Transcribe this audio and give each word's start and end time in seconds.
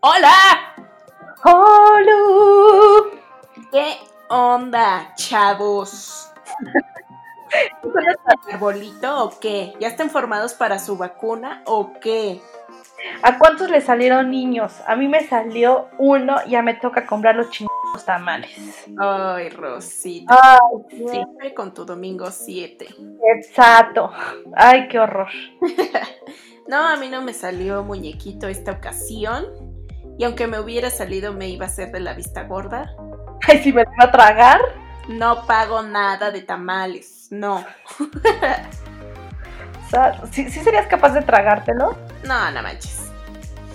¡Hola! 0.00 0.76
¡Hola! 1.42 2.12
¿Qué 3.72 3.96
onda, 4.28 5.12
chavos? 5.16 6.30
¿Son 7.82 8.04
el 8.06 8.54
arbolito 8.54 9.24
o 9.24 9.40
qué? 9.40 9.74
¿Ya 9.80 9.88
están 9.88 10.08
formados 10.08 10.54
para 10.54 10.78
su 10.78 10.96
vacuna 10.96 11.62
o 11.66 11.94
qué? 12.00 12.40
¿A 13.24 13.38
cuántos 13.38 13.70
le 13.70 13.80
salieron 13.80 14.30
niños? 14.30 14.80
A 14.86 14.94
mí 14.94 15.08
me 15.08 15.26
salió 15.26 15.88
uno, 15.98 16.36
ya 16.46 16.62
me 16.62 16.74
toca 16.74 17.04
comprar 17.04 17.34
los 17.34 17.50
chingados 17.50 18.04
tamales. 18.04 18.86
Ay, 18.96 19.48
Rosita. 19.48 20.32
Ay, 20.40 21.08
Siempre 21.10 21.54
con 21.54 21.74
tu 21.74 21.84
domingo 21.84 22.30
7. 22.30 22.86
Exacto. 23.36 24.12
Ay, 24.54 24.86
qué 24.86 25.00
horror. 25.00 25.28
no, 26.68 26.86
a 26.86 26.96
mí 26.98 27.08
no 27.08 27.20
me 27.20 27.34
salió 27.34 27.82
muñequito 27.82 28.46
esta 28.46 28.70
ocasión. 28.70 29.67
Y 30.18 30.24
aunque 30.24 30.46
me 30.48 30.58
hubiera 30.58 30.90
salido, 30.90 31.32
me 31.32 31.48
iba 31.48 31.64
a 31.64 31.68
hacer 31.68 31.92
de 31.92 32.00
la 32.00 32.12
vista 32.12 32.42
gorda. 32.42 32.92
Ay, 33.46 33.62
si 33.62 33.72
me 33.72 33.82
iba 33.82 34.04
a 34.04 34.10
tragar. 34.10 34.60
No 35.08 35.46
pago 35.46 35.82
nada 35.82 36.30
de 36.30 36.42
tamales, 36.42 37.28
no. 37.30 37.64
¿Sí, 40.32 40.50
serías 40.50 40.86
capaz 40.86 41.10
de 41.10 41.22
tragártelo? 41.22 41.96
No, 42.24 42.50
no 42.50 42.62
manches. 42.62 43.10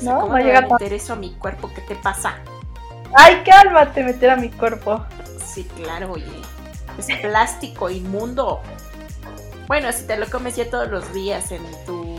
No, 0.02 0.20
¿Cómo 0.20 0.38
no 0.38 0.44
llega 0.44 0.60
a 0.60 0.62
meter 0.62 0.94
eso 0.94 1.14
a 1.14 1.16
mi 1.16 1.34
cuerpo? 1.36 1.72
¿Qué 1.74 1.82
te 1.82 1.96
pasa? 1.96 2.36
Ay, 3.16 3.42
cálmate, 3.46 4.04
meter 4.04 4.30
a 4.30 4.36
mi 4.36 4.50
cuerpo. 4.50 5.04
Sí, 5.44 5.64
claro, 5.76 6.12
oye. 6.12 6.26
Es 6.98 7.08
plástico 7.20 7.90
inmundo. 7.90 8.62
Bueno, 9.68 9.92
si 9.92 10.06
te 10.06 10.18
lo 10.18 10.30
comes 10.30 10.56
ya 10.56 10.70
todos 10.70 10.90
los 10.90 11.14
días 11.14 11.52
en 11.52 11.64
tu. 11.86 12.13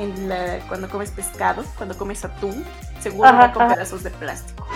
En 0.00 0.30
la, 0.30 0.60
cuando 0.66 0.88
comes 0.88 1.10
pescado, 1.10 1.62
cuando 1.76 1.96
comes 1.96 2.24
atún, 2.24 2.64
seguro 3.00 3.28
Ajá, 3.28 3.48
va 3.48 3.52
con 3.52 3.62
ajá. 3.62 3.74
pedazos 3.74 4.02
de 4.02 4.10
plástico. 4.10 4.66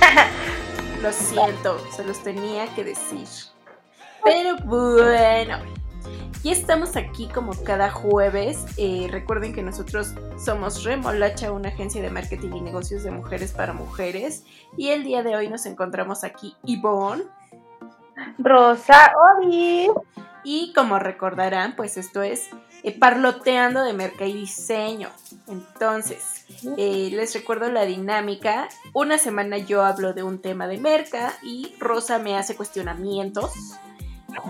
Lo 1.02 1.10
siento, 1.12 1.78
se 1.90 2.04
los 2.04 2.22
tenía 2.22 2.72
que 2.74 2.84
decir. 2.84 3.26
Pero 4.22 4.56
bueno, 4.66 5.58
ya 6.44 6.52
estamos 6.52 6.94
aquí 6.96 7.26
como 7.28 7.52
cada 7.64 7.90
jueves. 7.90 8.64
Eh, 8.76 9.08
recuerden 9.10 9.52
que 9.52 9.62
nosotros 9.62 10.14
somos 10.36 10.84
Remolacha, 10.84 11.50
una 11.50 11.70
agencia 11.70 12.02
de 12.02 12.10
marketing 12.10 12.50
y 12.54 12.60
negocios 12.60 13.02
de 13.02 13.10
mujeres 13.10 13.52
para 13.52 13.72
mujeres. 13.72 14.44
Y 14.76 14.90
el 14.90 15.04
día 15.04 15.22
de 15.22 15.34
hoy 15.34 15.48
nos 15.48 15.66
encontramos 15.66 16.22
aquí 16.22 16.54
Ivonne. 16.64 17.24
Rosa, 18.38 19.12
Ori. 19.38 19.88
Y 20.44 20.72
como 20.72 20.98
recordarán, 20.98 21.74
pues 21.76 21.96
esto 21.96 22.22
es 22.22 22.48
eh, 22.82 22.98
Parloteando 22.98 23.82
de 23.84 23.92
Merca 23.92 24.24
y 24.26 24.32
Diseño. 24.32 25.10
Entonces, 25.48 26.46
eh, 26.76 27.10
les 27.12 27.34
recuerdo 27.34 27.70
la 27.70 27.84
dinámica. 27.84 28.68
Una 28.92 29.18
semana 29.18 29.58
yo 29.58 29.84
hablo 29.84 30.12
de 30.12 30.22
un 30.22 30.40
tema 30.40 30.66
de 30.66 30.78
merca 30.78 31.34
y 31.42 31.74
Rosa 31.78 32.18
me 32.18 32.36
hace 32.36 32.56
cuestionamientos. 32.56 33.52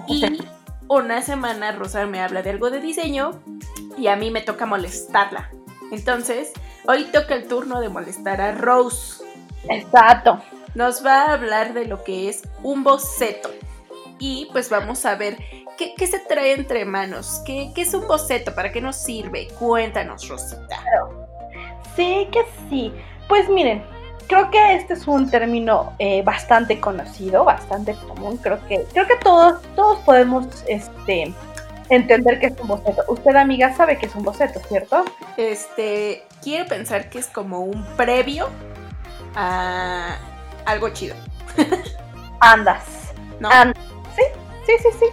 Y 0.06 0.40
una 0.88 1.22
semana 1.22 1.72
Rosa 1.72 2.06
me 2.06 2.20
habla 2.20 2.42
de 2.42 2.50
algo 2.50 2.70
de 2.70 2.80
diseño 2.80 3.42
y 3.96 4.06
a 4.08 4.16
mí 4.16 4.30
me 4.30 4.42
toca 4.42 4.66
molestarla. 4.66 5.50
Entonces, 5.90 6.52
hoy 6.86 7.04
toca 7.04 7.34
el 7.34 7.46
turno 7.46 7.80
de 7.80 7.88
molestar 7.88 8.40
a 8.40 8.52
Rose. 8.52 9.24
Exacto. 9.68 10.42
Nos 10.74 11.04
va 11.04 11.24
a 11.24 11.32
hablar 11.34 11.74
de 11.74 11.86
lo 11.86 12.02
que 12.02 12.28
es 12.28 12.42
un 12.62 12.82
boceto. 12.82 13.50
Y 14.18 14.48
pues 14.52 14.70
vamos 14.70 15.04
a 15.04 15.16
ver 15.16 15.38
qué, 15.76 15.94
qué 15.96 16.06
se 16.06 16.18
trae 16.20 16.52
entre 16.54 16.84
manos. 16.84 17.42
¿Qué, 17.44 17.70
¿Qué 17.74 17.82
es 17.82 17.94
un 17.94 18.06
boceto? 18.06 18.54
¿Para 18.54 18.72
qué 18.72 18.80
nos 18.80 18.96
sirve? 18.96 19.48
Cuéntanos, 19.58 20.28
Rosita. 20.28 20.82
Sí, 21.96 22.28
que 22.32 22.40
sí. 22.68 22.92
Pues 23.28 23.48
miren, 23.48 23.84
creo 24.26 24.50
que 24.50 24.74
este 24.74 24.94
es 24.94 25.06
un 25.06 25.30
término 25.30 25.92
eh, 25.98 26.22
bastante 26.22 26.80
conocido, 26.80 27.44
bastante 27.44 27.94
común. 27.94 28.36
Creo 28.38 28.58
que, 28.66 28.84
creo 28.92 29.06
que 29.06 29.16
todos, 29.16 29.60
todos 29.76 29.98
podemos 30.00 30.46
este, 30.68 31.32
entender 31.88 32.40
que 32.40 32.46
es 32.46 32.60
un 32.60 32.68
boceto. 32.68 33.04
Usted, 33.08 33.36
amiga, 33.36 33.74
sabe 33.74 33.98
que 33.98 34.06
es 34.06 34.14
un 34.14 34.22
boceto, 34.22 34.60
¿cierto? 34.68 35.04
Este, 35.36 36.24
quiero 36.42 36.66
pensar 36.66 37.10
que 37.10 37.18
es 37.18 37.26
como 37.26 37.60
un 37.60 37.84
previo 37.96 38.48
a 39.34 40.16
algo 40.64 40.90
chido, 40.90 41.14
Andas. 42.40 43.12
¿no? 43.40 43.50
And- 43.50 43.74
sí, 44.16 44.22
sí, 44.66 44.72
sí, 44.82 44.88
sí. 45.00 45.06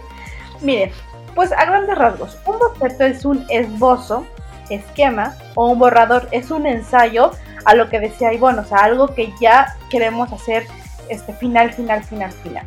Miren, 0.60 0.90
pues 1.34 1.52
a 1.52 1.64
grandes 1.64 1.96
rasgos, 1.96 2.38
un 2.46 2.58
boceto 2.58 3.04
es 3.04 3.24
un 3.24 3.44
esbozo, 3.48 4.26
esquema 4.68 5.36
o 5.54 5.68
un 5.68 5.78
borrador, 5.78 6.28
es 6.30 6.50
un 6.50 6.66
ensayo 6.66 7.32
a 7.64 7.74
lo 7.74 7.88
que 7.88 8.00
decía 8.00 8.32
Ivonne, 8.32 8.60
o 8.60 8.64
sea, 8.64 8.78
algo 8.78 9.14
que 9.14 9.32
ya 9.40 9.76
queremos 9.90 10.32
hacer 10.32 10.66
este 11.08 11.32
final, 11.34 11.72
final, 11.72 12.02
final, 12.04 12.32
final. 12.32 12.66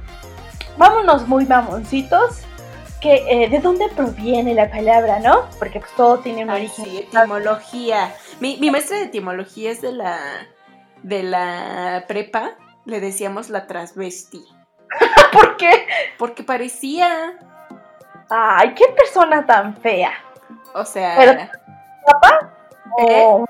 Vámonos 0.78 1.28
muy 1.28 1.46
mamoncitos, 1.46 2.42
que 3.04 3.26
eh, 3.28 3.50
de 3.50 3.60
dónde 3.60 3.90
proviene 3.90 4.54
la 4.54 4.70
palabra, 4.70 5.20
¿no? 5.20 5.50
Porque 5.60 5.80
pues 5.82 5.92
todo 5.96 6.20
tiene 6.20 6.44
un 6.44 6.50
Ay, 6.50 6.62
origen. 6.62 6.86
sí, 6.86 6.98
etimología. 7.00 8.16
Mi, 8.40 8.58
mi 8.58 8.72
maestra 8.72 8.98
de 8.98 9.04
etimología 9.04 9.72
es 9.72 9.82
de 9.82 9.92
la, 9.92 10.18
de 11.04 11.24
la 11.24 12.06
prepa. 12.08 12.52
Le 12.86 13.02
decíamos 13.02 13.50
la 13.50 13.68
transvesti. 13.68 14.46
¿Por 15.34 15.58
qué? 15.58 15.86
Porque 16.18 16.44
parecía. 16.44 17.38
Ay, 18.36 18.74
qué 18.74 18.86
persona 18.98 19.46
tan 19.46 19.76
fea. 19.78 20.12
O 20.74 20.84
sea. 20.84 21.16
Pero- 21.18 21.34
¿Guapa? 22.02 22.52
¿Eh? 23.08 23.22
O 23.24 23.46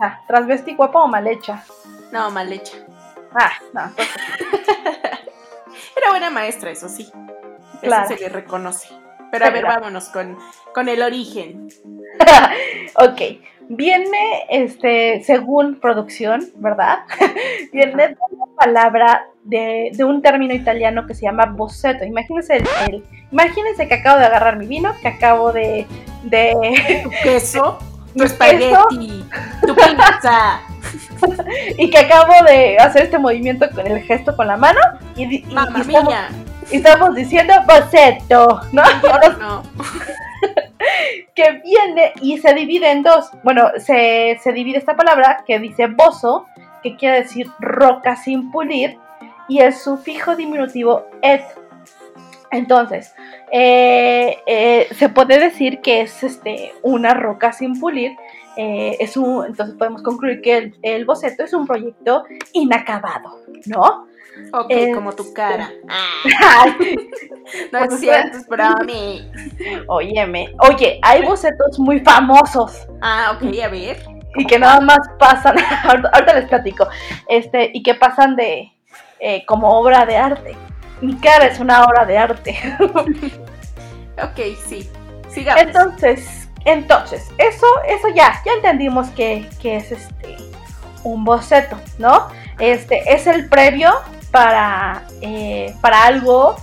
ah, 0.00 0.20
transvesti 0.28 0.76
guapa 0.76 1.02
o 1.02 1.08
mal 1.08 1.26
hecha. 1.26 1.60
No, 2.12 2.30
mal 2.30 2.52
hecha. 2.52 2.76
Ah, 3.34 3.50
no, 3.74 3.82
Era 5.96 6.10
buena 6.10 6.30
maestra, 6.30 6.70
eso 6.70 6.88
sí. 6.88 7.12
Claro. 7.80 8.06
Eso 8.06 8.16
se 8.16 8.20
le 8.22 8.28
reconoce. 8.28 8.88
Pero 9.30 9.44
a 9.44 9.50
ver, 9.50 9.64
vámonos 9.64 10.08
con, 10.08 10.38
con 10.72 10.88
el 10.88 11.02
origen. 11.02 11.68
ok, 12.94 13.20
viene, 13.68 14.46
este, 14.50 15.22
según 15.24 15.78
producción, 15.80 16.44
¿verdad? 16.56 17.00
viene 17.72 18.08
de 18.08 18.16
una 18.30 18.46
palabra 18.56 19.24
de, 19.44 19.90
de 19.94 20.04
un 20.04 20.22
término 20.22 20.54
italiano 20.54 21.06
que 21.06 21.14
se 21.14 21.22
llama 21.26 21.46
boceto. 21.46 22.04
Imagínense, 22.04 22.56
el, 22.56 22.64
el- 22.88 23.04
imagínense 23.30 23.86
que 23.88 23.94
acabo 23.94 24.18
de 24.18 24.26
agarrar 24.26 24.56
mi 24.56 24.66
vino, 24.66 24.94
que 25.02 25.08
acabo 25.08 25.52
de, 25.52 25.86
de 26.24 27.00
Tu 27.04 27.10
queso, 27.22 27.78
tu 28.16 28.24
espagueti, 28.24 29.24
tu 29.66 29.74
pizza. 29.74 30.60
y 31.76 31.90
que 31.90 31.98
acabo 31.98 32.32
de 32.46 32.78
hacer 32.78 33.02
este 33.02 33.18
movimiento 33.18 33.68
con 33.70 33.86
el 33.86 34.00
gesto 34.02 34.34
con 34.36 34.46
la 34.46 34.56
mano 34.56 34.80
y, 35.14 35.24
y- 35.24 35.44
estamos, 35.48 35.86
mía. 35.86 36.28
y 36.70 36.76
estamos 36.76 37.14
diciendo 37.14 37.52
boceto, 37.66 38.60
¿no? 38.72 38.82
No. 39.38 39.62
Que 41.34 41.60
viene 41.64 42.12
y 42.20 42.38
se 42.38 42.54
divide 42.54 42.90
en 42.90 43.02
dos. 43.02 43.30
Bueno, 43.42 43.70
se, 43.78 44.38
se 44.42 44.52
divide 44.52 44.78
esta 44.78 44.96
palabra 44.96 45.44
que 45.46 45.58
dice 45.58 45.86
bozo, 45.86 46.46
que 46.82 46.96
quiere 46.96 47.22
decir 47.22 47.48
roca 47.58 48.16
sin 48.16 48.50
pulir, 48.50 48.96
y 49.48 49.60
el 49.60 49.72
sufijo 49.72 50.36
diminutivo 50.36 51.06
et. 51.22 51.42
Entonces, 52.50 53.14
eh, 53.52 54.38
eh, 54.46 54.88
se 54.94 55.08
puede 55.08 55.38
decir 55.38 55.80
que 55.80 56.02
es 56.02 56.22
este, 56.22 56.72
una 56.82 57.14
roca 57.14 57.52
sin 57.52 57.78
pulir. 57.78 58.12
eh, 58.58 58.96
es 58.98 59.16
un, 59.16 59.46
entonces 59.46 59.76
podemos 59.76 60.02
concluir 60.02 60.40
que 60.40 60.56
el, 60.56 60.78
el 60.82 61.04
boceto 61.04 61.44
es 61.44 61.54
un 61.54 61.64
proyecto 61.64 62.24
inacabado, 62.52 63.38
¿no? 63.66 64.07
Ok, 64.52 64.66
Eh, 64.70 64.92
como 64.94 65.12
tu 65.12 65.32
cara. 65.32 65.70
No 67.72 67.78
es 67.78 67.98
cierto, 68.00 68.36
es 68.38 68.46
bromi. 68.46 69.30
óyeme, 69.86 70.54
oye, 70.68 70.98
hay 71.02 71.22
bocetos 71.24 71.78
muy 71.78 72.00
famosos. 72.00 72.86
Ah, 73.00 73.32
ok, 73.34 73.42
a 73.64 73.68
ver. 73.68 74.04
y 74.36 74.44
que 74.46 74.58
nada 74.58 74.80
más 74.80 74.98
pasan, 75.18 75.56
ahorita 75.84 76.10
ahorita 76.12 76.34
les 76.34 76.44
platico, 76.48 76.86
este, 77.26 77.70
y 77.72 77.82
que 77.82 77.94
pasan 77.94 78.36
de 78.36 78.70
eh, 79.20 79.44
como 79.46 79.68
obra 79.70 80.04
de 80.04 80.16
arte. 80.18 80.56
Mi 81.00 81.16
cara 81.16 81.46
es 81.46 81.58
una 81.58 81.84
obra 81.84 82.04
de 82.04 82.18
arte. 82.18 82.58
Ok, 84.20 84.40
sí. 84.66 84.90
Sigamos. 85.28 85.62
Entonces, 85.62 86.48
entonces, 86.64 87.30
eso, 87.38 87.66
eso 87.86 88.08
ya, 88.08 88.42
ya 88.44 88.52
entendimos 88.54 89.08
que, 89.10 89.48
que 89.62 89.76
es 89.76 89.92
este 89.92 90.36
un 91.04 91.24
boceto, 91.24 91.76
¿no? 91.98 92.26
Este 92.58 93.14
es 93.14 93.28
el 93.28 93.48
previo 93.48 93.92
para, 94.38 95.02
eh, 95.20 95.74
para 95.80 96.04
algo 96.04 96.54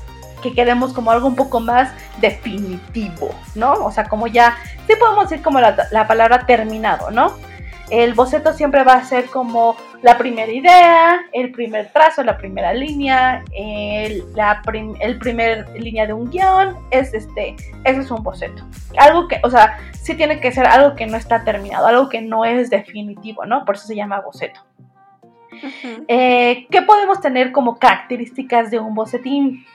que 0.42 0.54
queremos 0.54 0.94
como 0.94 1.12
algo 1.12 1.28
un 1.28 1.36
poco 1.36 1.60
más 1.60 1.92
definitivo, 2.22 3.36
¿no? 3.54 3.74
O 3.74 3.92
sea, 3.92 4.06
como 4.06 4.28
ya, 4.28 4.56
sí 4.88 4.94
podemos 4.98 5.30
decir 5.30 5.44
como 5.44 5.60
la, 5.60 5.76
la 5.92 6.08
palabra 6.08 6.46
terminado, 6.46 7.12
¿no? 7.12 7.34
El 7.90 8.14
boceto 8.14 8.54
siempre 8.54 8.86
va 8.86 8.94
a 8.94 9.04
ser 9.04 9.26
como 9.26 9.76
la 10.02 10.18
primera 10.18 10.50
idea, 10.50 11.20
el 11.34 11.52
primer 11.52 11.92
trazo, 11.92 12.24
la 12.24 12.38
primera 12.38 12.74
línea, 12.74 13.44
el, 13.54 14.24
la 14.36 14.62
prim- 14.64 14.96
el 15.02 15.20
primer 15.20 15.68
línea 15.78 16.08
de 16.08 16.14
un 16.14 16.30
guion, 16.32 16.78
es 16.92 17.14
este, 17.14 17.58
ese 17.84 18.00
es 18.00 18.10
un 18.10 18.24
boceto. 18.24 18.64
Algo 18.98 19.28
que, 19.28 19.42
o 19.44 19.50
sea, 19.50 19.78
sí 20.02 20.14
tiene 20.16 20.40
que 20.40 20.54
ser 20.54 20.66
algo 20.66 20.96
que 20.96 21.08
no 21.08 21.18
está 21.18 21.44
terminado, 21.44 21.88
algo 21.88 22.08
que 22.08 22.22
no 22.22 22.46
es 22.46 22.70
definitivo, 22.70 23.46
¿no? 23.46 23.66
Por 23.66 23.76
eso 23.76 23.86
se 23.86 23.96
llama 23.98 24.22
boceto. 24.22 24.62
Eh, 26.08 26.68
¿Qué 26.70 26.82
podemos 26.82 27.22
tener 27.22 27.52
como 27.52 27.78
características 27.80 28.72
de 28.72 28.80
un 28.80 28.96
bocetín? 28.96 29.66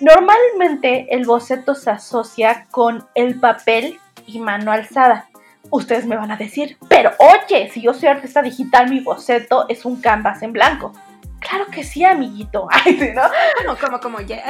Normalmente 0.00 1.14
el 1.14 1.26
boceto 1.26 1.74
se 1.74 1.90
asocia 1.90 2.66
con 2.70 3.06
el 3.14 3.38
papel 3.40 3.98
y 4.26 4.38
mano 4.38 4.70
alzada. 4.70 5.28
Ustedes 5.70 6.06
me 6.06 6.16
van 6.16 6.30
a 6.30 6.36
decir, 6.36 6.78
pero 6.88 7.12
oye, 7.18 7.70
si 7.70 7.82
yo 7.82 7.92
soy 7.92 8.08
artista 8.08 8.42
digital, 8.42 8.88
mi 8.88 9.00
boceto 9.00 9.66
es 9.68 9.84
un 9.84 10.00
canvas 10.00 10.42
en 10.42 10.52
blanco. 10.52 10.92
Claro 11.40 11.66
que 11.66 11.84
sí, 11.84 12.04
amiguito. 12.04 12.68
Ay, 12.70 13.12
¿no? 13.14 13.22
Como, 13.64 13.78
como, 13.78 14.00
como, 14.00 14.20
ya, 14.20 14.42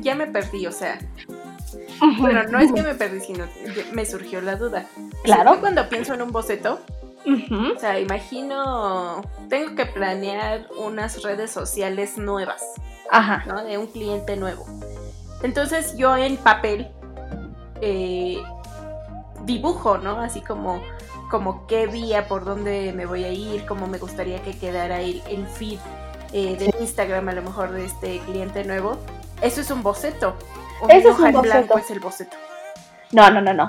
ya, 0.00 0.14
me 0.14 0.26
perdí, 0.26 0.66
o 0.66 0.72
sea. 0.72 0.98
Bueno, 2.18 2.44
no 2.44 2.58
es 2.58 2.72
que 2.72 2.82
me 2.82 2.94
perdí, 2.94 3.20
sino 3.20 3.46
que 3.46 3.86
me 3.92 4.04
surgió 4.04 4.40
la 4.40 4.56
duda. 4.56 4.86
Claro. 5.22 5.58
cuando 5.60 5.88
pienso 5.88 6.14
en 6.14 6.22
un 6.22 6.32
boceto, 6.32 6.80
o 7.26 7.78
sea, 7.78 7.98
imagino, 7.98 9.22
que 9.74 9.86
planear 9.86 10.66
unas 10.78 11.22
redes 11.22 11.50
sociales 11.50 12.16
nuevas, 12.18 12.62
Ajá. 13.10 13.44
¿no? 13.46 13.64
De 13.64 13.78
un 13.78 13.86
cliente 13.86 14.36
nuevo. 14.36 14.66
Entonces 15.42 15.96
yo 15.96 16.16
en 16.16 16.36
papel 16.36 16.90
eh, 17.80 18.42
dibujo, 19.44 19.98
¿no? 19.98 20.20
Así 20.20 20.40
como, 20.40 20.82
como 21.30 21.66
qué 21.66 21.86
vía, 21.86 22.28
por 22.28 22.44
dónde 22.44 22.92
me 22.94 23.06
voy 23.06 23.24
a 23.24 23.30
ir, 23.30 23.66
cómo 23.66 23.86
me 23.86 23.98
gustaría 23.98 24.42
que 24.42 24.58
quedara 24.58 25.00
el, 25.00 25.22
el 25.28 25.46
feed 25.46 25.78
eh, 26.32 26.56
de 26.56 26.74
Instagram 26.80 27.28
a 27.28 27.32
lo 27.32 27.42
mejor 27.42 27.70
de 27.72 27.84
este 27.84 28.20
cliente 28.20 28.64
nuevo. 28.64 28.98
Eso 29.40 29.60
es 29.60 29.70
un 29.70 29.82
boceto. 29.82 30.34
Eso 30.88 31.10
es 31.10 31.18
un 31.18 31.32
boceto. 31.32 31.42
blanco 31.42 31.78
es 31.78 31.90
el 31.90 32.00
boceto. 32.00 32.36
No, 33.12 33.30
no, 33.30 33.40
no, 33.40 33.54
no. 33.54 33.68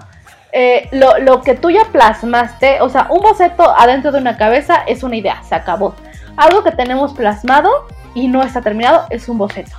Eh, 0.57 0.87
lo, 0.93 1.17
lo, 1.19 1.41
que 1.41 1.53
tú 1.53 1.69
ya 1.69 1.83
plasmaste, 1.91 2.79
o 2.79 2.87
sea, 2.87 3.07
un 3.09 3.19
boceto 3.19 3.69
adentro 3.77 4.13
de 4.13 4.19
una 4.19 4.37
cabeza 4.37 4.85
es 4.87 5.03
una 5.03 5.17
idea, 5.17 5.43
se 5.43 5.53
acabó. 5.53 5.95
Algo 6.37 6.63
que 6.63 6.71
tenemos 6.71 7.13
plasmado 7.13 7.69
y 8.13 8.29
no 8.29 8.41
está 8.41 8.61
terminado 8.61 9.05
es 9.09 9.27
un 9.27 9.37
boceto. 9.37 9.75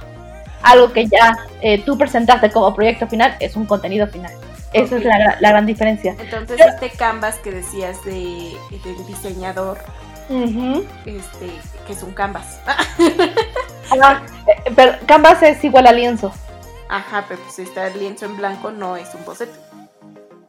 Algo 0.62 0.92
que 0.92 1.06
ya 1.06 1.34
eh, 1.62 1.82
tú 1.82 1.96
presentaste 1.96 2.50
como 2.50 2.74
proyecto 2.74 3.06
final 3.06 3.34
es 3.40 3.56
un 3.56 3.64
contenido 3.64 4.06
final. 4.06 4.30
Esa 4.74 4.98
es 4.98 5.04
la, 5.04 5.38
la, 5.40 5.48
gran 5.48 5.64
diferencia. 5.64 6.14
Entonces, 6.18 6.60
este 6.60 6.90
canvas 6.90 7.36
que 7.36 7.52
decías 7.52 8.04
de, 8.04 8.54
del 8.84 9.06
diseñador, 9.06 9.78
este, 10.28 11.52
que 11.86 11.92
es 11.94 12.02
un 12.02 12.12
canvas. 12.12 12.60
Ah, 14.02 14.20
eh, 14.48 14.72
pero 14.74 14.94
canvas 15.06 15.40
es 15.44 15.62
igual 15.62 15.86
a 15.86 15.92
lienzo. 15.92 16.32
Ajá, 16.88 17.24
pero 17.28 17.40
pues 17.40 17.54
si 17.54 17.62
está 17.62 17.86
el 17.86 17.96
lienzo 18.00 18.26
en 18.26 18.36
blanco 18.36 18.72
no 18.72 18.96
es 18.96 19.14
un 19.14 19.24
boceto. 19.24 19.65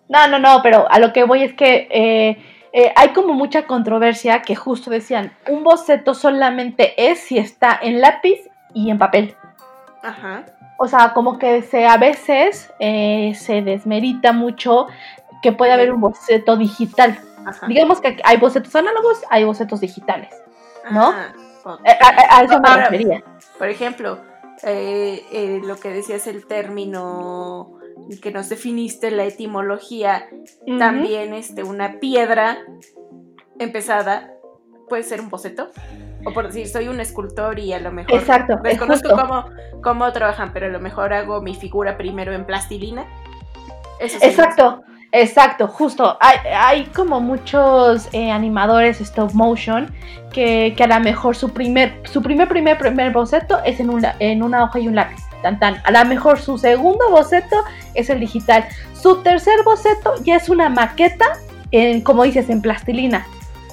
No, 0.10 0.28
no, 0.28 0.40
no, 0.40 0.62
pero 0.64 0.90
a 0.90 1.00
lo 1.00 1.12
que 1.12 1.24
voy 1.24 1.44
es 1.44 1.54
que 1.54 1.88
eh, 1.92 2.38
eh, 2.72 2.94
hay 2.96 3.10
como 3.10 3.34
mucha 3.34 3.68
controversia 3.68 4.42
que 4.42 4.56
justo 4.56 4.90
decían, 4.90 5.34
un 5.48 5.64
boceto 5.64 6.14
solamente 6.14 6.94
es 7.12 7.20
si 7.20 7.38
está 7.38 7.78
en 7.82 8.00
lápiz 8.02 8.40
y 8.74 8.90
en 8.90 8.98
papel. 8.98 9.36
Ajá. 10.04 10.46
O 10.80 10.88
sea, 10.88 11.14
como 11.14 11.40
que 11.40 11.62
se, 11.64 11.88
a 11.88 11.98
veces 11.98 12.72
eh, 12.80 13.34
se 13.36 13.62
desmerita 13.62 14.32
mucho 14.32 14.88
que 15.42 15.52
puede 15.52 15.74
haber 15.74 15.92
un 15.92 16.02
boceto 16.02 16.56
digital. 16.56 17.20
Digamos 17.68 18.02
que 18.02 18.18
hay 18.24 18.38
bocetos 18.38 18.76
análogos, 18.76 19.22
hay 19.30 19.44
bocetos 19.44 19.80
digitales, 19.80 20.30
¿no? 20.92 21.14
A, 21.14 22.44
eso 22.44 22.60
me 22.60 22.78
refería. 22.78 23.24
Por 23.58 23.70
ejemplo, 23.70 24.20
lo 24.62 25.76
que 25.78 25.90
decías 25.90 26.28
el 26.28 26.46
término 26.46 27.77
que 28.22 28.32
nos 28.32 28.50
definiste 28.50 29.12
la 29.12 29.26
etimología, 29.26 30.28
también 30.80 31.34
este, 31.34 31.64
una 31.64 32.00
piedra 32.00 32.58
empezada 33.60 34.34
puede 34.88 35.04
ser 35.04 35.22
un 35.22 35.30
boceto. 35.30 35.72
O 36.26 36.34
por 36.34 36.48
decir, 36.48 36.68
soy 36.68 36.88
un 36.88 37.00
escultor 37.00 37.60
y 37.60 37.74
a 37.74 37.80
lo 37.80 37.92
mejor 37.92 38.16
Exacto, 38.16 38.58
desconozco 38.64 39.10
cómo, 39.10 39.46
cómo, 39.82 40.12
trabajan, 40.12 40.52
pero 40.52 40.66
a 40.66 40.70
lo 40.70 40.80
mejor 40.80 41.14
hago 41.14 41.42
mi 41.42 41.56
figura 41.56 41.98
primero 41.98 42.34
en 42.34 42.46
plastilina. 42.46 43.06
Exacto. 44.00 44.84
Exacto, 45.14 45.68
justo. 45.68 46.18
Hay, 46.20 46.38
hay 46.54 46.86
como 46.88 47.22
muchos 47.22 48.10
eh, 48.12 48.30
animadores 48.30 49.00
stop 49.00 49.32
motion 49.34 49.94
que, 50.34 50.74
que, 50.76 50.84
a 50.84 50.88
lo 50.88 51.00
mejor 51.00 51.36
su 51.36 51.54
primer, 51.54 52.02
su 52.04 52.22
primer, 52.22 52.50
primer, 52.50 52.78
primer 52.78 53.14
boceto 53.14 53.60
es 53.64 53.80
en, 53.80 53.90
en 54.20 54.44
una 54.44 54.66
hoja 54.66 54.80
y 54.80 54.88
un 54.88 54.96
lápiz. 54.96 55.27
Tan, 55.42 55.60
tan. 55.60 55.82
A 55.84 55.92
lo 55.92 56.06
mejor 56.06 56.40
su 56.40 56.58
segundo 56.58 57.10
boceto 57.10 57.56
es 57.94 58.10
el 58.10 58.20
digital. 58.20 58.66
Su 58.94 59.22
tercer 59.22 59.64
boceto 59.64 60.16
ya 60.24 60.36
es 60.36 60.50
una 60.50 60.70
maqueta, 60.70 61.26
en, 61.72 62.02
como 62.02 62.24
dices, 62.24 62.50
en 62.50 62.62
plastilina. 62.62 63.26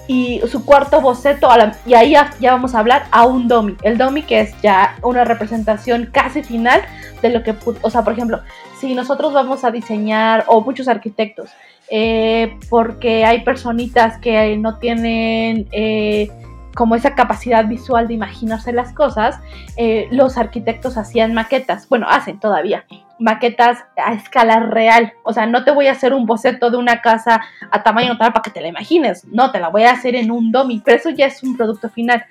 Y 0.06 0.42
su 0.50 0.66
cuarto 0.66 1.00
boceto, 1.00 1.48
y 1.86 1.94
ahí 1.94 2.10
ya, 2.10 2.30
ya, 2.38 2.52
vamos 2.52 2.74
a 2.74 2.80
hablar 2.80 3.06
a 3.10 3.24
un 3.24 3.48
domi. 3.48 3.74
El 3.82 3.96
domi 3.96 4.22
que 4.22 4.40
es 4.40 4.54
ya 4.62 4.96
una 5.02 5.24
representación 5.24 6.10
casi 6.12 6.42
final 6.42 6.82
de 7.22 7.30
lo 7.30 7.42
que, 7.42 7.54
o 7.80 7.90
sea, 7.90 8.04
por 8.04 8.12
ejemplo, 8.12 8.40
si 8.78 8.94
nosotros 8.94 9.32
vamos 9.32 9.64
a 9.64 9.70
diseñar, 9.70 10.44
o 10.46 10.60
muchos 10.60 10.88
arquitectos, 10.88 11.50
eh, 11.88 12.58
porque 12.68 13.24
hay 13.24 13.44
personitas 13.44 14.18
que 14.18 14.56
no 14.58 14.78
tienen 14.78 15.68
eh, 15.72 16.28
como 16.74 16.94
esa 16.96 17.14
capacidad 17.14 17.66
visual 17.66 18.08
de 18.08 18.14
imaginarse 18.14 18.72
las 18.72 18.92
cosas, 18.92 19.38
eh, 19.76 20.08
los 20.10 20.36
arquitectos 20.36 20.96
hacían 20.96 21.34
maquetas, 21.34 21.88
bueno, 21.88 22.06
hacen 22.08 22.38
todavía 22.40 22.84
maquetas 23.18 23.84
a 23.96 24.12
escala 24.12 24.60
real, 24.60 25.12
o 25.22 25.32
sea, 25.32 25.46
no 25.46 25.64
te 25.64 25.70
voy 25.70 25.86
a 25.86 25.92
hacer 25.92 26.12
un 26.12 26.26
boceto 26.26 26.70
de 26.70 26.76
una 26.76 27.00
casa 27.00 27.40
a 27.70 27.82
tamaño 27.82 28.18
tal 28.18 28.32
para 28.32 28.42
que 28.42 28.50
te 28.50 28.60
la 28.60 28.68
imagines, 28.68 29.24
no, 29.26 29.50
te 29.52 29.60
la 29.60 29.68
voy 29.68 29.84
a 29.84 29.92
hacer 29.92 30.16
en 30.16 30.30
un 30.30 30.50
domi, 30.50 30.82
pero 30.84 30.96
eso 30.96 31.10
ya 31.10 31.26
es 31.26 31.42
un 31.42 31.56
producto 31.56 31.88
final. 31.88 32.24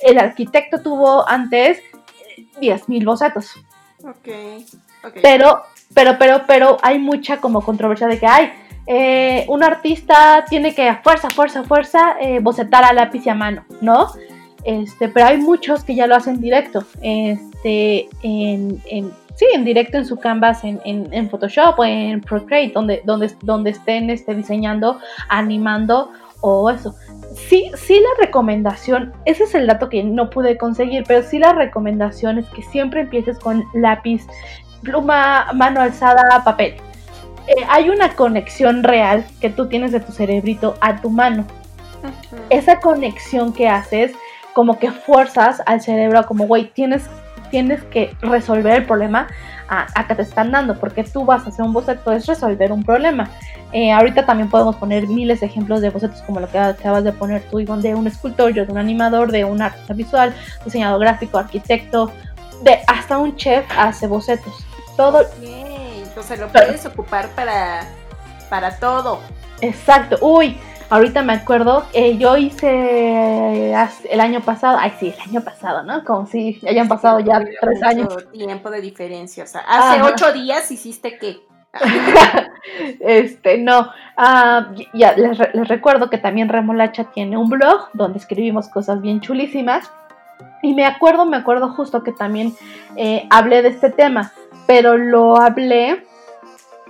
El 0.00 0.18
arquitecto 0.18 0.80
tuvo 0.80 1.28
antes 1.28 1.82
10.000 2.60 3.04
bocetos. 3.04 3.54
Ok. 4.02 4.28
Pero, 5.22 5.62
pero, 5.94 6.16
pero, 6.18 6.42
pero 6.46 6.76
hay 6.82 6.98
mucha 6.98 7.38
como 7.38 7.62
controversia 7.62 8.06
de 8.06 8.18
que 8.18 8.26
hay. 8.26 8.52
Eh, 8.86 9.44
un 9.48 9.62
artista 9.62 10.44
tiene 10.48 10.74
que 10.74 10.88
a 10.88 11.02
fuerza, 11.02 11.30
fuerza, 11.30 11.62
fuerza 11.62 12.16
eh, 12.20 12.40
bocetar 12.40 12.84
a 12.84 12.92
lápiz 12.92 13.26
y 13.26 13.28
a 13.28 13.34
mano, 13.34 13.64
¿no? 13.80 14.08
Este, 14.64 15.08
pero 15.08 15.26
hay 15.26 15.38
muchos 15.38 15.84
que 15.84 15.94
ya 15.94 16.06
lo 16.06 16.16
hacen 16.16 16.40
directo, 16.40 16.84
este, 17.00 18.08
en, 18.22 18.82
en 18.86 19.10
sí, 19.40 19.46
en 19.54 19.64
directo 19.64 19.96
en 19.96 20.04
su 20.04 20.18
canvas, 20.18 20.60
en, 20.64 21.30
Photoshop 21.30 21.78
o 21.78 21.84
en 21.84 22.20
Procreate, 22.20 22.72
donde, 22.74 23.00
donde, 23.06 23.34
donde 23.42 23.70
estén 23.70 24.10
este, 24.10 24.34
diseñando, 24.34 24.98
animando 25.28 26.10
o 26.42 26.68
eso. 26.68 26.94
Sí, 27.34 27.70
sí 27.74 27.94
la 27.94 28.26
recomendación, 28.26 29.14
ese 29.24 29.44
es 29.44 29.54
el 29.54 29.66
dato 29.66 29.88
que 29.88 30.02
no 30.04 30.28
pude 30.28 30.58
conseguir, 30.58 31.04
pero 31.08 31.22
sí 31.22 31.38
la 31.38 31.54
recomendación 31.54 32.38
es 32.38 32.46
que 32.50 32.62
siempre 32.62 33.00
empieces 33.00 33.38
con 33.38 33.64
lápiz 33.72 34.26
pluma, 34.82 35.50
mano 35.54 35.80
alzada, 35.80 36.42
papel. 36.44 36.74
Eh, 37.50 37.66
hay 37.68 37.90
una 37.90 38.14
conexión 38.14 38.84
real 38.84 39.24
que 39.40 39.50
tú 39.50 39.66
tienes 39.66 39.90
de 39.90 39.98
tu 39.98 40.12
cerebrito 40.12 40.76
a 40.80 41.00
tu 41.00 41.10
mano. 41.10 41.44
Esa 42.48 42.78
conexión 42.78 43.52
que 43.52 43.68
haces, 43.68 44.12
como 44.52 44.78
que 44.78 44.92
fuerzas 44.92 45.60
al 45.66 45.80
cerebro, 45.80 46.24
como, 46.26 46.46
güey, 46.46 46.70
tienes, 46.70 47.10
tienes 47.50 47.82
que 47.84 48.14
resolver 48.20 48.74
el 48.74 48.86
problema 48.86 49.26
a, 49.68 50.06
que 50.06 50.14
te 50.14 50.22
están 50.22 50.52
dando, 50.52 50.78
porque 50.78 51.02
tú 51.02 51.24
vas 51.24 51.44
a 51.44 51.48
hacer 51.48 51.64
un 51.64 51.72
boceto, 51.72 52.12
es 52.12 52.26
resolver 52.26 52.70
un 52.70 52.84
problema. 52.84 53.28
Eh, 53.72 53.90
ahorita 53.90 54.26
también 54.26 54.48
podemos 54.48 54.76
poner 54.76 55.08
miles 55.08 55.40
de 55.40 55.46
ejemplos 55.46 55.80
de 55.80 55.90
bocetos, 55.90 56.22
como 56.22 56.38
lo 56.38 56.48
que 56.48 56.58
acabas 56.58 57.02
de 57.02 57.12
poner 57.12 57.42
tú, 57.50 57.58
Ivonne, 57.58 57.82
de 57.82 57.94
un 57.96 58.06
escultor, 58.06 58.52
yo 58.52 58.64
de 58.64 58.70
un 58.70 58.78
animador, 58.78 59.32
de 59.32 59.44
un 59.44 59.60
artista 59.60 59.94
visual, 59.94 60.34
diseñador 60.64 61.00
gráfico, 61.00 61.38
arquitecto, 61.38 62.12
de 62.62 62.78
hasta 62.86 63.18
un 63.18 63.34
chef 63.34 63.64
hace 63.76 64.06
bocetos 64.06 64.54
todo. 65.00 65.24
Entonces 66.20 66.38
lo 66.38 66.48
puedes 66.48 66.84
ocupar 66.84 67.30
para, 67.30 67.86
para 68.50 68.78
todo. 68.78 69.20
Exacto. 69.62 70.18
Uy, 70.20 70.54
ahorita 70.90 71.22
me 71.22 71.32
acuerdo, 71.32 71.86
eh, 71.94 72.18
yo 72.18 72.36
hice 72.36 73.72
el 74.10 74.20
año 74.20 74.42
pasado, 74.42 74.76
ay 74.78 74.92
sí, 75.00 75.14
el 75.16 75.30
año 75.30 75.40
pasado, 75.40 75.82
¿no? 75.82 76.04
Como 76.04 76.26
si 76.26 76.60
hayan 76.68 76.88
pasado 76.88 77.20
ya 77.20 77.42
tres 77.62 77.82
años. 77.82 78.30
Tiempo 78.32 78.70
de 78.70 78.82
diferencia, 78.82 79.44
o 79.44 79.46
sea, 79.46 79.62
hace 79.66 80.02
ocho 80.02 80.30
días 80.34 80.70
hiciste 80.70 81.16
qué. 81.16 81.40
este, 83.00 83.56
no, 83.56 83.90
ah, 84.18 84.72
ya 84.92 85.14
les, 85.16 85.38
recuerdo 85.68 86.10
que 86.10 86.18
también 86.18 86.50
Remolacha 86.50 87.04
tiene 87.04 87.38
un 87.38 87.48
blog 87.48 87.88
donde 87.94 88.18
escribimos 88.18 88.68
cosas 88.68 89.00
bien 89.00 89.22
chulísimas. 89.22 89.90
Y 90.62 90.74
me 90.74 90.84
acuerdo, 90.84 91.24
me 91.24 91.38
acuerdo 91.38 91.70
justo 91.70 92.02
que 92.02 92.12
también 92.12 92.54
eh, 92.96 93.26
hablé 93.30 93.62
de 93.62 93.70
este 93.70 93.88
tema 93.88 94.34
pero 94.70 94.96
lo 94.96 95.36
hablé 95.36 96.06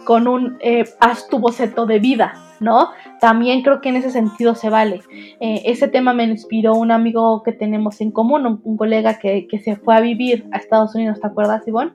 con 0.05 0.29
un 0.29 0.57
eh, 0.61 0.85
haz 1.01 1.29
tu 1.29 1.39
boceto 1.39 1.87
de 1.87 1.99
vida, 1.99 2.35
¿no? 2.61 2.91
También 3.21 3.63
creo 3.63 3.81
que 3.81 3.91
en 3.91 3.97
ese 3.97 4.11
sentido 4.11 4.55
se 4.55 4.71
vale. 4.71 5.01
Eh, 5.41 5.63
ese 5.67 5.89
tema 5.89 6.13
me 6.13 6.25
inspiró 6.25 6.75
un 6.75 6.91
amigo 6.91 7.43
que 7.43 7.53
tenemos 7.53 8.01
en 8.01 8.11
común, 8.11 8.61
un, 8.65 8.77
colega 8.77 9.19
que, 9.19 9.47
se 9.63 9.77
fue 9.77 9.97
a 9.97 10.01
vivir 10.01 10.47
a 10.53 10.59
Estados 10.59 10.95
Unidos, 10.95 11.21
¿te 11.21 11.27
acuerdas, 11.27 11.67
Ivonne? 11.67 11.93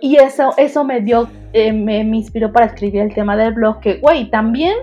y 0.00 0.16
eso, 0.16 0.52
eso 0.58 0.84
me 0.84 1.00
dio, 1.00 1.28
eh, 1.52 1.72
me, 1.72 2.04
me, 2.04 2.18
inspiró 2.18 2.52
para 2.52 2.66
escribir 2.66 3.02
el 3.02 3.14
tema 3.14 3.36
del 3.36 3.54
blog, 3.54 3.80
que, 3.80 3.98
güey, 3.98 4.30
también 4.30 4.74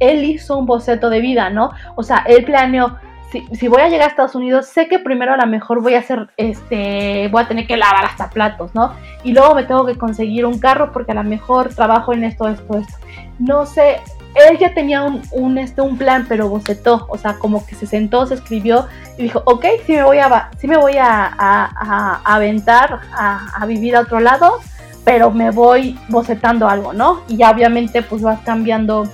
él 0.00 0.24
hizo 0.24 0.58
un 0.58 0.66
boceto 0.66 1.10
de 1.10 1.20
vida, 1.20 1.50
¿no? 1.50 1.70
O 1.96 2.02
sea, 2.02 2.24
él 2.26 2.44
planeó, 2.44 2.96
si, 3.34 3.56
si, 3.56 3.66
voy 3.66 3.82
a 3.82 3.88
llegar 3.88 4.08
a 4.08 4.10
Estados 4.10 4.36
Unidos, 4.36 4.66
sé 4.66 4.86
que 4.86 5.00
primero 5.00 5.34
a 5.34 5.36
lo 5.36 5.46
mejor 5.46 5.82
voy 5.82 5.94
a 5.94 5.98
hacer, 5.98 6.28
este, 6.36 7.26
voy 7.32 7.42
a 7.42 7.48
tener 7.48 7.66
que 7.66 7.76
lavar 7.76 8.04
hasta 8.04 8.30
platos, 8.30 8.72
¿no? 8.76 8.94
Y 9.24 9.32
luego 9.32 9.56
me 9.56 9.64
tengo 9.64 9.84
que 9.84 9.96
conseguir 9.96 10.46
un 10.46 10.60
carro 10.60 10.92
porque 10.92 11.10
a 11.10 11.16
lo 11.16 11.24
mejor 11.24 11.74
trabajo 11.74 12.12
en 12.12 12.22
esto, 12.22 12.48
esto, 12.48 12.78
esto. 12.78 12.94
No 13.40 13.66
sé, 13.66 14.00
él 14.36 14.58
ya 14.58 14.72
tenía 14.72 15.02
un, 15.02 15.20
un, 15.32 15.58
este, 15.58 15.80
un 15.80 15.98
plan, 15.98 16.26
pero 16.28 16.48
bocetó, 16.48 17.06
o 17.08 17.18
sea, 17.18 17.34
como 17.34 17.66
que 17.66 17.74
se 17.74 17.86
sentó, 17.86 18.24
se 18.26 18.34
escribió 18.34 18.86
y 19.18 19.24
dijo, 19.24 19.42
ok, 19.46 19.64
sí 19.84 19.94
me 19.94 20.04
voy 20.04 20.18
a, 20.18 20.50
sí 20.56 20.68
me 20.68 20.76
voy 20.76 20.96
a, 20.96 21.24
a, 21.26 22.20
a 22.24 22.34
aventar 22.36 23.00
a, 23.16 23.48
a, 23.60 23.66
vivir 23.66 23.96
a 23.96 24.00
otro 24.00 24.20
lado, 24.20 24.60
pero 25.04 25.32
me 25.32 25.50
voy 25.50 25.98
bocetando 26.08 26.68
algo, 26.68 26.92
¿no? 26.92 27.22
Y 27.26 27.38
ya 27.38 27.50
obviamente 27.50 28.02
pues 28.02 28.22
vas 28.22 28.38
cambiando 28.44 29.08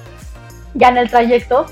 ya 0.74 0.88
en 0.90 0.98
el 0.98 1.08
trayecto 1.08 1.64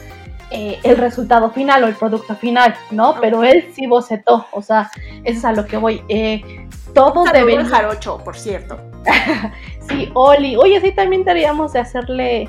eh, 0.50 0.78
el 0.82 0.96
resultado 0.96 1.50
final 1.50 1.84
o 1.84 1.86
el 1.86 1.94
producto 1.94 2.34
final, 2.36 2.74
¿no? 2.90 3.16
Pero 3.20 3.44
él 3.44 3.68
sí 3.74 3.86
bocetó, 3.86 4.46
o 4.52 4.62
sea, 4.62 4.90
eso 5.24 5.38
es 5.38 5.44
a 5.44 5.52
lo 5.52 5.66
que 5.66 5.76
voy. 5.76 6.02
Eh, 6.08 6.66
todos 6.94 7.30
deben... 7.32 7.66
jarocho, 7.66 8.18
por 8.24 8.36
cierto. 8.36 8.80
sí, 9.88 10.10
Oli. 10.14 10.56
Oye, 10.56 10.80
sí, 10.80 10.92
también 10.92 11.24
deberíamos 11.24 11.72
de 11.72 11.80
hacerle 11.80 12.48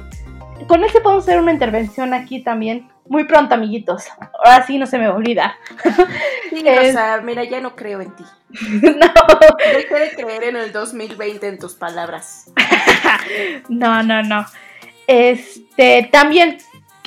con 0.68 0.84
él 0.84 0.89
se 0.91 1.01
podemos 1.01 1.24
hacer 1.24 1.39
una 1.39 1.51
intervención 1.51 2.13
aquí 2.13 2.44
también. 2.44 2.89
Muy 3.08 3.24
pronto, 3.24 3.56
amiguitos. 3.56 4.06
Ahora 4.44 4.65
sí 4.68 4.77
no 4.77 4.86
se 4.86 5.00
me 5.00 5.08
olvida. 5.08 5.58
Sí, 6.50 6.63
es... 6.65 6.89
o 6.89 6.94
sea, 6.94 7.22
mira, 7.24 7.44
ya 7.44 7.60
no 7.60 7.75
creo 7.75 8.01
en 8.01 8.15
ti. 8.15 8.24
no. 8.82 9.13
Deje 9.58 10.00
de 10.00 10.10
creer 10.15 10.44
en 10.44 10.56
el 10.58 10.72
2020 10.72 11.48
en 11.48 11.58
tus 11.58 11.74
palabras. 11.74 12.51
no, 13.68 14.03
no, 14.03 14.22
no. 14.22 14.46
Este, 15.08 16.08
también 16.12 16.60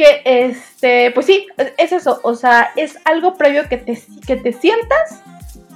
que, 0.02 0.22
este, 0.24 1.10
pues 1.12 1.26
sí, 1.26 1.46
es 1.76 1.92
eso. 1.92 2.20
O 2.22 2.34
sea, 2.34 2.70
es 2.76 2.98
algo 3.04 3.34
previo 3.34 3.68
que 3.68 3.76
te, 3.76 4.00
que 4.26 4.36
te 4.36 4.52
sientas 4.52 5.22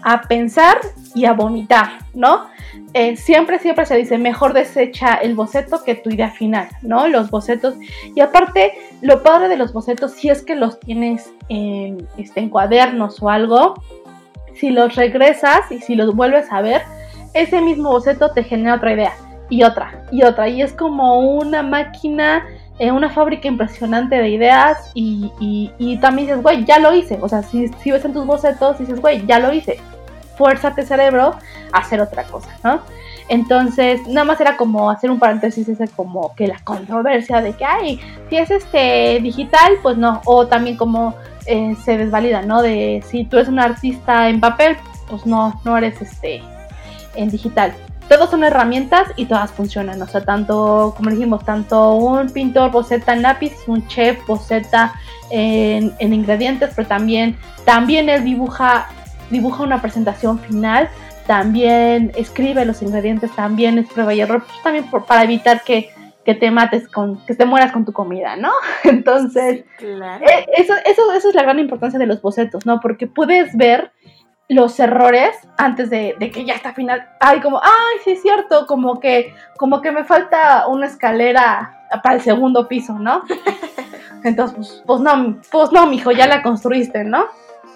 a 0.02 0.23
pensar 0.23 0.78
y 1.14 1.25
a 1.25 1.33
vomitar, 1.33 1.99
¿no? 2.14 2.47
Eh, 2.92 3.16
siempre, 3.16 3.59
siempre 3.59 3.87
se 3.87 3.97
dice, 3.97 4.18
mejor 4.18 4.52
desecha 4.52 5.14
el 5.14 5.35
boceto 5.35 5.83
que 5.83 5.95
tu 5.95 6.11
idea 6.11 6.30
final, 6.30 6.68
¿no? 6.83 7.09
Los 7.09 7.30
bocetos. 7.30 7.75
Y 8.14 8.21
aparte, 8.21 8.73
lo 9.00 9.23
padre 9.23 9.49
de 9.49 9.56
los 9.56 9.73
bocetos, 9.73 10.12
si 10.12 10.28
es 10.28 10.42
que 10.42 10.54
los 10.54 10.78
tienes 10.80 11.33
en, 11.49 12.06
este, 12.16 12.40
en 12.40 12.50
cuadernos 12.50 13.23
o 13.23 13.30
algo, 13.30 13.75
si 14.54 14.71
los 14.71 14.95
regresas 14.97 15.71
y 15.71 15.80
si 15.80 15.95
los 15.95 16.14
vuelves 16.14 16.47
a 16.50 16.62
ver, 16.62 16.83
ese 17.35 17.61
mismo 17.61 17.90
boceto 17.90 18.30
te 18.33 18.42
genera 18.45 18.76
otra 18.76 18.95
idea 18.95 19.12
y 19.50 19.62
otra 19.62 20.04
y 20.11 20.23
otra. 20.23 20.49
Y 20.49 20.62
es 20.62 20.73
como 20.73 21.21
una 21.21 21.62
máquina, 21.62 22.47
eh, 22.78 22.92
una 22.92 23.11
fábrica 23.11 23.49
impresionante 23.49 24.16
de 24.16 24.28
ideas 24.28 24.90
y, 24.95 25.30
y, 25.78 25.97
también 25.99 26.28
dices, 26.28 26.42
güey, 26.42 26.64
ya 26.64 26.78
lo 26.78 26.95
hice. 26.95 27.18
O 27.21 27.28
sea, 27.28 27.42
si, 27.42 27.68
si 27.68 27.90
ves 27.90 28.04
en 28.04 28.12
tus 28.12 28.26
bocetos, 28.26 28.78
dices, 28.78 29.00
güey, 29.00 29.25
ya 29.26 29.38
lo 29.38 29.52
hice 29.52 29.78
fuérzate 30.37 30.85
cerebro 30.85 31.35
a 31.73 31.78
hacer 31.78 32.00
otra 32.00 32.25
cosa, 32.25 32.49
¿no? 32.62 32.80
Entonces, 33.28 34.06
nada 34.06 34.25
más 34.25 34.40
era 34.40 34.56
como 34.56 34.90
hacer 34.90 35.11
un 35.11 35.18
paréntesis, 35.18 35.68
ese 35.68 35.88
como 35.88 36.35
que 36.37 36.47
la 36.47 36.59
controversia 36.61 37.40
de 37.40 37.54
que, 37.54 37.64
ay, 37.64 38.00
si 38.28 38.37
es 38.37 38.50
este 38.50 39.18
digital, 39.21 39.73
pues 39.83 39.97
no, 39.97 40.21
o 40.26 40.47
también 40.47 40.76
como 40.76 41.14
eh, 41.47 41.75
se 41.85 41.99
desvalida, 41.99 42.42
¿no? 42.42 42.62
De 42.62 43.02
si 43.06 43.25
tú 43.25 43.37
eres 43.38 43.49
un 43.49 43.59
artista 43.59 44.28
en 44.28 44.40
papel, 44.40 44.76
pues 45.09 45.26
no, 45.26 45.61
no 45.64 45.76
eres 45.76 46.00
este 46.00 46.40
en 47.16 47.30
digital. 47.30 47.75
Todos 48.08 48.30
son 48.30 48.44
herramientas 48.44 49.08
y 49.16 49.26
todas 49.26 49.50
funcionan, 49.50 50.00
o 50.00 50.06
sea, 50.06 50.22
tanto, 50.22 50.94
como 50.96 51.10
dijimos, 51.10 51.44
tanto 51.44 51.94
un 51.94 52.30
pintor 52.30 52.70
boceta 52.70 53.12
en 53.12 53.22
lápiz, 53.22 53.52
un 53.66 53.86
chef 53.88 54.25
boceta 54.26 54.94
en, 55.30 55.92
en 55.98 56.14
ingredientes, 56.14 56.72
pero 56.76 56.86
también, 56.86 57.36
también 57.64 58.08
él 58.08 58.22
dibuja 58.22 58.88
dibuja 59.30 59.62
una 59.62 59.80
presentación 59.80 60.38
final, 60.38 60.88
también 61.26 62.12
escribe 62.16 62.64
los 62.64 62.82
ingredientes, 62.82 63.34
también 63.34 63.78
es 63.78 63.88
prueba 63.88 64.14
y 64.14 64.20
error, 64.20 64.44
pues 64.46 64.62
también 64.62 64.88
por, 64.90 65.04
para 65.04 65.25
evitar 65.25 65.62
que, 65.64 65.90
que, 66.25 66.34
te 66.34 66.50
mates 66.50 66.88
con, 66.88 67.25
que 67.26 67.34
te 67.34 67.44
mueras 67.44 67.72
con 67.72 67.84
tu 67.84 67.92
comida, 67.92 68.36
¿no? 68.36 68.52
Entonces, 68.84 69.64
claro. 69.78 70.25
eh, 70.25 70.46
eso, 70.56 70.75
eso, 70.84 71.12
eso 71.12 71.28
es 71.28 71.34
la 71.34 71.42
gran 71.42 71.58
importancia 71.58 71.98
de 71.98 72.06
los 72.06 72.22
bocetos, 72.22 72.64
¿no? 72.66 72.80
Porque 72.80 73.06
puedes 73.06 73.56
ver 73.56 73.90
los 74.48 74.78
errores 74.78 75.36
antes 75.58 75.90
de, 75.90 76.14
de, 76.18 76.30
que 76.30 76.44
ya 76.44 76.54
está 76.54 76.72
final. 76.72 77.08
Ay, 77.20 77.40
como, 77.40 77.58
ay, 77.58 77.98
sí 78.04 78.12
es 78.12 78.22
cierto, 78.22 78.66
como 78.66 79.00
que, 79.00 79.34
como 79.56 79.80
que 79.80 79.90
me 79.90 80.04
falta 80.04 80.66
una 80.68 80.86
escalera 80.86 81.86
para 82.02 82.16
el 82.16 82.20
segundo 82.20 82.68
piso, 82.68 82.98
¿no? 82.98 83.22
Entonces, 84.24 84.56
pues, 84.56 84.82
pues 84.86 85.00
no, 85.00 85.40
pues 85.50 85.72
no, 85.72 85.86
mijo, 85.86 86.12
ya 86.12 86.26
la 86.26 86.42
construiste, 86.42 87.04
¿no? 87.04 87.26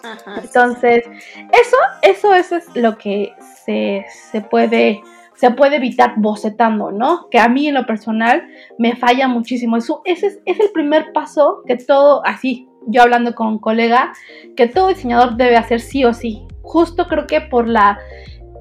Ajá. 0.02 0.40
Entonces, 0.42 1.04
eso, 1.06 1.76
eso, 2.02 2.34
eso 2.34 2.56
es 2.56 2.76
lo 2.76 2.96
que 2.96 3.34
se, 3.64 4.06
se, 4.30 4.40
puede, 4.40 5.02
se 5.34 5.50
puede 5.50 5.76
evitar 5.76 6.14
bocetando, 6.16 6.90
¿no? 6.90 7.28
Que 7.30 7.38
a 7.38 7.48
mí 7.48 7.68
en 7.68 7.74
lo 7.74 7.86
personal 7.86 8.48
me 8.78 8.96
falla 8.96 9.28
muchísimo. 9.28 9.76
Eso, 9.76 10.02
ese 10.04 10.28
es, 10.28 10.40
es 10.46 10.60
el 10.60 10.70
primer 10.70 11.12
paso 11.12 11.62
que 11.66 11.76
todo, 11.76 12.24
así, 12.24 12.68
yo 12.86 13.02
hablando 13.02 13.34
con 13.34 13.48
un 13.48 13.58
colega, 13.58 14.12
que 14.56 14.66
todo 14.66 14.88
diseñador 14.88 15.36
debe 15.36 15.56
hacer 15.56 15.80
sí 15.80 16.04
o 16.04 16.14
sí. 16.14 16.46
Justo 16.70 17.08
creo 17.08 17.26
que 17.26 17.40
por 17.40 17.66
la 17.66 17.98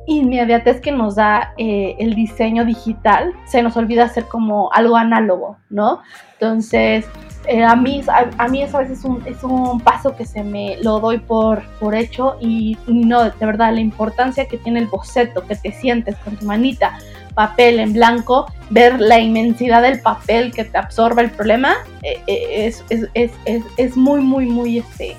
inmediatez 0.08 0.82
que 0.82 0.92
nos 0.92 1.16
da 1.16 1.54
eh, 1.58 1.96
el 2.00 2.16
diseño 2.16 2.66
digital, 2.66 3.34
se 3.46 3.62
nos 3.62 3.78
olvida 3.78 4.06
hacer 4.06 4.26
como 4.26 4.74
algo 4.74 4.98
análogo, 4.98 5.58
¿no? 5.70 6.02
Entonces, 6.34 7.06
eh, 7.46 7.64
a, 7.64 7.76
mí, 7.76 8.02
a, 8.08 8.30
a, 8.44 8.48
mí 8.48 8.64
eso 8.64 8.78
a 8.78 8.82
veces 8.82 9.00
es 9.00 9.06
un, 9.06 9.22
es 9.28 9.44
un, 9.44 9.80
paso 9.82 10.16
que 10.16 10.26
se 10.26 10.44
me 10.44 10.78
lo 10.82 11.00
doy 11.00 11.20
por, 11.20 11.62
por 11.80 11.94
hecho 11.94 12.38
y, 12.42 12.80
no, 12.88 13.26
de 13.26 13.46
verdad, 13.46 13.74
la 13.74 13.80
importancia 13.80 14.48
que 14.48 14.58
tiene 14.58 14.80
el 14.80 14.88
boceto, 14.88 15.46
que 15.46 15.56
te 15.56 15.72
sientes 15.72 16.16
con 16.18 16.36
tu 16.36 16.46
manita, 16.48 16.98
papel 17.36 17.80
en 17.80 17.94
blanco, 17.94 18.48
ver 18.72 19.00
la 19.00 19.20
inmensidad 19.20 19.84
del 19.84 20.02
papel 20.02 20.52
que 20.52 20.64
te 20.64 20.78
absorbe 20.80 21.22
el 21.22 21.30
problema, 21.30 21.76
eh, 22.02 22.20
eh, 22.26 22.66
es, 22.66 22.84
es, 22.90 23.08
es, 23.14 23.64
es, 23.78 23.96
muy, 23.96 24.22
muy, 24.22 24.48
muy 24.48 24.80
este, 24.80 25.16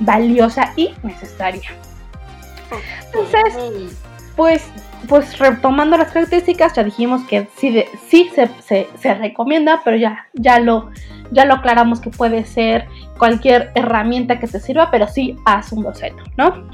valiosa 0.00 0.72
y 0.74 0.92
necesaria. 1.04 1.70
Entonces, 3.12 3.96
pues 4.36 4.70
pues 5.08 5.38
retomando 5.38 5.96
las 5.96 6.12
características, 6.12 6.74
ya 6.74 6.84
dijimos 6.84 7.22
que 7.24 7.48
sí, 7.56 7.84
sí 8.08 8.30
se, 8.34 8.48
se, 8.96 9.14
recomienda, 9.14 9.82
pero 9.84 9.96
ya, 9.96 10.26
ya, 10.32 10.58
lo, 10.60 10.90
ya 11.30 11.44
lo 11.44 11.54
aclaramos 11.54 12.00
que 12.00 12.10
puede 12.10 12.44
ser 12.44 12.86
cualquier 13.18 13.70
herramienta 13.74 14.38
que 14.38 14.46
te 14.46 14.60
sirva, 14.60 14.90
pero 14.90 15.06
sí 15.06 15.36
haz 15.44 15.72
un 15.72 15.82
boceto, 15.82 16.22
¿no? 16.36 16.68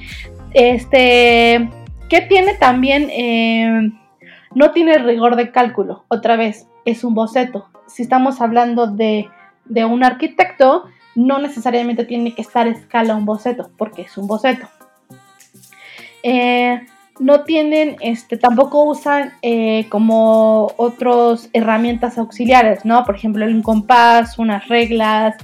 Este, 0.53 1.71
¿qué 2.09 2.21
tiene 2.23 2.55
también? 2.55 3.09
Eh, 3.11 3.91
no 4.55 4.73
tiene 4.73 4.99
rigor 4.99 5.37
de 5.37 5.51
cálculo, 5.51 6.05
otra 6.09 6.37
vez, 6.37 6.67
es 6.85 7.05
un 7.05 7.15
boceto. 7.15 7.69
Si 7.87 8.03
estamos 8.03 8.41
hablando 8.41 8.87
de, 8.87 9.29
de 9.65 9.85
un 9.85 10.05
arquitecto, 10.05 10.87
no 11.15 11.39
necesariamente 11.39 12.05
tiene 12.05 12.35
que 12.35 12.43
estar 12.43 12.67
escala 12.67 13.17
un 13.17 13.27
boceto, 13.27 13.71
porque 13.77 14.03
es 14.03 14.17
un 14.17 14.27
boceto. 14.27 14.69
Eh, 16.23 16.81
no 17.21 17.45
tienen, 17.45 17.97
este, 18.01 18.39
tampoco 18.39 18.85
usan 18.85 19.33
eh, 19.43 19.87
como 19.91 20.73
otras 20.79 21.51
herramientas 21.53 22.17
auxiliares, 22.19 22.85
¿no? 22.85 23.05
Por 23.05 23.17
ejemplo, 23.17 23.45
un 23.45 23.63
compás, 23.63 24.39
unas 24.39 24.67
reglas. 24.69 25.37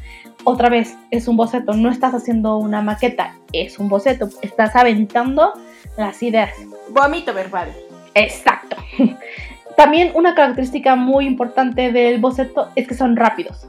Otra 0.45 0.71
vez, 0.71 0.97
es 1.11 1.29
un 1.29 1.37
boceto, 1.37 1.75
no 1.75 1.91
estás 1.91 2.15
haciendo 2.15 2.57
una 2.57 2.81
maqueta, 2.81 3.35
es 3.53 3.79
un 3.79 3.89
boceto, 3.89 4.29
estás 4.43 4.75
aventando 4.75 5.53
las 5.99 6.23
ideas. 6.23 6.51
Vómito 6.91 7.35
verbal. 7.35 7.69
Exacto. 8.15 8.77
También 9.77 10.13
una 10.15 10.35
característica 10.35 10.97
muy 10.97 11.27
importante 11.27 11.93
del 11.93 12.19
boceto 12.19 12.71
es 12.75 12.89
que 12.89 12.95
son 12.95 13.17
rápidos. 13.17 13.69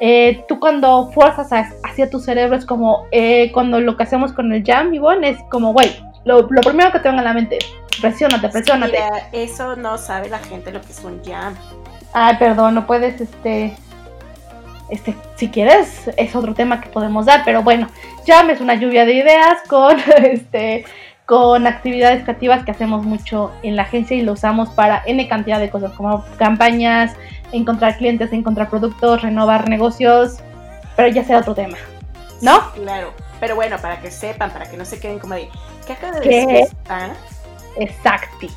Eh, 0.00 0.44
tú 0.48 0.60
cuando 0.60 1.10
fuerzas 1.12 1.50
hacia 1.82 2.10
tu 2.10 2.20
cerebro 2.20 2.56
es 2.56 2.66
como 2.66 3.06
eh, 3.10 3.50
cuando 3.52 3.80
lo 3.80 3.96
que 3.96 4.04
hacemos 4.04 4.32
con 4.32 4.52
el 4.52 4.62
jam, 4.64 4.92
Ivonne, 4.94 5.30
es 5.30 5.38
como, 5.50 5.72
güey, 5.72 5.90
lo, 6.24 6.42
lo, 6.42 6.60
primero 6.62 6.90
que 6.92 6.98
te 7.00 7.08
venga 7.08 7.22
a 7.22 7.24
la 7.24 7.34
mente, 7.34 7.58
presiónate, 8.00 8.48
presiónate. 8.48 8.92
Mira, 8.92 9.28
eso 9.32 9.76
no 9.76 9.98
sabe 9.98 10.28
la 10.28 10.38
gente 10.38 10.72
lo 10.72 10.80
que 10.80 10.92
es 10.92 11.04
un 11.04 11.22
jam. 11.24 11.54
Ay, 12.12 12.36
perdón, 12.38 12.74
no 12.74 12.86
puedes, 12.86 13.20
este, 13.20 13.76
este, 14.88 15.14
si 15.36 15.48
quieres, 15.48 16.10
es 16.16 16.34
otro 16.36 16.54
tema 16.54 16.80
que 16.80 16.88
podemos 16.88 17.26
dar, 17.26 17.42
pero 17.44 17.62
bueno, 17.62 17.88
jam 18.26 18.50
es 18.50 18.60
una 18.60 18.74
lluvia 18.74 19.04
de 19.04 19.14
ideas 19.14 19.58
con, 19.68 19.96
este, 20.22 20.84
con 21.26 21.66
actividades 21.66 22.22
creativas 22.22 22.64
que 22.64 22.70
hacemos 22.70 23.04
mucho 23.04 23.50
en 23.62 23.76
la 23.76 23.82
agencia 23.82 24.16
y 24.16 24.22
lo 24.22 24.32
usamos 24.32 24.68
para 24.70 25.02
N 25.06 25.26
cantidad 25.28 25.58
de 25.58 25.70
cosas, 25.70 25.92
como 25.92 26.24
campañas, 26.38 27.14
encontrar 27.52 27.96
clientes, 27.96 28.32
encontrar 28.32 28.68
productos, 28.68 29.22
renovar 29.22 29.68
negocios, 29.68 30.38
pero 30.96 31.08
ya 31.08 31.24
sea 31.24 31.38
otro 31.38 31.54
tema, 31.54 31.78
¿no? 32.42 32.70
Claro, 32.72 33.12
pero 33.40 33.56
bueno, 33.56 33.78
para 33.78 34.00
que 34.00 34.10
sepan, 34.10 34.50
para 34.50 34.66
que 34.70 34.76
no 34.76 34.84
se 34.84 35.00
queden 35.00 35.18
como 35.18 35.34
de, 35.34 35.48
¿qué 35.86 35.92
acaba 35.92 36.20
de 36.20 36.28
decir? 36.28 36.76
¿Ah? 36.88 37.10
Exacti. 37.76 38.48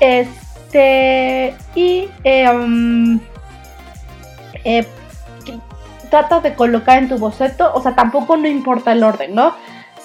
Este, 0.00 1.54
y 1.74 2.08
em, 2.24 3.20
eh, 4.64 4.86
trata 6.10 6.40
de 6.40 6.54
colocar 6.54 6.98
en 6.98 7.08
tu 7.08 7.18
boceto, 7.18 7.72
o 7.74 7.80
sea, 7.80 7.94
tampoco 7.94 8.36
no 8.36 8.48
importa 8.48 8.92
el 8.92 9.02
orden, 9.02 9.34
¿no? 9.34 9.54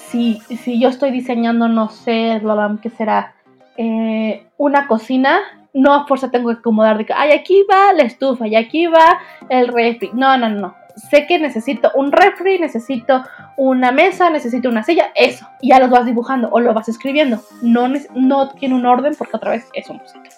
Si, 0.08 0.40
si 0.62 0.80
yo 0.80 0.88
estoy 0.88 1.10
diseñando, 1.10 1.68
no 1.68 1.90
sé, 1.90 2.40
que 2.80 2.90
será 2.90 3.34
eh, 3.76 4.46
una 4.56 4.86
cocina, 4.86 5.40
no 5.74 5.92
a 5.92 6.06
fuerza 6.06 6.30
tengo 6.30 6.48
que 6.48 6.60
acomodar 6.60 6.96
de 6.96 7.06
que, 7.06 7.12
ay, 7.12 7.32
aquí 7.32 7.64
va 7.70 7.92
la 7.92 8.04
estufa 8.04 8.46
y 8.46 8.56
aquí 8.56 8.86
va 8.86 9.18
el 9.48 9.68
refri. 9.68 10.10
No, 10.14 10.38
no, 10.38 10.48
no. 10.48 10.74
Sé 10.96 11.26
que 11.26 11.38
necesito 11.38 11.90
un 11.94 12.10
refri, 12.10 12.58
necesito 12.58 13.22
una 13.56 13.92
mesa, 13.92 14.30
necesito 14.30 14.68
una 14.68 14.82
silla, 14.82 15.12
eso. 15.14 15.46
Y 15.60 15.68
ya 15.68 15.78
los 15.78 15.90
vas 15.90 16.06
dibujando 16.06 16.48
o 16.50 16.60
lo 16.60 16.72
vas 16.72 16.88
escribiendo. 16.88 17.42
No, 17.62 18.48
tiene 18.54 18.74
un 18.74 18.86
orden 18.86 19.14
porque 19.16 19.36
otra 19.36 19.52
vez 19.52 19.68
es 19.74 19.88
un 19.90 19.98
boceto. 19.98 20.30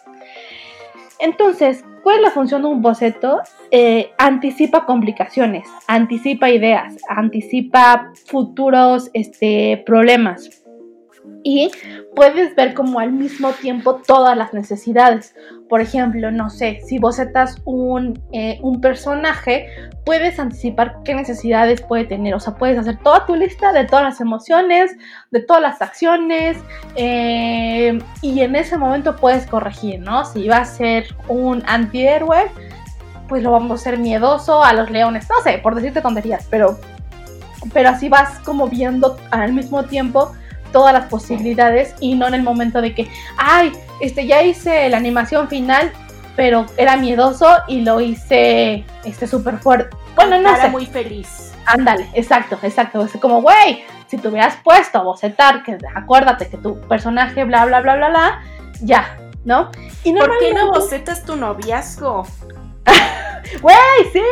Entonces, 1.20 1.84
¿cuál 2.02 2.16
es 2.16 2.22
la 2.22 2.30
función 2.30 2.62
de 2.62 2.68
un 2.68 2.82
boceto? 2.82 3.40
Eh, 3.70 4.12
anticipa 4.18 4.84
complicaciones, 4.84 5.68
anticipa 5.86 6.50
ideas, 6.50 6.96
anticipa 7.08 8.12
futuros 8.26 9.10
este, 9.14 9.82
problemas 9.84 10.64
y 11.42 11.70
puedes 12.14 12.54
ver 12.56 12.74
como 12.74 13.00
al 13.00 13.12
mismo 13.12 13.52
tiempo 13.52 14.02
todas 14.06 14.36
las 14.36 14.52
necesidades. 14.52 15.34
Por 15.68 15.80
ejemplo, 15.80 16.30
no 16.30 16.50
sé, 16.50 16.80
si 16.86 16.98
bocetas 16.98 17.60
un, 17.64 18.20
eh, 18.32 18.58
un 18.62 18.80
personaje, 18.80 19.68
puedes 20.04 20.38
anticipar 20.38 20.98
qué 21.04 21.14
necesidades 21.14 21.80
puede 21.80 22.04
tener. 22.04 22.34
O 22.34 22.40
sea, 22.40 22.54
puedes 22.54 22.78
hacer 22.78 22.98
toda 22.98 23.26
tu 23.26 23.36
lista 23.36 23.72
de 23.72 23.84
todas 23.84 24.04
las 24.04 24.20
emociones, 24.20 24.96
de 25.30 25.40
todas 25.40 25.62
las 25.62 25.80
acciones, 25.80 26.58
eh, 26.96 27.98
y 28.22 28.40
en 28.40 28.56
ese 28.56 28.76
momento 28.76 29.16
puedes 29.16 29.46
corregir, 29.46 30.00
¿no? 30.00 30.24
Si 30.24 30.48
va 30.48 30.58
a 30.58 30.64
ser 30.64 31.06
un 31.28 31.62
antihéroe, 31.66 32.50
pues 33.28 33.42
lo 33.42 33.52
vamos 33.52 33.70
a 33.70 33.74
hacer 33.74 33.98
miedoso 33.98 34.62
a 34.62 34.72
los 34.72 34.90
leones. 34.90 35.28
No 35.28 35.42
sé, 35.42 35.58
por 35.58 35.74
decirte 35.74 36.00
tonterías, 36.00 36.46
pero, 36.50 36.78
pero 37.72 37.90
así 37.90 38.08
vas 38.08 38.38
como 38.40 38.68
viendo 38.68 39.18
al 39.30 39.52
mismo 39.52 39.84
tiempo 39.84 40.32
todas 40.72 40.92
las 40.92 41.06
posibilidades 41.06 41.94
y 42.00 42.14
no 42.14 42.26
en 42.26 42.34
el 42.34 42.42
momento 42.42 42.80
de 42.80 42.94
que, 42.94 43.08
ay, 43.36 43.72
este 44.00 44.26
ya 44.26 44.42
hice 44.42 44.88
la 44.88 44.96
animación 44.96 45.48
final, 45.48 45.92
pero 46.36 46.66
era 46.76 46.96
miedoso 46.96 47.48
y 47.66 47.80
lo 47.80 48.00
hice 48.00 48.84
este 49.04 49.26
súper 49.26 49.58
fuerte. 49.58 49.96
Bueno, 50.14 50.40
no 50.40 50.56
sé. 50.56 50.68
muy 50.68 50.86
feliz. 50.86 51.52
Ándale, 51.66 52.08
exacto, 52.14 52.58
exacto. 52.62 53.04
Es 53.04 53.12
como, 53.20 53.42
güey, 53.42 53.84
si 54.06 54.16
te 54.16 54.28
hubieras 54.28 54.56
puesto 54.62 54.98
a 54.98 55.02
bocetar, 55.02 55.62
que 55.62 55.76
acuérdate 55.94 56.48
que 56.48 56.56
tu 56.56 56.80
personaje, 56.82 57.44
bla, 57.44 57.66
bla, 57.66 57.80
bla, 57.80 57.96
bla, 57.96 58.08
bla, 58.08 58.42
ya, 58.80 59.18
¿no? 59.44 59.70
Y 60.02 60.12
¿Por 60.12 60.38
qué 60.38 60.54
no 60.54 60.68
bocetas 60.70 61.24
tu 61.24 61.36
noviazgo? 61.36 62.26
Güey, 63.62 63.76
sí, 64.12 64.22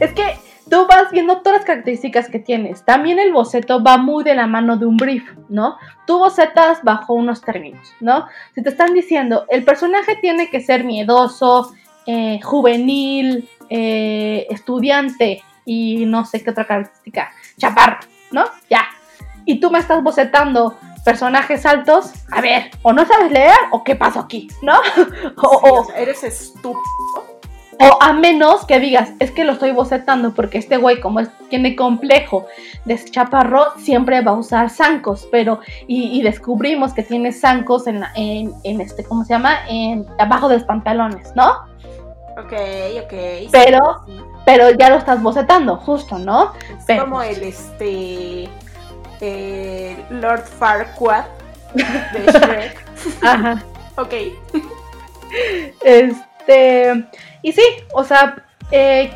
es 0.00 0.12
que 0.14 0.38
tú 0.74 0.88
vas 0.88 1.12
viendo 1.12 1.40
todas 1.40 1.60
las 1.60 1.66
características 1.66 2.28
que 2.28 2.40
tienes. 2.40 2.84
También 2.84 3.20
el 3.20 3.32
boceto 3.32 3.80
va 3.84 3.96
muy 3.96 4.24
de 4.24 4.34
la 4.34 4.48
mano 4.48 4.76
de 4.76 4.86
un 4.86 4.96
brief, 4.96 5.22
¿no? 5.48 5.76
Tú 6.04 6.18
bocetas 6.18 6.82
bajo 6.82 7.14
unos 7.14 7.42
términos, 7.42 7.92
¿no? 8.00 8.26
Si 8.56 8.60
te 8.60 8.70
están 8.70 8.92
diciendo, 8.92 9.46
el 9.50 9.62
personaje 9.62 10.16
tiene 10.16 10.50
que 10.50 10.60
ser 10.60 10.82
miedoso, 10.82 11.72
eh, 12.06 12.40
juvenil, 12.42 13.48
eh, 13.70 14.48
estudiante 14.50 15.44
y 15.64 16.06
no 16.06 16.24
sé 16.24 16.42
qué 16.42 16.50
otra 16.50 16.66
característica, 16.66 17.30
chaparro, 17.56 18.00
¿no? 18.32 18.42
Ya. 18.68 18.84
Y 19.44 19.60
tú 19.60 19.70
me 19.70 19.78
estás 19.78 20.02
bocetando 20.02 20.76
personajes 21.04 21.64
altos, 21.66 22.10
a 22.32 22.40
ver, 22.40 22.72
o 22.82 22.92
no 22.92 23.06
sabes 23.06 23.30
leer 23.30 23.54
o 23.70 23.84
qué 23.84 23.94
pasó 23.94 24.18
aquí, 24.18 24.48
¿no? 24.60 24.74
o, 25.36 25.86
eres 25.94 26.24
estúpido 26.24 27.23
o 27.80 28.02
a 28.02 28.12
menos 28.12 28.64
que 28.66 28.78
digas, 28.80 29.10
es 29.18 29.30
que 29.30 29.44
lo 29.44 29.52
estoy 29.52 29.72
bocetando 29.72 30.34
porque 30.34 30.58
este 30.58 30.76
güey, 30.76 31.00
como 31.00 31.20
es, 31.20 31.28
tiene 31.48 31.76
complejo 31.76 32.46
de 32.84 33.02
chaparro, 33.04 33.72
siempre 33.78 34.20
va 34.20 34.32
a 34.32 34.34
usar 34.34 34.70
zancos, 34.70 35.28
pero, 35.30 35.60
y, 35.86 36.22
descubrimos 36.22 36.92
que 36.92 37.02
tiene 37.02 37.32
zancos 37.32 37.86
en, 37.86 38.02
en, 38.14 38.52
en, 38.62 38.80
este, 38.80 39.04
¿cómo 39.04 39.24
se 39.24 39.34
llama? 39.34 39.66
En, 39.68 40.06
abajo 40.18 40.48
de 40.48 40.56
los 40.56 40.64
pantalones, 40.64 41.34
¿no? 41.34 41.50
Ok, 42.36 42.52
ok. 43.04 43.14
Pero, 43.52 44.04
pero 44.44 44.70
ya 44.70 44.90
lo 44.90 44.96
estás 44.96 45.22
bocetando, 45.22 45.76
justo, 45.76 46.18
¿no? 46.18 46.52
Es 46.86 47.00
como 47.00 47.22
el, 47.22 47.42
este, 47.42 48.48
Lord 50.10 50.44
Farquaad 50.44 51.24
de 51.74 52.32
Shrek. 52.32 52.84
Ajá. 53.22 53.62
ok. 53.96 54.12
Este, 55.84 57.06
y 57.44 57.52
sí, 57.52 57.62
o 57.92 58.02
sea, 58.04 58.36
eh, 58.70 59.12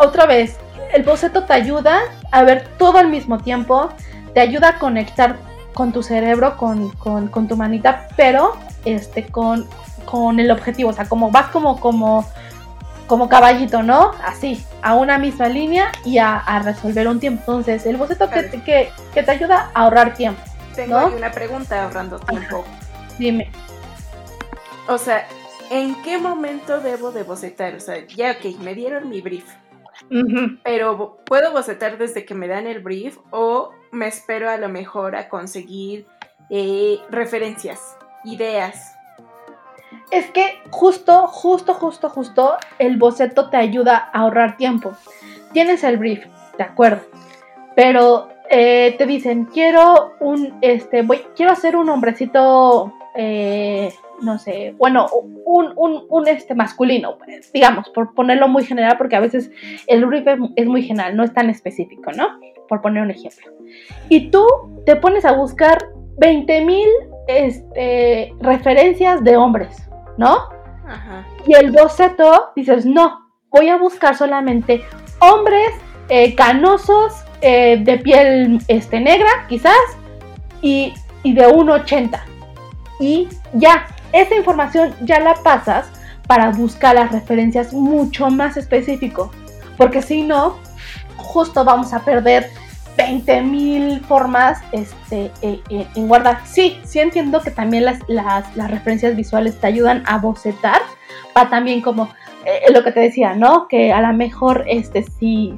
otra 0.00 0.24
vez, 0.24 0.56
el 0.94 1.02
boceto 1.02 1.44
te 1.44 1.52
ayuda 1.52 2.00
a 2.30 2.42
ver 2.44 2.66
todo 2.78 2.96
al 2.96 3.08
mismo 3.08 3.38
tiempo, 3.40 3.90
te 4.32 4.40
ayuda 4.40 4.70
a 4.70 4.78
conectar 4.78 5.36
con 5.74 5.92
tu 5.92 6.02
cerebro, 6.02 6.56
con, 6.56 7.48
tu 7.48 7.56
manita, 7.58 8.08
pero 8.16 8.56
este, 8.86 9.26
con, 9.26 9.68
con, 10.06 10.40
el 10.40 10.50
objetivo, 10.50 10.88
o 10.88 10.92
sea, 10.94 11.04
como 11.04 11.30
vas 11.30 11.50
como, 11.50 11.78
como, 11.78 12.26
como 13.06 13.28
caballito, 13.28 13.82
¿no? 13.82 14.12
Así, 14.24 14.64
a 14.80 14.94
una 14.94 15.18
misma 15.18 15.48
línea 15.48 15.92
y 16.06 16.16
a, 16.16 16.58
resolver 16.64 17.06
un 17.06 17.20
tiempo. 17.20 17.42
Entonces, 17.42 17.84
el 17.84 17.98
boceto 17.98 18.30
que, 18.30 18.48
que, 18.64 18.90
que, 19.12 19.22
te 19.22 19.30
ayuda 19.30 19.70
a 19.74 19.82
ahorrar 19.82 20.14
tiempo. 20.14 20.40
Tengo 20.74 21.06
una 21.08 21.30
pregunta 21.30 21.84
ahorrando 21.84 22.18
tiempo. 22.18 22.64
Dime. 23.18 23.52
O 24.88 24.96
sea, 24.96 25.26
¿en 25.72 25.94
qué 26.02 26.18
momento 26.18 26.80
debo 26.80 27.12
de 27.12 27.22
bocetar? 27.22 27.74
O 27.74 27.80
sea, 27.80 28.06
ya, 28.06 28.32
ok, 28.32 28.58
me 28.60 28.74
dieron 28.74 29.08
mi 29.08 29.20
brief. 29.20 29.46
Pero 30.64 31.18
¿puedo 31.24 31.52
bocetar 31.52 31.96
desde 31.96 32.24
que 32.24 32.34
me 32.34 32.48
dan 32.48 32.66
el 32.66 32.80
brief 32.80 33.18
o 33.30 33.70
me 33.90 34.06
espero 34.06 34.50
a 34.50 34.56
lo 34.56 34.68
mejor 34.68 35.16
a 35.16 35.28
conseguir 35.28 36.06
eh, 36.50 36.98
referencias, 37.10 37.96
ideas? 38.24 38.94
Es 40.10 40.30
que 40.30 40.60
justo, 40.70 41.26
justo, 41.26 41.74
justo, 41.74 42.10
justo 42.10 42.56
el 42.78 42.98
boceto 42.98 43.48
te 43.48 43.56
ayuda 43.56 44.10
a 44.12 44.20
ahorrar 44.20 44.56
tiempo. 44.56 44.92
Tienes 45.52 45.84
el 45.84 45.96
brief, 45.96 46.26
de 46.58 46.64
acuerdo. 46.64 47.02
Pero 47.74 48.28
eh, 48.50 48.94
te 48.98 49.06
dicen, 49.06 49.46
quiero 49.46 50.14
un, 50.20 50.58
este, 50.60 51.02
voy, 51.02 51.24
quiero 51.34 51.52
hacer 51.52 51.76
un 51.76 51.88
hombrecito 51.88 52.92
eh, 53.14 53.94
no 54.22 54.38
sé, 54.38 54.74
bueno, 54.78 55.06
un, 55.44 55.72
un, 55.76 56.04
un, 56.08 56.28
este 56.28 56.54
masculino, 56.54 57.18
pues, 57.18 57.52
digamos, 57.52 57.88
por 57.90 58.14
ponerlo 58.14 58.48
muy 58.48 58.64
general, 58.64 58.96
porque 58.96 59.16
a 59.16 59.20
veces 59.20 59.50
el 59.86 60.04
brief 60.06 60.26
es 60.56 60.66
muy 60.66 60.82
general, 60.82 61.16
no 61.16 61.24
es 61.24 61.32
tan 61.32 61.50
específico, 61.50 62.12
¿no? 62.12 62.38
Por 62.68 62.80
poner 62.80 63.02
un 63.02 63.10
ejemplo. 63.10 63.52
Y 64.08 64.30
tú 64.30 64.46
te 64.86 64.96
pones 64.96 65.24
a 65.24 65.32
buscar 65.32 65.78
20.000 66.18 66.86
este, 67.26 68.32
referencias 68.40 69.22
de 69.24 69.36
hombres, 69.36 69.88
¿no? 70.16 70.48
Ajá. 70.86 71.26
Y 71.46 71.54
el 71.54 71.72
boceto 71.72 72.52
dices, 72.54 72.86
no, 72.86 73.28
voy 73.50 73.68
a 73.68 73.76
buscar 73.76 74.16
solamente 74.16 74.82
hombres 75.20 75.70
eh, 76.08 76.34
canosos, 76.34 77.24
eh, 77.40 77.78
de 77.82 77.98
piel 77.98 78.58
este, 78.68 79.00
negra, 79.00 79.46
quizás, 79.48 79.74
y, 80.60 80.94
y 81.22 81.32
de 81.32 81.48
1,80. 81.48 82.20
Y 83.00 83.28
ya, 83.54 83.86
esa 84.12 84.34
información 84.34 84.94
ya 85.00 85.20
la 85.20 85.34
pasas 85.34 85.86
para 86.26 86.50
buscar 86.50 86.94
las 86.94 87.12
referencias 87.12 87.72
mucho 87.72 88.30
más 88.30 88.56
específico. 88.56 89.30
Porque 89.76 90.02
si 90.02 90.22
no, 90.22 90.58
justo 91.16 91.64
vamos 91.64 91.92
a 91.92 92.00
perder 92.00 92.50
20.000 92.96 94.02
formas 94.02 94.60
este, 94.72 95.30
eh, 95.42 95.60
eh, 95.70 95.86
en 95.94 96.08
guardar. 96.08 96.40
Sí, 96.44 96.78
sí 96.84 97.00
entiendo 97.00 97.40
que 97.40 97.50
también 97.50 97.84
las, 97.84 98.00
las, 98.08 98.70
referencias 98.70 99.16
visuales 99.16 99.58
te 99.58 99.66
ayudan 99.66 100.02
a 100.06 100.18
bocetar, 100.18 100.80
para 101.32 101.48
también 101.48 101.80
como 101.80 102.10
eh, 102.44 102.72
lo 102.72 102.84
que 102.84 102.92
te 102.92 103.00
decía, 103.00 103.34
¿no? 103.34 103.66
Que 103.68 103.92
a 103.92 104.00
lo 104.00 104.12
mejor 104.12 104.64
este, 104.68 105.02
si, 105.02 105.54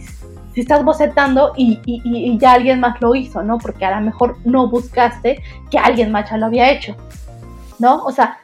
si 0.54 0.60
estás 0.60 0.84
bocetando 0.84 1.52
y, 1.56 1.80
y, 1.84 2.38
ya 2.38 2.52
alguien 2.52 2.80
más 2.80 3.00
lo 3.00 3.14
hizo, 3.14 3.42
¿no? 3.42 3.58
Porque 3.58 3.84
a 3.84 3.98
lo 3.98 4.04
mejor 4.04 4.38
no 4.44 4.68
buscaste 4.68 5.42
que 5.70 5.78
alguien 5.78 6.12
más 6.12 6.30
ya 6.30 6.36
lo 6.36 6.46
había 6.46 6.70
hecho, 6.70 6.96
¿no? 7.78 8.04
O 8.04 8.12
sea, 8.12 8.38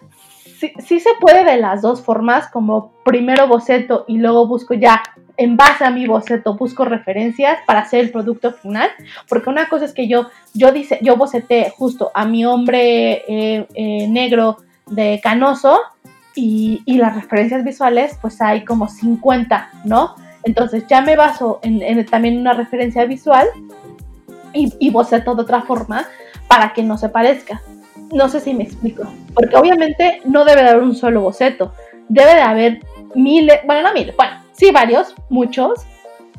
sí, 0.60 1.00
se 1.00 1.10
puede 1.20 1.44
de 1.44 1.56
las 1.56 1.82
dos 1.82 2.02
formas, 2.02 2.48
como 2.48 2.92
primero 3.04 3.46
boceto 3.48 4.04
y 4.06 4.18
luego 4.18 4.46
busco 4.46 4.74
ya 4.74 5.02
en 5.36 5.56
base 5.56 5.84
a 5.84 5.90
mi 5.90 6.06
boceto 6.06 6.54
busco 6.54 6.84
referencias 6.84 7.58
para 7.66 7.80
hacer 7.80 8.00
el 8.00 8.10
producto 8.10 8.52
final, 8.52 8.90
porque 9.28 9.48
una 9.48 9.68
cosa 9.68 9.86
es 9.86 9.94
que 9.94 10.06
yo 10.06 10.28
yo 10.52 10.70
dice 10.72 10.98
yo 11.02 11.16
boceté 11.16 11.72
justo 11.76 12.10
a 12.14 12.26
mi 12.26 12.44
hombre 12.44 13.24
eh, 13.26 13.66
eh, 13.74 14.08
negro 14.08 14.58
de 14.86 15.20
canoso 15.22 15.80
y, 16.34 16.82
las 16.86 17.14
referencias 17.14 17.64
visuales 17.64 18.18
pues 18.20 18.40
hay 18.40 18.64
como 18.64 18.88
50, 18.88 19.70
¿no? 19.84 20.14
Entonces 20.42 20.86
ya 20.86 21.00
me 21.00 21.16
baso 21.16 21.60
en, 21.62 22.04
también 22.06 22.38
una 22.38 22.52
referencia 22.52 23.04
visual 23.04 23.48
y, 24.52 24.72
y 24.78 24.90
boceto 24.90 25.34
de 25.34 25.42
otra 25.42 25.62
forma 25.62 26.06
para 26.48 26.72
que 26.72 26.82
no 26.82 26.98
se 26.98 27.08
parezca. 27.08 27.62
No 28.12 28.28
sé 28.28 28.40
si 28.40 28.54
me 28.54 28.64
explico. 28.64 29.04
Porque 29.34 29.56
obviamente 29.56 30.20
no 30.24 30.44
debe 30.44 30.62
de 30.62 30.70
haber 30.70 30.82
un 30.82 30.94
solo 30.94 31.20
boceto, 31.20 31.72
debe 32.08 32.34
de 32.34 32.40
haber 32.40 32.80
miles, 33.14 33.60
bueno, 33.64 33.82
no 33.82 33.94
miles, 33.94 34.16
bueno, 34.16 34.32
sí 34.52 34.70
varios, 34.70 35.14
muchos, 35.28 35.86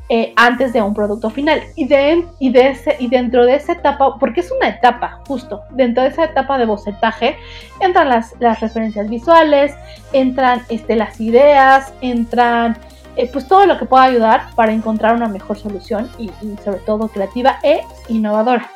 eh, 0.08 0.32
antes 0.36 0.72
de 0.72 0.82
un 0.82 0.92
producto 0.92 1.30
final. 1.30 1.62
Y, 1.74 1.86
de, 1.86 2.26
y, 2.38 2.56
ese, 2.56 2.96
y 2.98 3.08
dentro 3.08 3.46
de 3.46 3.54
esa 3.54 3.72
etapa, 3.72 4.18
porque 4.18 4.40
es 4.40 4.50
una 4.50 4.68
etapa, 4.68 5.20
justo, 5.26 5.62
dentro 5.70 6.02
de 6.02 6.10
esa 6.10 6.24
etapa 6.24 6.58
de 6.58 6.66
bocetaje, 6.66 7.36
entran 7.80 8.08
las, 8.08 8.34
las 8.38 8.60
referencias 8.60 9.08
visuales, 9.08 9.74
entran 10.12 10.62
este, 10.68 10.96
las 10.96 11.20
ideas, 11.20 11.94
entran 12.02 12.76
eh, 13.16 13.28
pues 13.30 13.46
todo 13.46 13.66
lo 13.66 13.78
que 13.78 13.84
pueda 13.84 14.04
ayudar 14.04 14.54
para 14.54 14.72
encontrar 14.72 15.14
una 15.14 15.28
mejor 15.28 15.58
solución 15.58 16.10
y, 16.18 16.30
sobre 16.64 16.80
todo 16.80 17.08
creativa 17.08 17.58
e 17.62 17.82
innovadora. 18.08 18.70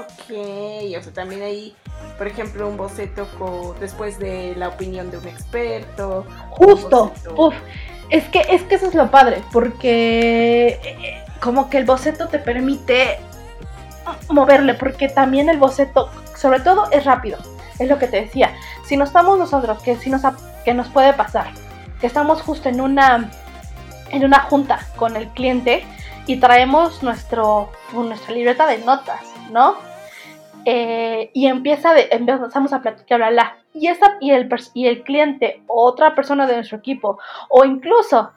Ok, 0.00 0.34
o 0.98 1.02
sea, 1.02 1.12
también 1.12 1.42
hay, 1.42 1.74
por 2.16 2.26
ejemplo, 2.26 2.68
un 2.68 2.76
boceto 2.76 3.26
después 3.80 4.18
de 4.18 4.54
la 4.56 4.68
opinión 4.68 5.10
de 5.10 5.18
un 5.18 5.28
experto. 5.28 6.26
Justo, 6.50 7.12
uff, 7.36 7.54
es 8.10 8.24
que, 8.28 8.40
es 8.50 8.62
que 8.62 8.76
eso 8.76 8.86
es 8.86 8.94
lo 8.94 9.10
padre, 9.10 9.42
porque 9.52 10.80
eh, 10.82 11.24
como 11.40 11.68
que 11.68 11.78
el 11.78 11.84
boceto 11.84 12.28
te 12.28 12.38
permite 12.38 13.18
moverle, 14.30 14.74
porque 14.74 15.08
también 15.08 15.48
el 15.48 15.58
boceto, 15.58 16.10
sobre 16.36 16.60
todo, 16.60 16.90
es 16.90 17.04
rápido. 17.04 17.38
Es 17.78 17.88
lo 17.88 17.98
que 17.98 18.06
te 18.06 18.20
decía. 18.20 18.54
Si 18.86 18.96
no 18.96 19.04
estamos 19.04 19.38
nosotros, 19.38 19.82
que 19.82 19.96
si 19.96 20.10
nos, 20.10 20.22
que 20.64 20.74
nos 20.74 20.88
puede 20.88 21.12
pasar, 21.12 21.48
que 22.00 22.06
estamos 22.06 22.42
justo 22.42 22.68
en 22.68 22.80
una, 22.80 23.30
en 24.10 24.24
una 24.24 24.40
junta 24.40 24.86
con 24.96 25.16
el 25.16 25.28
cliente 25.28 25.84
y 26.26 26.36
traemos 26.36 27.02
nuestro, 27.02 27.70
nuestra 27.92 28.32
libreta 28.32 28.66
de 28.66 28.78
notas, 28.78 29.20
¿no? 29.50 29.76
Eh, 30.64 31.30
y 31.34 31.46
empieza 31.46 31.92
de, 31.92 32.08
empezamos 32.10 32.72
a 32.72 32.80
platicar, 32.80 33.18
bla, 33.18 33.30
bla, 33.30 33.56
y, 33.74 33.88
esa, 33.88 34.16
y, 34.20 34.30
el, 34.30 34.48
y 34.72 34.86
el 34.86 35.02
cliente 35.02 35.62
otra 35.66 36.14
persona 36.14 36.46
de 36.46 36.56
nuestro 36.56 36.78
equipo, 36.78 37.18
o 37.48 37.64
incluso, 37.64 38.30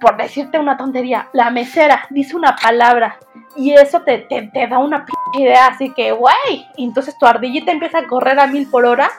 por 0.00 0.16
decirte 0.16 0.58
una 0.58 0.76
tontería, 0.76 1.28
la 1.32 1.50
mesera 1.50 2.06
dice 2.10 2.36
una 2.36 2.56
palabra 2.56 3.18
y 3.56 3.72
eso 3.72 4.00
te, 4.02 4.18
te, 4.18 4.66
da 4.68 4.78
una 4.78 5.04
p 5.04 5.12
idea, 5.38 5.66
así 5.66 5.92
que, 5.92 6.12
guay, 6.12 6.66
y 6.76 6.84
entonces 6.84 7.18
tu 7.18 7.26
ardillita 7.26 7.72
empieza 7.72 7.98
a 7.98 8.06
correr 8.06 8.38
a 8.38 8.46
mil 8.46 8.68
por 8.68 8.86
hora, 8.86 9.10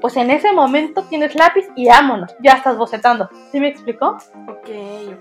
pues 0.00 0.16
en 0.16 0.30
ese 0.30 0.52
momento 0.52 1.02
tienes 1.04 1.34
lápiz 1.34 1.66
y 1.74 1.88
vámonos, 1.88 2.34
ya 2.40 2.52
estás 2.52 2.76
bocetando. 2.76 3.28
¿Sí 3.50 3.58
me 3.58 3.68
explicó? 3.68 4.18
Ok, 4.48 4.68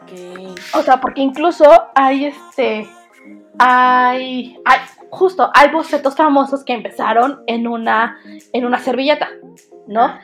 ok. 0.02 0.76
O 0.76 0.82
sea, 0.82 1.00
porque 1.00 1.22
incluso 1.22 1.66
hay 1.96 2.26
este, 2.26 2.88
hay, 3.60 4.58
hay 4.66 4.80
justo, 5.10 5.50
hay 5.54 5.70
bocetos 5.70 6.16
famosos 6.16 6.64
que 6.64 6.74
empezaron 6.74 7.44
en 7.48 7.68
una, 7.68 8.18
en 8.54 8.66
una 8.66 8.80
servilleta, 8.80 9.30
¿no? 9.88 10.18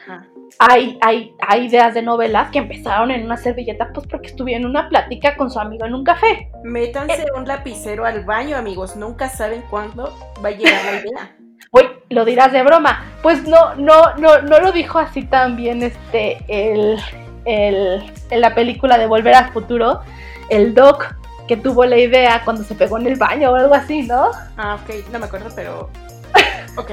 Hay, 0.60 0.98
hay, 1.02 1.34
hay, 1.48 1.68
ideas 1.68 1.94
de 1.94 2.02
novelas 2.02 2.52
que 2.52 2.60
empezaron 2.60 3.10
en 3.10 3.24
una 3.24 3.38
servilleta, 3.38 3.92
pues 3.94 4.06
porque 4.08 4.28
estuvieron 4.28 4.64
en 4.64 4.70
una 4.70 4.90
plática 4.90 5.38
con 5.38 5.50
su 5.50 5.60
amigo 5.60 5.86
en 5.86 5.96
un 5.96 6.04
café. 6.04 6.52
Métanse 6.64 7.26
un 7.36 7.48
lapicero 7.48 8.06
al 8.06 8.26
baño, 8.26 8.58
amigos. 8.58 8.98
Nunca 8.98 9.30
saben 9.30 9.64
cuándo 9.70 10.14
va 10.44 10.50
a 10.50 10.52
llegar 10.52 10.84
la 10.86 11.00
idea. 11.00 11.38
Uy, 11.72 11.84
lo 12.10 12.26
dirás 12.26 12.52
de 12.52 12.64
broma. 12.64 13.06
Pues 13.24 13.48
no, 13.48 13.76
no, 13.76 14.16
no, 14.18 14.42
no 14.42 14.60
lo 14.60 14.74
dijo 14.74 15.00
así 15.00 15.24
también 15.24 15.84
este 15.84 16.38
el, 16.50 17.00
el, 17.46 18.12
en 18.30 18.42
la 18.42 18.54
película 18.54 18.98
de 18.98 19.08
Volver 19.08 19.36
al 19.36 19.54
Futuro. 19.54 20.02
El 20.50 20.74
Doc 20.74 21.16
que 21.52 21.58
tuvo 21.58 21.84
la 21.84 21.98
idea 21.98 22.44
cuando 22.46 22.64
se 22.64 22.76
pegó 22.76 22.98
en 22.98 23.08
el 23.08 23.18
baño 23.18 23.52
o 23.52 23.56
algo 23.56 23.74
así, 23.74 24.04
¿no? 24.04 24.32
Ah, 24.56 24.80
ok, 24.82 25.12
no 25.12 25.20
me 25.20 25.26
acuerdo, 25.26 25.50
pero. 25.54 25.90
ok. 26.78 26.92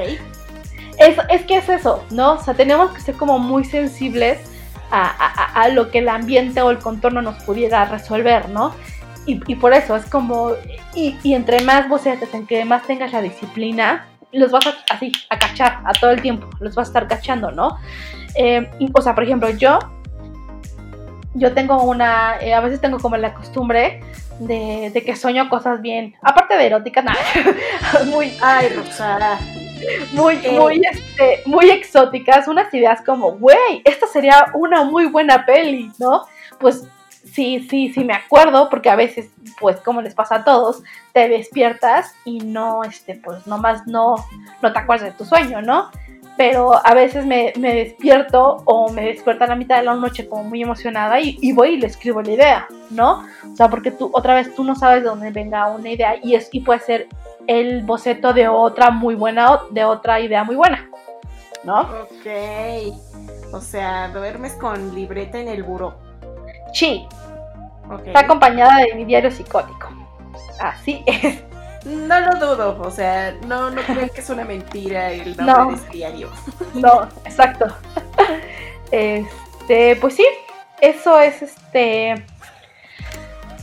Es, 0.98 1.16
es 1.30 1.42
que 1.46 1.58
es 1.58 1.68
eso, 1.68 2.04
¿no? 2.10 2.32
O 2.32 2.42
sea, 2.42 2.54
tenemos 2.54 2.90
que 2.90 3.00
ser 3.00 3.14
como 3.14 3.38
muy 3.38 3.64
sensibles 3.64 4.40
a, 4.90 5.68
lo 5.68 5.92
que 5.92 6.00
el 6.00 6.08
ambiente 6.08 6.60
o 6.60 6.72
el 6.72 6.78
contorno 6.78 7.22
nos 7.22 7.40
pudiera 7.44 7.84
resolver, 7.84 8.48
¿no? 8.48 8.74
Y, 9.26 9.54
por 9.54 9.74
eso 9.74 9.94
es 9.94 10.06
como. 10.06 10.54
Y, 10.92 11.14
entre 11.34 11.62
más 11.62 11.88
bocetes, 11.88 12.34
en 12.34 12.44
que 12.44 12.64
más 12.64 12.82
tengas 12.82 13.12
la 13.12 13.22
disciplina, 13.22 14.08
los 14.32 14.50
vas 14.50 14.66
a, 14.66 14.74
así, 14.92 15.12
a 15.30 15.38
cachar 15.38 15.82
a 15.84 15.92
todo 15.92 16.10
el 16.10 16.20
tiempo, 16.20 16.48
los 16.58 16.74
vas 16.74 16.88
a 16.88 16.90
estar 16.90 17.06
cachando, 17.06 17.52
¿no? 17.52 17.78
Eh, 18.34 18.68
o 18.92 19.02
sea, 19.02 19.14
por 19.14 19.22
ejemplo, 19.22 19.50
yo 19.50 19.78
yo 21.34 21.52
tengo 21.54 21.82
una, 21.82 22.38
eh, 22.40 22.54
a 22.54 22.60
veces 22.60 22.80
tengo 22.80 22.98
como 22.98 23.16
la 23.16 23.34
costumbre 23.34 24.02
de, 24.40 25.02
que 25.04 25.16
sueño 25.16 25.48
cosas 25.48 25.80
bien, 25.80 26.14
aparte 26.22 26.56
de 26.56 26.66
eróticas, 26.66 27.04
nada, 27.04 27.18
muy, 28.06 28.32
ay, 28.40 28.68
Roxana, 28.70 29.38
muy, 30.12 30.34
eh. 30.42 30.58
muy, 30.58 30.82
este, 30.84 31.42
muy 31.46 31.70
exóticas, 31.70 32.48
unas 32.48 32.72
ideas 32.72 33.00
como, 33.04 33.32
güey, 33.32 33.82
esta 33.84 34.06
sería 34.06 34.46
una 34.54 34.84
muy 34.84 35.06
buena 35.06 35.44
peli, 35.44 35.90
¿no? 35.98 36.26
Pues 36.58 36.84
sí, 37.32 37.66
sí, 37.68 37.92
sí 37.92 38.04
me 38.04 38.14
acuerdo, 38.14 38.68
porque 38.70 38.90
a 38.90 38.96
veces, 38.96 39.30
pues 39.60 39.76
como 39.78 40.02
les 40.02 40.14
pasa 40.14 40.36
a 40.36 40.44
todos, 40.44 40.82
te 41.12 41.28
despiertas 41.28 42.14
y 42.24 42.38
no, 42.40 42.84
este, 42.84 43.14
pues 43.14 43.46
nomás 43.46 43.86
no, 43.86 44.16
no 44.62 44.72
te 44.72 44.78
acuerdas 44.78 45.10
de 45.10 45.16
tu 45.16 45.24
sueño, 45.24 45.62
¿no? 45.62 45.90
Pero 46.38 46.70
a 46.86 46.94
veces 46.94 47.26
me, 47.26 47.52
despierto 47.56 48.62
o 48.64 48.92
me 48.92 49.06
despierto 49.06 49.42
a 49.42 49.48
la 49.48 49.56
mitad 49.56 49.78
de 49.78 49.82
la 49.82 49.96
noche 49.96 50.28
como 50.28 50.44
muy 50.44 50.62
emocionada 50.62 51.18
y, 51.20 51.52
voy 51.52 51.70
y 51.70 51.76
le 51.78 51.88
escribo 51.88 52.22
la 52.22 52.30
idea, 52.30 52.68
¿no? 52.90 53.26
O 53.52 53.56
sea, 53.56 53.68
porque 53.68 53.90
tú, 53.90 54.08
otra 54.14 54.36
vez, 54.36 54.54
tú 54.54 54.62
no 54.62 54.76
sabes 54.76 55.02
de 55.02 55.08
dónde 55.08 55.32
venga 55.32 55.66
una 55.66 55.90
idea 55.90 56.14
y, 56.22 56.36
es, 56.36 56.48
y 56.52 56.60
puede 56.60 56.78
ser 56.78 57.08
el 57.48 57.82
boceto 57.82 58.32
de 58.32 58.46
otra 58.46 58.90
muy 58.90 59.16
buena, 59.16 59.62
de 59.70 59.84
otra 59.84 60.20
idea 60.20 60.44
muy 60.44 60.54
buena, 60.54 60.88
¿no? 61.64 61.80
Ok. 61.80 62.94
O 63.52 63.60
sea, 63.60 64.08
duermes 64.10 64.52
con 64.52 64.94
libreta 64.94 65.40
en 65.40 65.48
el 65.48 65.64
buró. 65.64 65.96
Sí. 66.72 67.04
Está 68.06 68.20
acompañada 68.20 68.84
de 68.84 68.94
mi 68.94 69.04
diario 69.04 69.32
psicótico. 69.32 69.88
Así 70.60 71.02
es. 71.04 71.42
No 71.88 72.20
lo 72.20 72.34
dudo, 72.34 72.78
o 72.82 72.90
sea, 72.90 73.34
no, 73.46 73.70
no 73.70 73.80
creo 73.80 74.10
que 74.10 74.20
es 74.20 74.28
una 74.28 74.44
mentira 74.44 75.10
el 75.10 75.34
nombre 75.38 75.80
de 75.84 75.90
diario. 75.90 76.30
No, 76.74 77.08
exacto. 77.24 77.66
Este, 78.90 79.96
pues 79.96 80.16
sí, 80.16 80.26
eso 80.80 81.20
es 81.20 81.42
este. 81.42 82.12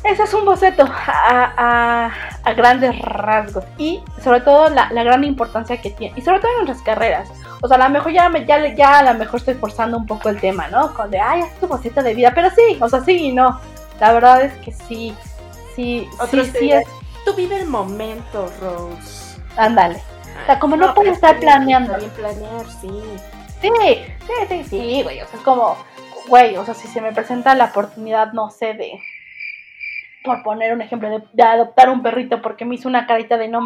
Eso 0.04 0.24
es 0.24 0.34
un 0.36 0.46
boceto 0.46 0.86
a, 0.88 2.12
grandes 2.56 3.00
rasgos 3.00 3.64
y 3.80 4.04
sobre 4.24 4.42
todo 4.42 4.70
la, 4.70 4.88
gran 4.92 5.24
importancia 5.24 5.82
que 5.82 5.90
tiene 5.90 6.14
y 6.16 6.22
sobre 6.22 6.42
todo 6.42 6.52
en 6.60 6.66
nuestras 6.66 6.84
carreras. 6.84 7.28
O 7.64 7.68
sea, 7.68 7.78
a 7.78 7.88
lo 7.88 7.90
mejor 7.90 8.12
ya, 8.12 8.32
ya, 8.46 8.76
ya 8.76 9.00
a 9.00 9.14
lo 9.14 9.18
mejor 9.18 9.40
estoy 9.40 9.56
forzando 9.56 9.98
un 9.98 10.06
poco 10.06 10.30
el 10.30 10.40
tema, 10.40 10.68
¿no? 10.68 10.94
Con 10.94 11.10
de, 11.10 11.20
ay, 11.20 11.42
es 11.42 11.60
tu 11.60 11.68
boceto 11.68 12.04
de 12.04 12.14
vida, 12.14 12.34
pero 12.36 12.52
sí, 12.52 12.78
o 12.80 12.88
sea, 12.88 13.04
sí 13.04 13.30
y 13.30 13.32
no. 13.32 13.60
La 14.00 14.14
verdad 14.14 14.44
es 14.44 14.54
que 14.60 14.72
sí, 14.72 15.16
sí, 15.76 16.08
sí, 16.30 16.52
sí 16.60 16.72
es 16.72 16.86
tú 17.26 17.34
vive 17.34 17.60
el 17.60 17.68
momento, 17.68 18.52
Rose. 18.62 19.42
Ándale. 19.58 20.02
O 20.44 20.46
sea, 20.46 20.60
como 20.60 20.78
no, 20.78 20.94
puedes 20.94 21.14
estar 21.14 21.40
planeando. 21.40 21.98
Bien 21.98 22.12
planear, 22.12 22.66
sí. 22.80 22.90
Sí, 23.62 23.70
sí, 23.80 24.34
sí, 24.48 24.64
sí, 24.64 25.04
güey. 25.04 25.22
O 25.22 25.28
sea, 25.28 25.40
es 25.40 25.44
como, 25.44 25.76
güey, 26.28 26.56
o 26.56 26.64
sea, 26.64 26.74
si 26.74 26.88
se 26.88 27.02
me 27.02 27.12
presenta 27.12 27.56
la 27.56 27.66
oportunidad, 27.66 28.34
no 28.34 28.50
sé, 28.50 28.74
de, 28.74 29.00
por 30.24 30.44
poner 30.44 30.74
un 30.74 30.82
ejemplo, 30.82 31.10
de, 31.10 31.44
adoptar 31.44 31.90
un 31.90 32.04
perrito 32.04 32.42
porque 32.42 32.66
me 32.66 32.76
hizo 32.76 32.88
una 32.88 33.08
carita 33.08 33.38
de 33.38 33.48
no 33.48 33.66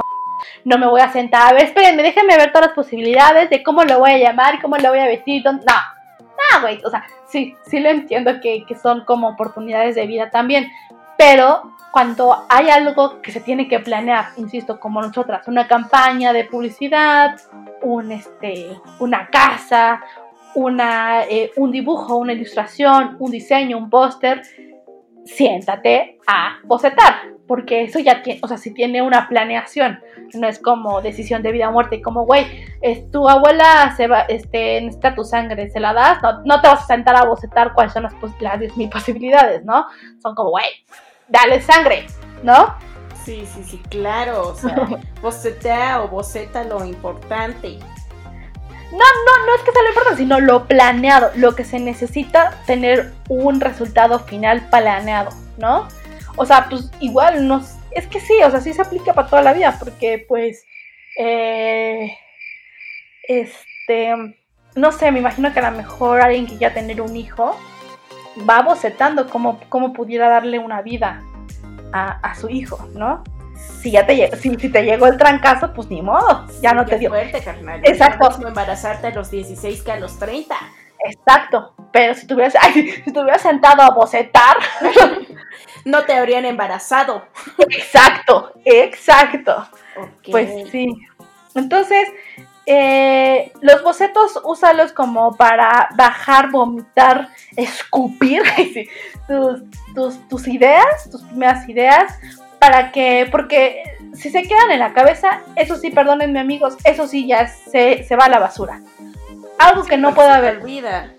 no 0.63 0.77
me 0.77 0.87
voy 0.87 1.01
a 1.01 1.11
sentar, 1.11 1.49
a 1.49 1.53
ver, 1.53 1.65
espérenme, 1.65 2.01
déjenme 2.01 2.37
ver 2.37 2.51
todas 2.51 2.67
las 2.67 2.75
posibilidades 2.75 3.49
de 3.49 3.61
cómo 3.61 3.83
lo 3.83 3.99
voy 3.99 4.11
a 4.11 4.17
llamar 4.17 4.55
y 4.55 4.59
cómo 4.59 4.77
lo 4.77 4.89
voy 4.89 4.99
a 4.99 5.05
vestir. 5.05 5.43
No, 5.43 5.51
no, 5.51 6.61
güey, 6.61 6.81
o 6.85 6.89
sea, 6.89 7.05
sí, 7.27 7.55
sí 7.65 7.79
lo 7.79 7.89
entiendo 7.89 8.39
que, 8.41 8.63
que 8.65 8.75
son 8.75 9.03
como 9.03 9.29
oportunidades 9.29 9.95
de 9.95 10.07
vida 10.07 10.29
también, 10.29 10.71
pero 11.19 11.73
cuando 11.91 12.45
hay 12.47 12.69
algo 12.69 13.21
que 13.21 13.33
se 13.33 13.41
tiene 13.41 13.67
que 13.67 13.81
planear, 13.81 14.27
insisto, 14.37 14.79
como 14.79 15.01
nosotras, 15.01 15.45
una 15.49 15.67
campaña 15.67 16.31
de 16.31 16.45
publicidad, 16.45 17.35
un, 17.81 18.13
este, 18.13 18.69
una 18.99 19.27
casa, 19.27 20.01
una, 20.55 21.25
eh, 21.25 21.51
un 21.57 21.71
dibujo, 21.71 22.15
una 22.15 22.31
ilustración, 22.31 23.17
un 23.19 23.31
diseño, 23.31 23.77
un 23.77 23.89
póster, 23.89 24.43
siéntate 25.25 26.19
a 26.25 26.59
bocetar, 26.63 27.33
porque 27.49 27.83
eso 27.83 27.99
ya 27.99 28.23
tiene, 28.23 28.39
o 28.41 28.47
sea, 28.47 28.55
si 28.55 28.73
tiene 28.73 29.01
una 29.01 29.27
planeación, 29.27 29.99
no 30.35 30.47
es 30.47 30.57
como 30.57 31.01
decisión 31.01 31.43
de 31.43 31.51
vida 31.51 31.67
o 31.67 31.73
muerte, 31.73 32.01
como, 32.01 32.25
güey, 32.25 32.45
tu 33.11 33.27
abuela 33.27 33.93
se 33.97 34.07
va, 34.07 34.21
este, 34.21 34.79
necesita 34.79 35.15
tu 35.15 35.25
sangre, 35.25 35.69
se 35.69 35.81
la 35.81 35.91
das, 35.91 36.23
no, 36.23 36.43
no 36.45 36.61
te 36.61 36.69
vas 36.69 36.83
a 36.83 36.87
sentar 36.87 37.17
a 37.17 37.25
bocetar 37.25 37.73
cuáles 37.73 37.91
son 37.91 38.03
las, 38.03 38.13
las 38.39 38.59
10.000 38.61 38.89
posibilidades, 38.89 39.65
¿no? 39.65 39.85
Son 40.21 40.33
como, 40.33 40.51
güey, 40.51 40.65
dale 41.29 41.61
sangre, 41.61 42.07
¿no? 42.43 42.75
Sí, 43.23 43.45
sí, 43.53 43.63
sí, 43.63 43.81
claro. 43.89 44.49
O 44.49 44.55
sea, 44.55 44.75
bocetea 45.21 46.01
o 46.01 46.07
boceta 46.07 46.63
lo 46.63 46.83
importante. 46.83 47.77
No, 48.91 48.97
no, 48.97 49.45
no 49.45 49.55
es 49.55 49.61
que 49.61 49.71
sea 49.71 49.83
lo 49.83 49.89
importante, 49.89 50.17
sino 50.17 50.39
lo 50.39 50.65
planeado, 50.65 51.31
lo 51.35 51.55
que 51.55 51.63
se 51.63 51.79
necesita 51.79 52.59
tener 52.65 53.11
un 53.27 53.61
resultado 53.61 54.19
final 54.19 54.67
planeado, 54.69 55.29
¿no? 55.59 55.87
O 56.37 56.45
sea, 56.45 56.67
pues 56.69 56.89
igual 56.99 57.47
no, 57.47 57.63
es 57.91 58.07
que 58.07 58.19
sí, 58.19 58.33
o 58.43 58.49
sea, 58.49 58.61
sí 58.61 58.73
se 58.73 58.81
aplica 58.81 59.13
para 59.13 59.27
toda 59.27 59.41
la 59.43 59.53
vida, 59.53 59.75
porque 59.77 60.25
pues, 60.27 60.65
eh, 61.19 62.17
este, 63.27 64.15
no 64.75 64.91
sé, 64.91 65.11
me 65.11 65.19
imagino 65.19 65.53
que 65.53 65.59
a 65.59 65.69
lo 65.69 65.77
mejor 65.77 66.21
alguien 66.21 66.47
que 66.47 66.57
ya 66.57 66.73
tener 66.73 66.99
un 67.01 67.15
hijo 67.15 67.55
va 68.47 68.61
bocetando 68.61 69.27
cómo, 69.27 69.59
cómo 69.69 69.93
pudiera 69.93 70.29
darle 70.29 70.59
una 70.59 70.81
vida 70.81 71.21
a, 71.91 72.35
su 72.35 72.49
hijo, 72.49 72.87
¿no? 72.93 73.23
Si 73.81 73.91
ya 73.91 74.05
te, 74.05 74.35
si, 74.37 74.55
si, 74.55 74.69
te 74.69 74.83
llegó 74.83 75.07
el 75.07 75.17
trancazo, 75.17 75.73
pues 75.73 75.89
ni 75.89 76.01
modo, 76.01 76.45
ya 76.61 76.73
no 76.73 76.85
te 76.85 76.97
dio. 76.97 77.09
fuerte, 77.09 77.41
carnal. 77.41 77.81
Exacto. 77.83 78.29
No 78.39 78.49
embarazarte 78.49 79.07
a 79.07 79.11
los 79.11 79.31
16 79.31 79.81
que 79.81 79.91
a 79.91 79.99
los 79.99 80.17
30. 80.19 80.55
Exacto, 81.05 81.73
pero 81.91 82.13
si 82.13 82.27
te 82.27 82.33
hubieras, 82.33 82.53
si 82.73 83.11
te 83.11 83.19
hubieras 83.19 83.41
sentado 83.41 83.81
a 83.81 83.91
bocetar, 83.91 84.57
no 85.85 86.03
te 86.03 86.13
habrían 86.13 86.45
embarazado. 86.45 87.25
Exacto, 87.57 88.53
exacto. 88.65 89.67
Pues 90.29 90.69
sí. 90.71 90.87
Entonces, 91.55 92.07
eh, 92.65 93.51
los 93.61 93.83
bocetos 93.83 94.39
úsalos 94.43 94.93
como 94.93 95.35
para 95.35 95.89
bajar, 95.95 96.51
vomitar, 96.51 97.29
escupir 97.55 98.43
tus, 99.27 100.27
tus, 100.27 100.47
ideas, 100.47 101.09
tus 101.11 101.21
primeras 101.23 101.67
ideas, 101.67 102.13
para 102.59 102.91
que, 102.91 103.27
porque 103.31 103.83
si 104.13 104.29
se 104.29 104.43
quedan 104.43 104.71
en 104.71 104.79
la 104.79 104.93
cabeza, 104.93 105.41
eso 105.55 105.77
sí, 105.77 105.91
perdónenme 105.91 106.39
amigos, 106.39 106.77
eso 106.83 107.07
sí 107.07 107.27
ya 107.27 107.47
se, 107.47 108.03
se 108.03 108.15
va 108.15 108.25
a 108.25 108.29
la 108.29 108.39
basura. 108.39 108.81
Algo 109.57 109.83
que 109.83 109.97
no 109.97 110.13
puede 110.13 110.29
haber. 110.29 110.61
Vida. 110.61 111.13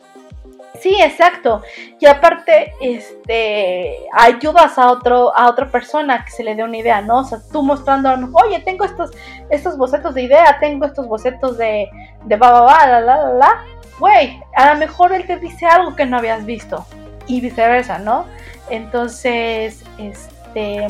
Sí, 0.81 0.97
exacto. 1.03 1.63
Y 1.99 2.07
aparte, 2.07 2.73
este, 2.81 4.07
ayudas 4.13 4.79
a 4.79 4.91
otro, 4.91 5.37
a 5.37 5.51
otra 5.51 5.71
persona 5.71 6.25
que 6.25 6.31
se 6.31 6.43
le 6.43 6.55
dé 6.55 6.65
una 6.65 6.79
idea, 6.79 7.03
¿no? 7.03 7.19
O 7.19 7.25
sea, 7.25 7.39
tú 7.53 7.63
mostrando, 7.63 8.11
oye, 8.45 8.61
tengo 8.61 8.85
estos, 8.85 9.11
estos 9.51 9.77
bocetos 9.77 10.15
de 10.15 10.23
idea, 10.23 10.59
tengo 10.59 10.87
estos 10.87 11.07
bocetos 11.07 11.59
de, 11.59 11.89
de 12.25 12.37
ba, 12.37 12.53
ba, 12.53 12.61
ba, 12.63 12.87
la, 12.87 13.01
la, 13.01 13.17
la, 13.17 13.33
la. 13.35 13.65
Güey, 13.99 14.41
a 14.57 14.73
lo 14.73 14.79
mejor 14.79 15.13
él 15.13 15.27
te 15.27 15.37
dice 15.39 15.67
algo 15.67 15.95
que 15.95 16.07
no 16.07 16.17
habías 16.17 16.47
visto. 16.47 16.87
Y 17.27 17.41
viceversa, 17.41 17.99
¿no? 17.99 18.25
Entonces, 18.71 19.85
este 19.99 20.87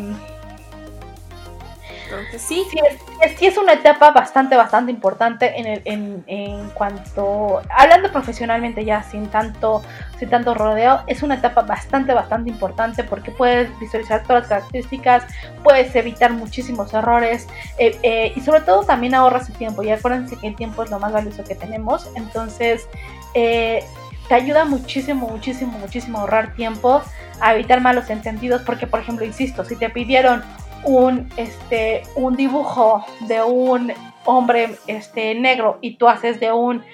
entonces 2.10 2.42
sí. 2.42 2.66
Sí 2.70 3.46
es, 3.46 3.58
una 3.58 3.74
etapa 3.74 4.10
bastante, 4.12 4.56
bastante 4.56 4.90
importante 4.90 5.58
en, 5.58 5.66
el, 5.66 5.82
en, 5.84 6.24
en, 6.26 6.70
cuanto, 6.70 7.60
hablando 7.70 8.10
profesionalmente 8.10 8.84
ya 8.84 9.02
sin 9.02 9.26
tanto, 9.28 9.82
sin 10.18 10.30
tanto 10.30 10.54
rodeo, 10.54 11.00
es 11.06 11.22
una 11.22 11.34
etapa 11.34 11.62
bastante, 11.62 12.14
bastante 12.14 12.50
importante 12.50 13.04
porque 13.04 13.30
puedes 13.30 13.78
visualizar 13.78 14.22
todas 14.22 14.42
las 14.42 14.48
características, 14.48 15.24
puedes 15.62 15.94
evitar 15.94 16.32
muchísimos 16.32 16.92
errores 16.94 17.46
eh, 17.78 17.98
eh, 18.02 18.32
y 18.34 18.40
sobre 18.40 18.62
todo 18.62 18.84
también 18.84 19.14
ahorras 19.14 19.48
el 19.48 19.56
tiempo. 19.56 19.82
Y 19.82 19.90
acuérdense 19.90 20.36
que 20.36 20.48
el 20.48 20.56
tiempo 20.56 20.82
es 20.82 20.90
lo 20.90 20.98
más 20.98 21.12
valioso 21.12 21.44
que 21.44 21.54
tenemos, 21.54 22.10
entonces 22.14 22.88
eh, 23.34 23.84
te 24.28 24.34
ayuda 24.34 24.64
muchísimo, 24.64 25.28
muchísimo, 25.28 25.78
muchísimo 25.78 26.18
a 26.18 26.20
ahorrar 26.22 26.54
tiempo, 26.54 27.02
a 27.40 27.54
evitar 27.54 27.80
malos 27.80 28.08
entendidos, 28.10 28.62
porque 28.62 28.86
por 28.86 29.00
ejemplo, 29.00 29.26
insisto, 29.26 29.64
si 29.64 29.76
te 29.76 29.90
pidieron 29.90 30.42
un, 30.84 31.28
este, 31.36 32.02
un 32.16 32.36
dibujo 32.36 33.04
de 33.20 33.42
un 33.42 33.92
hombre 34.24 34.76
este, 34.86 35.34
negro 35.34 35.78
y 35.80 35.96
tú 35.96 36.08
haces 36.08 36.40
de 36.40 36.52
un 36.52 36.84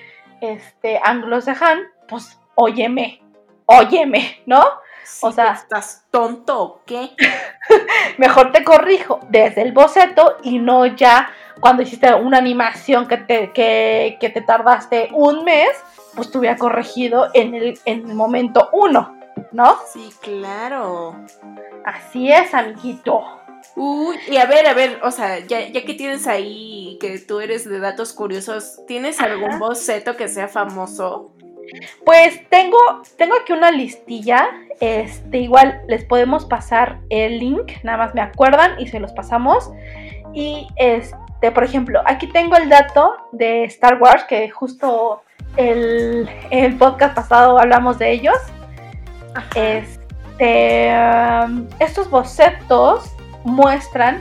este, 0.40 1.00
anglosaján, 1.02 1.80
pues 2.08 2.38
óyeme, 2.54 3.22
óyeme, 3.66 4.42
¿no? 4.46 4.64
o 5.20 5.32
sea, 5.32 5.52
¿estás 5.52 6.04
tonto 6.10 6.60
o 6.60 6.80
qué? 6.84 7.10
mejor 8.18 8.52
te 8.52 8.64
corrijo 8.64 9.20
desde 9.28 9.62
el 9.62 9.72
boceto 9.72 10.38
y 10.42 10.58
no 10.58 10.86
ya 10.86 11.30
cuando 11.60 11.82
hiciste 11.82 12.12
una 12.14 12.38
animación 12.38 13.06
que 13.06 13.16
te, 13.16 13.52
que, 13.52 14.18
te 14.20 14.40
tardaste 14.42 15.10
un 15.12 15.44
mes, 15.44 15.70
pues 16.14 16.30
te 16.30 16.38
hubiera 16.38 16.56
corregido 16.56 17.28
en 17.34 17.54
el, 17.54 17.78
en 17.84 18.10
el 18.10 18.14
momento 18.14 18.68
uno, 18.72 19.16
¿no? 19.52 19.76
Sí, 19.92 20.10
claro. 20.20 21.16
Así 21.84 22.30
es, 22.30 22.52
amiguito. 22.52 23.24
Uy, 23.74 24.16
y 24.28 24.36
a 24.36 24.46
ver, 24.46 24.66
a 24.66 24.74
ver, 24.74 25.00
o 25.02 25.10
sea, 25.10 25.40
ya, 25.40 25.70
que 25.72 25.94
tienes 25.94 26.26
ahí 26.26 26.96
que 27.00 27.18
tú 27.18 27.40
eres 27.40 27.68
de 27.68 27.78
datos 27.78 28.12
curiosos, 28.12 28.80
¿tienes 28.86 29.20
algún 29.20 29.58
boceto 29.58 30.16
que 30.16 30.28
sea 30.28 30.48
famoso? 30.48 31.32
Pues 32.04 32.48
tengo, 32.48 32.78
tengo 33.16 33.34
aquí 33.36 33.52
una 33.52 33.70
listilla. 33.70 34.48
Este, 34.80 35.38
igual 35.38 35.80
les 35.88 36.04
podemos 36.04 36.44
pasar 36.44 37.00
el 37.08 37.38
link, 37.38 37.72
nada 37.82 37.98
más 37.98 38.14
me 38.14 38.20
acuerdan 38.20 38.78
y 38.78 38.86
se 38.86 39.00
los 39.00 39.12
pasamos. 39.12 39.70
Y 40.32 40.68
este, 40.76 41.50
por 41.50 41.64
ejemplo, 41.64 42.02
aquí 42.04 42.26
tengo 42.28 42.56
el 42.56 42.68
dato 42.68 43.16
de 43.32 43.64
Star 43.64 44.00
Wars, 44.00 44.24
que 44.24 44.48
justo 44.50 45.22
el, 45.56 46.28
el 46.50 46.76
podcast 46.76 47.14
pasado 47.14 47.58
hablamos 47.58 47.98
de 47.98 48.12
ellos. 48.12 48.36
Este, 49.54 50.94
um, 51.44 51.66
estos 51.78 52.08
bocetos 52.10 53.15
muestran 53.46 54.20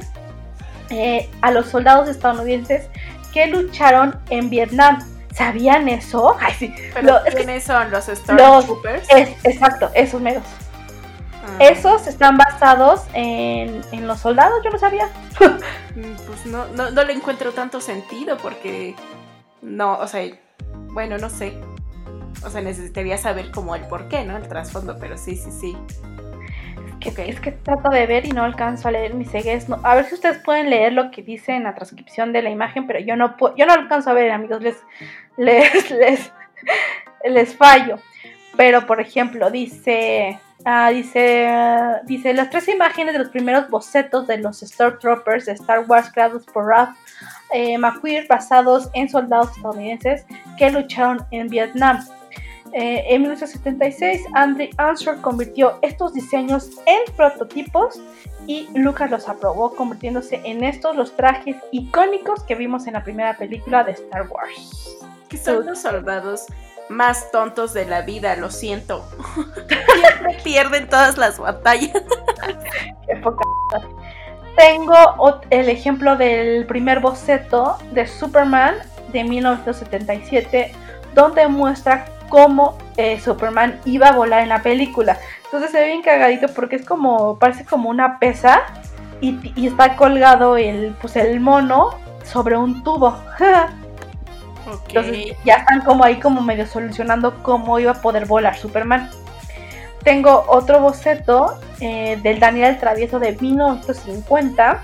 eh, 0.90 1.30
a 1.42 1.52
los 1.52 1.68
soldados 1.68 2.08
estadounidenses 2.08 2.88
que 3.34 3.48
lucharon 3.48 4.20
en 4.30 4.50
Vietnam. 4.50 5.00
¿Sabían 5.34 5.90
eso? 5.90 6.38
Ay, 6.40 6.54
sí. 6.58 6.76
¿Quiénes 7.36 7.64
son 7.66 7.92
los 7.92 8.06
Stormtroopers? 8.06 9.08
exacto, 9.44 9.90
esos 9.94 10.22
meros. 10.22 10.44
Ah. 11.44 11.58
Esos 11.60 12.08
están 12.08 12.38
basados 12.38 13.02
en, 13.14 14.08
los 14.08 14.20
soldados, 14.20 14.62
yo 14.64 14.70
no 14.70 14.78
sabía. 14.78 15.10
Mm, 15.96 16.14
pues 16.28 16.46
no, 16.46 16.68
no, 16.76 16.92
no 16.92 17.06
le 17.06 17.14
encuentro 17.14 17.54
tanto 17.54 17.80
sentido 17.80 18.36
porque 18.36 18.96
no, 19.62 19.98
o 19.98 20.08
sea, 20.10 20.30
bueno, 20.92 21.18
no 21.18 21.30
sé. 21.30 21.58
O 22.46 22.50
sea, 22.50 22.60
necesitaría 22.60 23.18
saber 23.18 23.50
como 23.50 23.76
el 23.76 23.84
por 23.88 24.10
qué, 24.10 24.26
¿no? 24.26 24.36
El 24.36 24.46
trasfondo, 24.50 24.98
pero 25.00 25.18
sí, 25.18 25.38
sí, 25.38 25.52
sí. 25.52 25.78
Es 27.06 27.40
que 27.40 27.52
trato 27.52 27.90
de 27.90 28.08
ver 28.08 28.26
y 28.26 28.32
no 28.32 28.44
alcanzo 28.44 28.88
a 28.88 28.92
leer 28.92 29.14
mis 29.14 29.30
cegues. 29.30 29.68
a 29.84 29.96
ver 29.96 30.06
si 30.06 30.16
ustedes 30.16 30.40
pueden 30.40 30.70
leer 30.70 30.94
lo 30.94 31.12
que 31.12 31.22
dice 31.22 31.54
en 31.54 31.64
la 31.64 31.76
transcripción 31.76 32.34
de 32.34 32.42
la 32.42 32.50
imagen, 32.50 32.88
pero 32.88 33.00
yo 33.00 33.16
no 33.16 33.36
yo 33.56 33.66
no 33.66 33.74
alcanzo 33.74 34.10
a 34.10 34.14
ver, 34.14 34.32
amigos, 34.32 34.62
les, 34.62 34.78
les, 35.38 35.92
les, 35.92 36.32
les 37.24 37.56
fallo. 37.56 38.00
Pero, 38.58 38.88
por 38.88 39.02
ejemplo, 39.02 39.52
dice, 39.52 40.40
ah, 40.64 40.90
dice, 40.90 41.48
dice, 42.06 42.34
las 42.34 42.50
tres 42.50 42.68
imágenes 42.70 43.14
de 43.14 43.20
los 43.20 43.30
primeros 43.30 43.70
bocetos 43.70 44.28
de 44.28 44.38
los 44.38 44.60
Stormtroopers 44.62 45.46
de 45.46 45.54
Star 45.54 45.86
Wars 45.88 46.10
creados 46.12 46.46
por 46.46 46.68
Ralph 46.68 46.96
eh, 47.54 47.78
McQueen 47.78 48.26
basados 48.28 48.90
en 48.94 49.10
soldados 49.10 49.56
estadounidenses 49.56 50.26
que 50.58 50.72
lucharon 50.72 51.26
en 51.32 51.48
Vietnam. 51.50 52.04
Eh, 52.74 53.06
en 53.10 53.22
1976, 53.22 54.22
Andrew 54.34 54.70
Armstrong 54.78 55.22
convirtió 55.22 55.78
estos 55.82 56.14
diseños 56.14 56.72
en 56.86 57.02
prototipos 57.16 58.02
y 58.48 58.68
Lucas 58.74 59.10
los 59.12 59.28
aprobó, 59.30 59.76
convirtiéndose 59.76 60.42
en 60.44 60.64
estos 60.64 60.96
los 60.96 61.16
trajes 61.16 61.56
icónicos 61.72 62.44
que 62.44 62.56
vimos 62.56 62.88
en 62.88 62.94
la 62.94 63.04
primera 63.04 63.38
película 63.38 63.84
de 63.84 63.92
Star 63.94 64.28
Wars. 64.28 64.98
Que 65.30 65.38
son 65.38 65.66
los 65.66 65.80
soldados 65.80 66.46
más 66.90 67.32
tontos 67.32 67.74
de 67.74 67.86
la 67.86 68.02
vida, 68.02 68.36
lo 68.36 68.50
siento. 68.52 69.06
Siempre 69.68 70.38
pierden 70.44 70.88
todas 70.88 71.18
las 71.18 71.40
batallas. 71.40 72.04
Qué 73.08 73.16
poca. 73.18 73.44
Tengo 74.56 75.42
el 75.50 75.70
ejemplo 75.70 76.16
del 76.16 76.66
primer 76.66 77.00
boceto 77.00 77.78
de 77.92 78.08
Superman 78.08 78.76
de 79.12 79.24
1977, 79.24 80.72
donde 81.14 81.48
muestra 81.48 82.06
cómo 82.30 82.78
eh, 82.98 83.20
Superman 83.20 83.80
iba 83.86 84.10
a 84.10 84.12
volar 84.12 84.44
en 84.44 84.50
la 84.50 84.62
película. 84.62 85.18
Entonces 85.46 85.72
se 85.72 85.80
ve 85.80 85.88
bien 85.88 86.02
cagadito 86.02 86.48
porque 86.50 86.78
es 86.78 86.86
como, 86.86 87.38
parece 87.40 87.66
como 87.66 87.90
una 87.90 88.20
pesa 88.20 88.64
y, 89.22 89.66
está 89.66 89.96
colgado 89.96 90.58
el, 90.58 90.96
pues 91.02 91.16
el 91.16 91.40
mono 91.40 91.92
sobre 92.24 92.58
un 92.58 92.84
tubo. 92.84 93.18
Entonces 94.88 95.36
ya 95.44 95.58
están 95.58 95.82
como 95.82 96.04
ahí 96.04 96.20
como 96.20 96.42
medio 96.42 96.66
solucionando 96.66 97.42
cómo 97.44 97.80
iba 97.80 97.92
a 97.92 98.02
poder 98.02 98.26
volar 98.26 98.58
Superman. 98.58 99.10
Tengo 100.04 100.46
otro 100.48 100.82
boceto 100.82 101.60
eh, 101.80 102.20
del 102.22 102.40
Daniel 102.40 102.78
Travieso 102.78 103.20
de 103.20 103.36
1950 103.40 104.82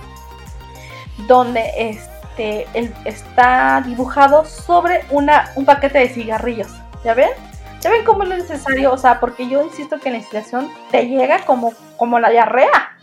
donde 1.27 1.71
este, 1.77 2.67
está 3.05 3.83
dibujado 3.85 4.45
sobre 4.45 5.05
una, 5.09 5.51
un 5.55 5.65
paquete 5.65 5.99
de 5.99 6.09
cigarrillos. 6.09 6.80
¿Ya 7.03 7.13
ven? 7.13 7.29
¿Ya 7.81 7.89
ven 7.89 8.05
cómo 8.05 8.23
es 8.23 8.29
lo 8.29 8.37
necesario? 8.37 8.93
O 8.93 8.97
sea, 8.97 9.19
porque 9.19 9.47
yo 9.47 9.63
insisto 9.63 9.99
que 9.99 10.11
la 10.11 10.17
inspiración 10.17 10.69
te 10.91 11.07
llega 11.07 11.39
como, 11.45 11.73
como 11.97 12.19
la 12.19 12.29
diarrea. 12.29 12.97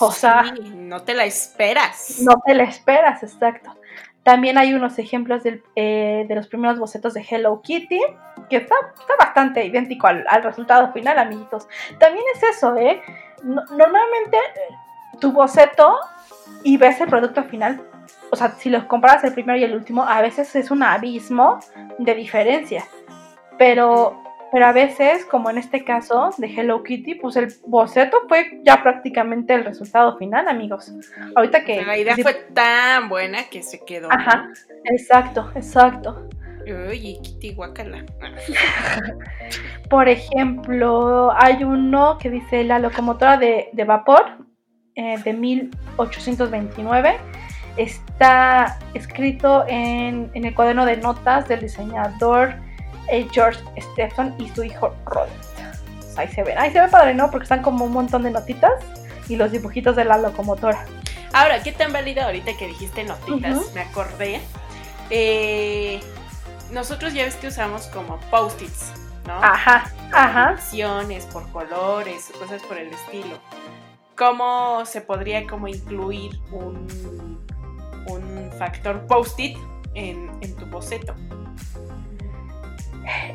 O 0.00 0.10
sea, 0.10 0.54
no 0.74 1.02
te 1.02 1.14
la 1.14 1.24
esperas. 1.24 2.18
No 2.20 2.42
te 2.44 2.54
la 2.54 2.64
esperas, 2.64 3.22
exacto. 3.22 3.76
También 4.24 4.58
hay 4.58 4.74
unos 4.74 4.98
ejemplos 4.98 5.42
eh, 5.44 6.24
de 6.26 6.34
los 6.34 6.48
primeros 6.48 6.78
bocetos 6.78 7.14
de 7.14 7.24
Hello 7.28 7.60
Kitty, 7.62 8.00
que 8.48 8.56
está, 8.56 8.74
bastante 9.18 9.64
idéntico 9.64 10.06
al, 10.06 10.24
resultado 10.42 10.92
final, 10.92 11.18
amiguitos. 11.18 11.68
También 11.98 12.24
es 12.34 12.42
eso, 12.42 12.74
¿eh? 12.76 13.02
normalmente 13.42 14.38
eh, 14.38 14.74
tu 15.20 15.30
boceto 15.30 15.94
y 16.62 16.78
ves 16.78 17.00
el 17.02 17.08
producto 17.08 17.44
final, 17.44 17.82
o 18.30 18.36
sea, 18.36 18.52
si 18.52 18.70
los 18.70 18.84
comparas 18.84 19.22
el 19.24 19.34
primero 19.34 19.58
y 19.58 19.64
el 19.64 19.74
último, 19.74 20.02
a 20.02 20.22
veces 20.22 20.56
es 20.56 20.70
un 20.70 20.82
abismo 20.82 21.60
de 21.98 22.14
diferencia. 22.14 22.84
Pero, 23.58 24.22
pero 24.52 24.66
a 24.66 24.72
veces, 24.72 25.24
como 25.24 25.50
en 25.50 25.58
este 25.58 25.84
caso 25.84 26.30
de 26.38 26.46
Hello 26.46 26.82
Kitty, 26.82 27.16
pues 27.16 27.36
el 27.36 27.52
boceto 27.66 28.18
fue 28.28 28.60
ya 28.64 28.82
prácticamente 28.82 29.54
el 29.54 29.64
resultado 29.64 30.16
final, 30.18 30.48
amigos. 30.48 30.92
Ahorita 31.34 31.64
que... 31.64 31.84
La 31.84 31.98
idea 31.98 32.16
fue 32.16 32.34
tan 32.52 33.08
buena 33.08 33.44
que 33.50 33.62
se 33.62 33.84
quedó. 33.84 34.10
Ajá, 34.10 34.48
exacto, 34.84 35.50
exacto. 35.54 36.28
Uy, 36.66 37.18
Kitty 37.22 37.54
guacala. 37.54 38.04
Por 39.90 40.08
ejemplo, 40.08 41.32
hay 41.36 41.62
uno 41.64 42.18
que 42.18 42.30
dice 42.30 42.64
la 42.64 42.78
locomotora 42.78 43.36
de, 43.36 43.70
vapor 43.86 44.38
eh, 44.94 45.18
de 45.22 45.32
1829. 45.32 47.16
Está 47.76 48.78
escrito 48.94 49.64
en, 49.68 50.30
el 50.32 50.54
cuaderno 50.54 50.86
de 50.86 50.96
notas 50.96 51.48
del 51.48 51.60
diseñador 51.60 52.54
eh, 53.08 53.26
George 53.32 53.60
Stephen 53.92 54.34
y 54.38 54.48
su 54.48 54.64
hijo 54.64 54.94
Robert. 55.06 55.32
Ahí 56.16 56.28
se 56.28 56.42
ven, 56.42 56.56
ahí 56.58 56.70
se 56.72 56.80
ve 56.80 56.88
padre, 56.88 57.14
¿no? 57.14 57.30
Porque 57.30 57.44
están 57.44 57.62
como 57.62 57.84
un 57.84 57.92
montón 57.92 58.22
de 58.22 58.30
notitas 58.30 58.72
y 59.28 59.36
los 59.36 59.50
dibujitos 59.50 59.96
de 59.96 60.04
la 60.04 60.18
locomotora. 60.18 60.86
Ahora, 61.32 61.62
¿qué 61.62 61.72
tan 61.72 61.92
válido 61.92 62.22
ahorita 62.22 62.56
que 62.56 62.68
dijiste 62.68 63.02
notitas? 63.02 63.72
Me 63.74 63.80
acordé. 63.80 64.40
Eh, 65.10 66.00
nosotros 66.70 67.12
ya 67.12 67.24
ves 67.24 67.34
que 67.36 67.48
usamos 67.48 67.86
como 67.88 68.20
post-its, 68.30 68.92
¿no? 69.26 69.34
Ajá, 69.42 69.90
ajá. 70.12 70.56
por 71.32 71.50
colores, 71.50 72.32
cosas 72.38 72.62
por 72.62 72.78
el 72.78 72.92
estilo. 72.92 73.38
¿Cómo 74.16 74.86
se 74.86 75.00
podría 75.00 75.44
como 75.46 75.66
incluir 75.66 76.38
un, 76.52 77.44
un 78.06 78.50
factor 78.56 79.04
post-it 79.06 79.58
en, 79.94 80.56
tu 80.56 80.66
boceto? 80.66 81.14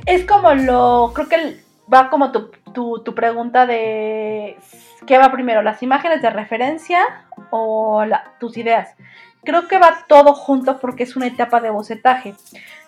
Es 0.06 0.26
como 0.26 0.54
lo, 0.54 1.12
creo 1.14 1.30
que 1.30 1.60
va 1.92 2.10
como 2.10 2.32
tu, 2.32 2.52
tu, 3.04 3.16
pregunta 3.16 3.66
de 3.66 4.58
qué 5.06 5.18
va 5.18 5.32
primero, 5.32 5.62
las 5.62 5.82
imágenes 5.84 6.22
de 6.22 6.30
referencia 6.30 7.26
o 7.50 8.04
tus 8.40 8.58
ideas. 8.58 8.96
Creo 9.44 9.68
que 9.68 9.80
va 9.80 10.06
todo 10.08 10.34
junto 10.34 10.80
porque 10.80 11.04
es 11.04 11.16
una 11.16 11.28
etapa 11.28 11.62
de 11.62 11.70
bocetaje. 11.70 12.36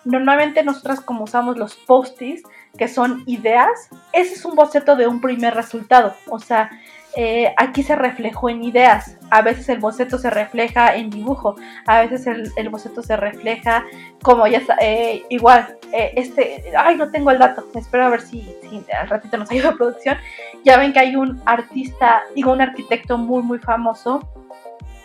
Normalmente 0.04 0.62
nosotras 0.62 1.00
como 1.00 1.24
usamos 1.24 1.56
los 1.56 1.76
post-its, 1.76 2.42
que 2.76 2.88
son 2.88 3.22
ideas, 3.26 3.88
ese 4.12 4.34
es 4.34 4.44
un 4.44 4.54
boceto 4.54 4.96
de 4.96 5.06
un 5.06 5.20
primer 5.20 5.54
resultado. 5.54 6.14
O 6.28 6.38
sea, 6.38 6.70
eh, 7.16 7.54
aquí 7.56 7.82
se 7.82 7.96
reflejó 7.96 8.48
en 8.48 8.62
ideas. 8.62 9.18
A 9.30 9.42
veces 9.42 9.68
el 9.68 9.78
boceto 9.78 10.18
se 10.18 10.30
refleja 10.30 10.94
en 10.94 11.10
dibujo. 11.10 11.56
A 11.86 12.00
veces 12.00 12.26
el, 12.26 12.68
boceto 12.68 13.02
se 13.02 13.16
refleja 13.16 13.84
como 14.22 14.46
ya 14.46 14.62
eh, 14.80 15.22
igual. 15.28 15.78
Eh, 15.92 16.12
este, 16.16 16.64
ay, 16.76 16.96
no 16.96 17.10
tengo 17.10 17.30
el 17.30 17.38
dato. 17.38 17.66
Espero 17.74 18.06
a 18.06 18.08
ver 18.10 18.20
si, 18.22 18.56
al 18.98 19.08
ratito 19.08 19.36
nos 19.36 19.50
ayuda 19.52 19.72
producción. 19.72 20.16
Ya 20.64 20.78
ven 20.78 20.92
que 20.92 21.00
hay 21.00 21.16
un 21.16 21.40
artista, 21.44 22.22
digo, 22.34 22.52
un 22.52 22.60
arquitecto 22.60 23.18
muy, 23.18 23.42
muy 23.42 23.58
famoso 23.58 24.20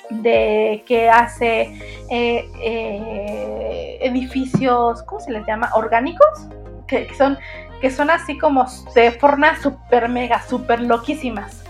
de 0.10 0.84
que 0.86 1.10
hace 1.10 1.74
eh, 2.10 2.50
eh, 2.62 3.98
edificios, 4.02 5.04
¿cómo 5.04 5.20
se 5.20 5.32
les 5.32 5.46
llama? 5.46 5.70
Orgánicos, 5.74 6.48
que, 6.88 7.13
son, 7.15 7.38
que 7.82 7.91
son 7.91 8.10
así 8.10 8.38
como 8.38 8.65
de 8.96 9.12
formas 9.12 9.62
super 9.62 10.10
mega, 10.10 10.41
super 10.41 10.80
loquísimas. 10.82 11.63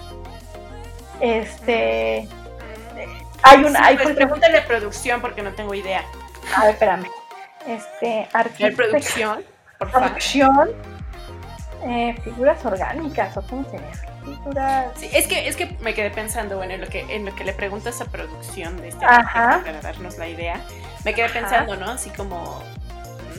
Este. 1.21 2.27
Hay 3.43 3.63
una. 3.63 3.85
hay, 3.85 3.97
pues, 3.97 4.15
pregúntale 4.15 4.61
producción 4.61 5.21
porque 5.21 5.41
no 5.41 5.51
tengo 5.53 5.73
idea. 5.73 6.03
A 6.55 6.65
ver, 6.65 6.71
espérame. 6.71 7.07
Este. 7.67 8.27
producción? 8.75 9.43
Por 9.79 9.91
producción. 9.91 10.71
Eh, 11.83 12.15
figuras 12.23 12.65
orgánicas, 12.65 13.37
o 13.37 13.41
cómo 13.43 13.63
se 13.65 13.77
llama. 13.77 14.91
Sí, 14.95 15.09
es 15.13 15.27
que, 15.27 15.47
es 15.47 15.55
que 15.55 15.77
me 15.79 15.93
quedé 15.93 16.09
pensando, 16.09 16.57
bueno, 16.57 16.73
en 16.73 16.81
lo 16.81 16.87
que, 16.87 17.01
en 17.15 17.25
lo 17.25 17.33
que 17.35 17.43
le 17.43 17.53
preguntas 17.53 18.01
a 18.01 18.05
producción 18.05 18.77
de 18.81 18.89
este 18.89 19.05
para 19.05 19.61
darnos 19.81 20.17
la 20.17 20.27
idea, 20.27 20.59
me 21.05 21.13
quedé 21.13 21.29
pensando, 21.29 21.75
¿no? 21.77 21.91
Así 21.91 22.09
como 22.09 22.61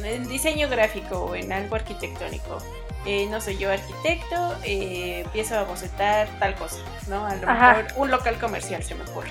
en 0.02 0.26
diseño 0.28 0.68
gráfico 0.68 1.24
o 1.24 1.34
en 1.34 1.52
algo 1.52 1.76
arquitectónico. 1.76 2.58
Eh, 3.06 3.26
no 3.30 3.40
soy 3.40 3.56
yo 3.56 3.70
arquitecto, 3.70 4.56
eh, 4.64 5.22
empiezo 5.24 5.56
a 5.56 5.64
bocetar 5.64 6.28
tal 6.38 6.54
cosa, 6.56 6.78
¿no? 7.08 7.24
A 7.24 7.34
lo 7.37 7.46
mejor 7.46 7.87
un 7.96 8.11
local 8.11 8.38
comercial 8.38 8.82
se 8.82 8.94
me 8.94 9.04
ocurre. 9.04 9.30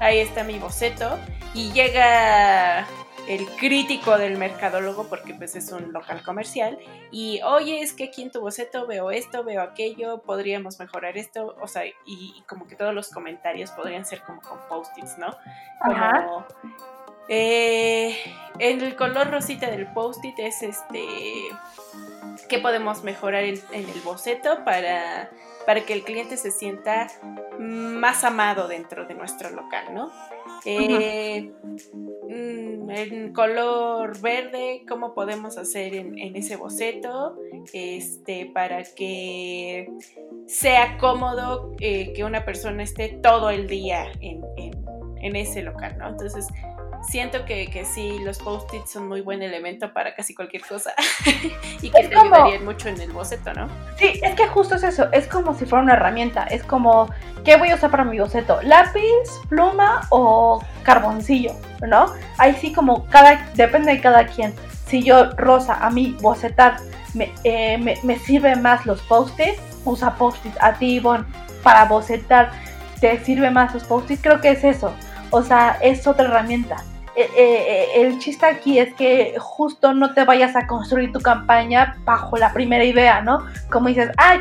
Ahí 0.00 0.18
está 0.18 0.44
mi 0.44 0.58
boceto 0.58 1.18
y 1.54 1.70
llega 1.72 2.86
el 3.28 3.46
crítico 3.56 4.18
del 4.18 4.36
mercadólogo 4.36 5.04
porque 5.08 5.34
pues 5.34 5.54
es 5.54 5.70
un 5.70 5.92
local 5.92 6.22
comercial 6.24 6.78
y 7.10 7.40
oye 7.42 7.80
es 7.80 7.92
que 7.92 8.04
aquí 8.04 8.22
en 8.22 8.32
tu 8.32 8.40
boceto 8.40 8.86
veo 8.86 9.10
esto, 9.10 9.44
veo 9.44 9.62
aquello, 9.62 10.22
podríamos 10.22 10.80
mejorar 10.80 11.16
esto, 11.16 11.56
o 11.60 11.68
sea, 11.68 11.84
y, 12.04 12.42
como 12.48 12.66
que 12.66 12.74
todos 12.74 12.94
los 12.94 13.10
comentarios 13.10 13.70
podrían 13.70 14.04
ser 14.04 14.22
como 14.22 14.40
con 14.40 14.58
post-its, 14.68 15.18
¿no? 15.18 15.36
Como 15.84 16.46
eh, 17.28 18.16
el 18.58 18.96
color 18.96 19.30
rosita 19.30 19.70
del 19.70 19.86
post-it 19.92 20.38
es 20.38 20.62
este 20.62 21.06
qué 22.48 22.58
podemos 22.58 23.04
mejorar 23.04 23.44
en, 23.44 23.60
en 23.72 23.88
el 23.88 24.00
boceto 24.04 24.64
para, 24.64 25.30
para 25.66 25.84
que 25.84 25.92
el 25.92 26.02
cliente 26.02 26.36
se 26.36 26.50
sienta 26.50 27.08
más 27.58 28.24
amado 28.24 28.68
dentro 28.68 29.06
de 29.06 29.14
nuestro 29.14 29.50
local, 29.50 29.92
¿no? 29.92 30.10
Eh, 30.64 31.50
mm, 31.62 32.90
en 32.90 33.32
color 33.32 34.20
verde, 34.20 34.84
¿cómo 34.88 35.14
podemos 35.14 35.58
hacer 35.58 35.94
en, 35.94 36.36
ese 36.36 36.56
boceto? 36.56 37.36
Este, 37.72 38.46
para 38.46 38.82
que 38.82 39.90
sea 40.46 40.98
cómodo 40.98 41.74
eh, 41.80 42.12
que 42.12 42.24
una 42.24 42.44
persona 42.44 42.82
esté 42.82 43.08
todo 43.08 43.50
el 43.50 43.66
día 43.66 44.12
en, 44.20 44.42
en 45.22 45.36
ese 45.36 45.62
local, 45.62 45.96
¿no? 45.98 46.08
Entonces, 46.08 46.46
siento 47.02 47.44
que, 47.44 47.66
que 47.66 47.84
sí, 47.84 48.18
los 48.20 48.38
post-its 48.38 48.90
son 48.90 49.08
muy 49.08 49.20
buen 49.20 49.42
elemento 49.42 49.92
para 49.92 50.14
casi 50.14 50.34
cualquier 50.34 50.62
cosa 50.62 50.92
y 51.82 51.90
que 51.90 52.08
te 52.08 52.16
ayudarían 52.16 52.64
mucho 52.64 52.88
en 52.88 53.00
el 53.00 53.12
boceto, 53.12 53.52
¿no? 53.54 53.68
Sí, 53.96 54.20
es 54.22 54.34
que 54.34 54.46
justo 54.48 54.76
es 54.76 54.82
eso, 54.82 55.10
es 55.12 55.26
como 55.26 55.54
si 55.54 55.64
fuera 55.64 55.82
una 55.82 55.94
herramienta, 55.94 56.44
es 56.44 56.62
como, 56.62 57.08
¿qué 57.44 57.56
voy 57.56 57.70
a 57.70 57.74
usar 57.74 57.90
para 57.90 58.04
mi 58.04 58.18
boceto? 58.18 58.60
¿Lápiz, 58.62 59.02
pluma 59.48 60.06
o 60.10 60.62
carboncillo? 60.82 61.52
¿No? 61.86 62.06
Ahí 62.38 62.54
sí 62.54 62.72
como 62.72 63.06
cada, 63.06 63.50
depende 63.54 63.92
de 63.92 64.00
cada 64.00 64.26
quien. 64.26 64.54
Si 64.86 65.02
yo, 65.02 65.30
Rosa, 65.32 65.74
a 65.74 65.90
mí 65.90 66.16
bocetar 66.20 66.76
me, 67.14 67.32
eh, 67.44 67.78
me, 67.78 68.18
sirve 68.18 68.56
más 68.56 68.86
los 68.86 69.00
post-its, 69.02 69.60
usa 69.84 70.14
post-its. 70.14 70.56
A 70.60 70.74
ti, 70.74 70.96
Ivonne, 70.96 71.24
para 71.62 71.84
bocetar, 71.84 72.52
¿te 73.00 73.22
sirve 73.24 73.50
más 73.50 73.74
los 73.74 73.84
post-its? 73.84 74.22
Creo 74.22 74.40
que 74.40 74.50
es 74.50 74.64
eso. 74.64 74.94
O 75.30 75.42
sea, 75.42 75.78
es 75.80 76.06
otra 76.06 76.26
herramienta. 76.26 76.76
Eh, 77.14 77.28
eh, 77.36 77.36
eh, 77.36 78.02
el 78.02 78.18
chiste 78.18 78.46
aquí 78.46 78.78
es 78.78 78.94
que 78.94 79.34
justo 79.38 79.92
no 79.92 80.14
te 80.14 80.24
vayas 80.24 80.56
a 80.56 80.66
construir 80.66 81.12
tu 81.12 81.20
campaña 81.20 81.96
bajo 82.04 82.38
la 82.38 82.54
primera 82.54 82.84
idea, 82.84 83.20
¿no? 83.20 83.46
Como 83.70 83.88
dices, 83.88 84.10
ay, 84.16 84.40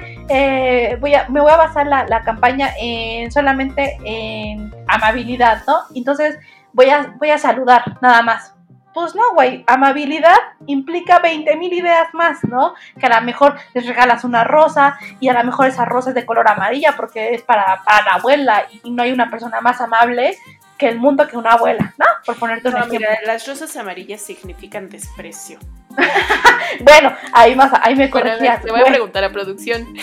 voy 1.02 1.14
a, 1.16 1.28
me 1.28 1.42
voy 1.42 1.52
a 1.52 1.58
basar 1.58 1.86
la, 1.88 2.22
campaña 2.24 2.70
en 2.80 3.30
solamente 3.32 3.98
en 4.06 4.74
amabilidad, 4.88 5.64
¿no? 5.68 5.80
Entonces 5.94 6.38
voy 6.72 6.90
a, 6.90 7.14
voy 7.20 7.32
a 7.32 7.38
saludar 7.38 7.98
nada 8.02 8.22
más. 8.22 8.54
Pues 8.94 9.16
no, 9.16 9.34
güey, 9.34 9.64
amabilidad 9.68 10.38
implica 10.68 11.20
20 11.20 11.56
mil 11.56 11.72
ideas 11.72 12.14
más, 12.14 12.44
¿no? 12.44 12.74
Que 13.00 13.06
a 13.06 13.20
lo 13.20 13.26
mejor 13.26 13.56
les 13.74 13.86
regalas 13.86 14.24
una 14.24 14.44
rosa 14.44 14.98
y 15.20 15.30
a 15.30 15.34
lo 15.34 15.44
mejor 15.44 15.68
esa 15.68 15.86
rosa 15.86 16.10
es 16.10 16.16
de 16.16 16.26
color 16.26 16.48
amarilla 16.48 16.94
porque 16.98 17.34
es 17.34 17.42
para, 17.42 17.82
para 17.86 18.04
la 18.04 18.12
abuela 18.16 18.66
y 18.84 18.92
no 18.92 19.04
hay 19.04 19.12
una 19.12 19.30
persona 19.30 19.62
más 19.62 19.80
amable 19.80 20.38
que 20.82 20.90
el 20.90 20.98
mundo 20.98 21.28
que 21.28 21.38
una 21.38 21.52
abuela, 21.52 21.94
¿no? 22.00 22.06
Por 22.26 22.38
ponerte 22.38 22.70
un 22.70 22.76
ejemplo. 22.76 22.98
Mira, 22.98 23.20
las 23.24 23.48
rosas 23.48 23.78
amarillas 23.78 24.20
significan 24.20 24.90
desprecio. 24.90 25.60
bueno, 26.82 27.16
ahí 27.34 27.56
más, 27.56 27.72
ahí 27.84 27.96
me 27.96 28.10
corregías. 28.10 28.64
te 28.64 28.72
voy 28.72 28.82
a 28.82 28.86
preguntar 28.86 29.24
a 29.24 29.32
producción. 29.32 29.94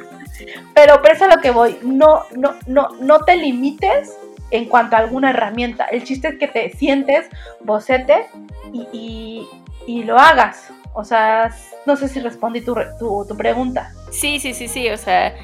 pero, 0.74 1.02
pero 1.02 1.14
es 1.14 1.20
a 1.20 1.28
lo 1.28 1.42
que 1.42 1.50
voy. 1.50 1.78
No, 1.82 2.22
no, 2.34 2.56
no, 2.66 2.88
no 2.98 3.24
te 3.26 3.36
limites 3.36 4.16
en 4.50 4.64
cuanto 4.64 4.96
a 4.96 5.00
alguna 5.00 5.28
herramienta. 5.28 5.84
El 5.84 6.02
chiste 6.02 6.28
es 6.28 6.38
que 6.38 6.48
te 6.48 6.70
sientes, 6.70 7.26
bocete 7.60 8.26
y, 8.72 9.46
y, 9.86 10.04
lo 10.04 10.18
hagas. 10.18 10.70
O 10.94 11.04
sea, 11.04 11.54
no 11.84 11.96
sé 11.96 12.08
si 12.08 12.20
respondí 12.20 12.62
tu, 12.62 12.74
tu, 12.98 13.26
tu 13.28 13.36
pregunta. 13.36 13.92
Sí, 14.10 14.40
sí, 14.40 14.54
sí, 14.54 14.66
sí. 14.66 14.88
O 14.88 14.96
sea, 14.96 15.34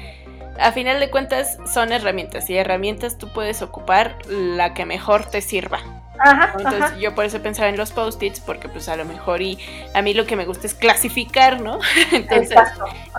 a 0.59 0.71
final 0.71 0.99
de 0.99 1.09
cuentas 1.09 1.57
son 1.71 1.91
herramientas 1.91 2.49
y 2.49 2.57
herramientas 2.57 3.17
tú 3.17 3.29
puedes 3.29 3.61
ocupar 3.61 4.17
la 4.27 4.73
que 4.73 4.85
mejor 4.85 5.25
te 5.25 5.41
sirva. 5.41 5.79
Ajá, 6.19 6.53
Entonces 6.57 6.99
yo 6.99 7.15
por 7.15 7.25
eso 7.25 7.41
pensaba 7.41 7.69
en 7.69 7.77
los 7.77 7.91
post-its 7.91 8.39
porque 8.39 8.69
pues 8.69 8.87
a 8.87 8.95
lo 8.95 9.03
mejor 9.03 9.41
y 9.41 9.57
a 9.93 10.01
mí 10.01 10.13
lo 10.13 10.25
que 10.25 10.35
me 10.35 10.45
gusta 10.45 10.67
es 10.67 10.73
clasificar, 10.73 11.59
¿no? 11.59 11.79
Entonces 12.11 12.57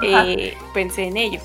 eh, 0.03 0.57
pensé 0.73 1.05
en 1.05 1.17
ello. 1.17 1.41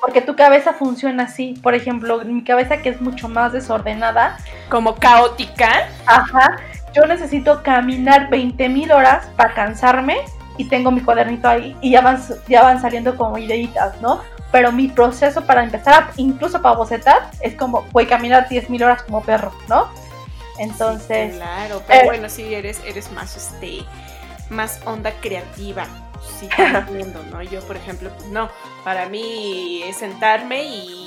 Porque 0.00 0.20
tu 0.20 0.36
cabeza 0.36 0.74
funciona 0.74 1.24
así. 1.24 1.54
Por 1.62 1.74
ejemplo, 1.74 2.24
mi 2.24 2.44
cabeza 2.44 2.82
que 2.82 2.90
es 2.90 3.00
mucho 3.00 3.28
más 3.28 3.52
desordenada. 3.52 4.38
Como 4.68 4.94
caótica. 4.96 5.88
Ajá. 6.06 6.56
Yo 6.94 7.04
necesito 7.06 7.62
caminar 7.62 8.28
20.000 8.30 8.94
horas 8.94 9.26
para 9.36 9.54
cansarme 9.54 10.18
y 10.56 10.64
tengo 10.68 10.90
mi 10.90 11.00
cuadernito 11.00 11.48
ahí 11.48 11.76
y 11.80 11.90
ya 11.92 12.00
van, 12.00 12.20
ya 12.48 12.62
van 12.62 12.80
saliendo 12.80 13.16
como 13.16 13.38
ideitas, 13.38 14.00
¿no? 14.00 14.22
Pero 14.50 14.72
mi 14.72 14.88
proceso 14.88 15.44
para 15.44 15.62
empezar, 15.62 16.10
incluso 16.16 16.62
para 16.62 16.74
bocetar, 16.74 17.30
es 17.40 17.54
como, 17.54 17.82
voy 17.92 18.04
a 18.04 18.08
caminar 18.08 18.48
10.000 18.48 18.82
horas 18.82 19.02
como 19.02 19.22
perro, 19.22 19.52
¿no? 19.68 19.88
Entonces... 20.58 21.36
claro, 21.36 21.82
pero 21.86 22.02
eh, 22.02 22.06
bueno, 22.06 22.28
sí, 22.28 22.54
eres, 22.54 22.80
eres 22.84 23.12
más, 23.12 23.36
este, 23.36 23.84
más 24.50 24.80
onda 24.86 25.12
creativa. 25.20 25.86
Sí, 26.38 26.48
entiendo, 26.58 27.22
¿no? 27.30 27.42
Yo, 27.42 27.60
por 27.60 27.76
ejemplo, 27.76 28.10
no, 28.30 28.48
para 28.84 29.08
mí 29.08 29.82
es 29.84 29.96
sentarme 29.96 30.64
y, 30.64 31.06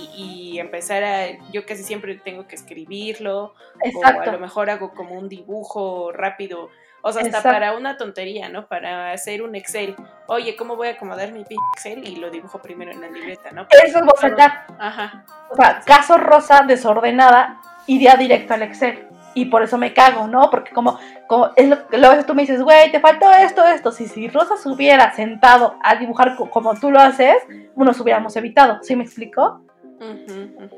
empezar 0.59 1.03
a, 1.03 1.51
yo 1.51 1.65
casi 1.65 1.81
siempre 1.81 2.13
tengo 2.15 2.45
que 2.45 2.55
escribirlo, 2.55 3.55
o 3.95 4.05
a 4.05 4.25
lo 4.27 4.37
mejor 4.37 4.69
hago 4.69 4.93
como 4.93 5.15
un 5.15 5.27
dibujo 5.27 6.11
rápido, 6.11 6.69
o 7.01 7.11
sea, 7.11 7.23
hasta 7.23 7.41
para 7.41 7.75
una 7.75 7.97
tontería, 7.97 8.49
¿no? 8.49 8.67
Para 8.67 9.11
hacer 9.11 9.41
un 9.41 9.55
Excel. 9.55 9.95
Oye, 10.27 10.55
¿cómo 10.55 10.75
voy 10.75 10.89
a 10.89 10.91
acomodar 10.91 11.31
mi 11.31 11.45
Excel? 11.75 12.07
Y 12.07 12.17
lo 12.17 12.29
dibujo 12.29 12.59
primero 12.59 12.91
en 12.91 13.01
la 13.01 13.09
libreta, 13.09 13.51
¿no? 13.51 13.67
Eso 13.69 13.99
es 13.99 14.05
bocetar. 14.05 14.65
Ajá. 14.79 15.25
O 15.49 15.55
sea, 15.55 15.81
caso 15.85 16.17
rosa 16.17 16.63
desordenada, 16.67 17.59
iría 17.87 18.15
directo 18.15 18.53
al 18.53 18.63
Excel 18.63 19.07
y 19.33 19.45
por 19.45 19.63
eso 19.63 19.77
me 19.77 19.93
cago, 19.93 20.27
¿no? 20.27 20.49
Porque 20.49 20.71
como, 20.71 20.99
como 21.27 21.51
es 21.55 21.67
lo, 21.67 21.87
que 21.87 22.23
tú 22.25 22.33
me 22.35 22.43
dices, 22.43 22.61
güey, 22.61 22.91
te 22.91 22.99
faltó 22.99 23.31
esto, 23.31 23.65
esto. 23.65 23.91
Si, 23.91 24.07
si 24.07 24.27
Rosa 24.27 24.57
se 24.57 24.69
hubiera 24.69 25.13
sentado 25.13 25.77
a 25.83 25.95
dibujar 25.95 26.35
como 26.35 26.75
tú 26.75 26.91
lo 26.91 26.99
haces, 26.99 27.37
nos 27.75 27.99
hubiéramos 27.99 28.35
evitado, 28.35 28.79
¿sí 28.83 28.95
me 28.95 29.03
explico? 29.03 29.61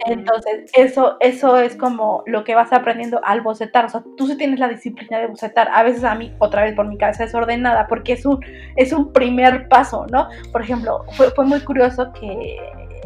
Entonces, 0.05 0.69
eso, 0.73 1.17
eso 1.19 1.57
es 1.57 1.75
como 1.75 2.23
lo 2.25 2.43
que 2.43 2.55
vas 2.55 2.73
aprendiendo 2.73 3.21
al 3.23 3.41
bocetar. 3.41 3.85
O 3.85 3.89
sea, 3.89 4.03
tú 4.17 4.27
sí 4.27 4.37
tienes 4.37 4.59
la 4.59 4.67
disciplina 4.67 5.19
de 5.19 5.27
bocetar. 5.27 5.69
A 5.73 5.83
veces 5.83 6.03
a 6.03 6.15
mí, 6.15 6.33
otra 6.39 6.63
vez 6.63 6.75
por 6.75 6.87
mi 6.87 6.97
cabeza 6.97 7.23
desordenada, 7.23 7.87
porque 7.87 8.13
es 8.13 8.25
un, 8.25 8.43
es 8.75 8.91
un 8.91 9.13
primer 9.13 9.69
paso, 9.69 10.05
¿no? 10.09 10.27
Por 10.51 10.61
ejemplo, 10.61 11.05
fue, 11.13 11.31
fue 11.31 11.45
muy 11.45 11.61
curioso 11.61 12.11
que 12.13 12.57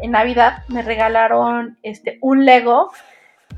en 0.02 0.10
Navidad 0.10 0.64
me 0.68 0.82
regalaron 0.82 1.78
este, 1.82 2.18
un 2.20 2.44
Lego 2.44 2.90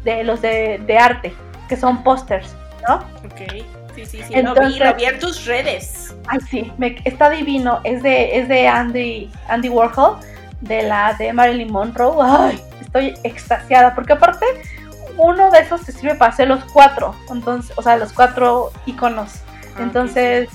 de 0.05 0.25
los 0.25 0.41
de, 0.43 0.81
de 0.87 0.99
arte 0.99 1.33
que 1.69 1.77
son 1.77 2.03
pósters, 2.03 2.55
¿no? 2.89 2.97
Ok. 3.25 3.65
Sí, 3.95 4.07
sí, 4.07 4.23
sí, 4.23 4.35
Entonces, 4.35 4.79
lo, 4.79 4.95
vi, 4.95 5.05
en 5.05 5.19
tus 5.19 5.47
redes. 5.47 6.17
Ay, 6.29 6.39
sí, 6.49 6.73
me, 6.79 6.97
está 7.05 7.29
divino. 7.29 7.81
Es 7.85 8.03
de, 8.03 8.39
es 8.39 8.49
de 8.49 8.69
Andy, 8.69 9.31
Andy 9.49 9.69
Warhol, 9.69 10.17
de 10.61 10.83
la 10.83 11.15
de 11.15 11.33
Marilyn 11.33 11.73
Monroe. 11.73 12.17
Ay, 12.23 12.61
estoy 12.81 13.15
extasiada, 13.23 13.95
porque 13.95 14.15
aparte, 14.15 14.47
uno 15.17 15.51
de 15.51 15.61
esos 15.61 15.83
te 15.83 15.93
sirve 15.93 16.15
para 16.15 16.33
hacer 16.33 16.49
los 16.49 16.65
cuatro, 16.73 17.15
entonces, 17.31 17.77
o 17.77 17.83
sea, 17.83 17.97
los 17.97 18.13
cuatro 18.13 18.71
iconos. 18.87 19.43
Ah, 19.77 19.83
entonces, 19.83 20.49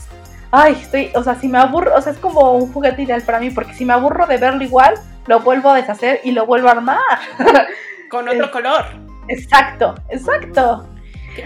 ay, 0.52 0.74
estoy, 0.82 1.12
o 1.16 1.24
sea, 1.24 1.36
si 1.36 1.48
me 1.48 1.58
aburro, 1.58 1.96
o 1.96 2.02
sea, 2.02 2.14
es 2.14 2.20
como 2.20 2.54
un 2.54 2.72
juguete 2.72 3.04
ideal 3.04 3.22
para 3.22 3.40
mí, 3.40 3.50
porque 3.50 3.74
si 3.74 3.86
me 3.86 3.94
aburro 3.94 4.26
de 4.28 4.38
verlo 4.38 4.64
igual, 4.64 4.96
lo 5.28 5.40
vuelvo 5.40 5.70
a 5.70 5.76
deshacer 5.76 6.20
y 6.24 6.32
lo 6.32 6.46
vuelvo 6.46 6.68
a 6.68 6.72
armar. 6.72 7.00
Con 8.10 8.30
otro 8.30 8.52
color. 8.52 8.86
Exacto, 9.28 9.96
exacto. 10.10 10.88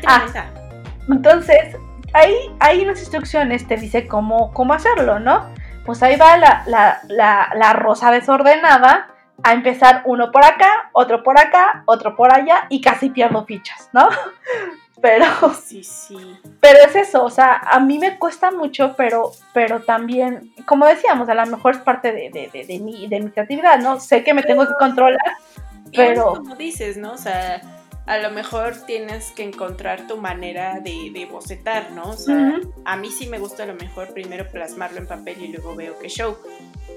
Ah, 0.05 0.25
entonces, 1.07 1.75
ahí 2.13 2.35
hay 2.59 2.81
unas 2.81 2.99
instrucciones, 2.99 3.67
te 3.67 3.77
dice 3.77 4.07
cómo, 4.07 4.51
cómo 4.53 4.73
hacerlo, 4.73 5.19
¿no? 5.19 5.49
Pues 5.89 6.03
ahí 6.03 6.17
va 6.17 6.37
la, 6.37 6.63
la, 7.07 7.49
la, 7.55 7.73
rosa 7.73 8.11
desordenada 8.11 9.07
a 9.41 9.53
empezar 9.53 10.03
uno 10.05 10.31
por 10.31 10.45
acá, 10.45 10.91
otro 10.91 11.23
por 11.23 11.39
acá, 11.39 11.81
otro 11.87 12.15
por 12.15 12.31
allá 12.31 12.67
y 12.69 12.79
casi 12.79 13.09
pierdo 13.09 13.43
fichas, 13.43 13.89
¿no? 13.91 14.07
Pero 15.01 15.25
sí, 15.59 15.83
sí. 15.83 16.39
Pero 16.59 16.77
es 16.85 16.95
eso, 16.95 17.23
o 17.23 17.31
sea, 17.31 17.55
a 17.55 17.79
mí 17.79 17.97
me 17.97 18.19
cuesta 18.19 18.51
mucho, 18.51 18.93
pero 18.97 19.31
pero 19.51 19.79
también, 19.79 20.53
como 20.67 20.85
decíamos, 20.85 21.27
a 21.27 21.33
lo 21.33 21.45
mejor 21.47 21.73
es 21.73 21.81
parte 21.81 22.11
de, 22.11 22.29
de, 22.29 22.63
de, 22.63 22.79
mi, 22.79 23.07
de 23.07 23.21
mi 23.21 23.31
creatividad, 23.31 23.79
¿no? 23.79 23.99
Sé 23.99 24.23
que 24.23 24.35
me 24.35 24.43
tengo 24.43 24.67
que 24.67 24.75
controlar, 24.77 25.17
pero 25.95 26.35
como 26.35 26.55
dices, 26.55 26.97
¿no? 26.97 27.13
O 27.13 27.17
sea, 27.17 27.61
a 28.09 28.17
lo 28.17 28.31
mejor 28.31 28.73
tienes 28.87 29.29
que 29.31 29.43
encontrar 29.43 30.07
tu 30.07 30.17
manera 30.17 30.79
de, 30.79 31.11
de 31.13 31.27
bocetar, 31.27 31.91
¿no? 31.91 32.09
O 32.09 32.17
sea, 32.17 32.59
a 32.83 32.97
mí 32.97 33.09
sí 33.11 33.27
me 33.27 33.37
gusta 33.37 33.63
a 33.63 33.65
lo 33.67 33.75
mejor 33.75 34.11
primero 34.15 34.49
plasmarlo 34.49 34.97
en 34.97 35.05
papel 35.05 35.39
y 35.39 35.47
luego 35.49 35.75
veo 35.75 35.93
qué 35.99 36.09
show. 36.09 36.35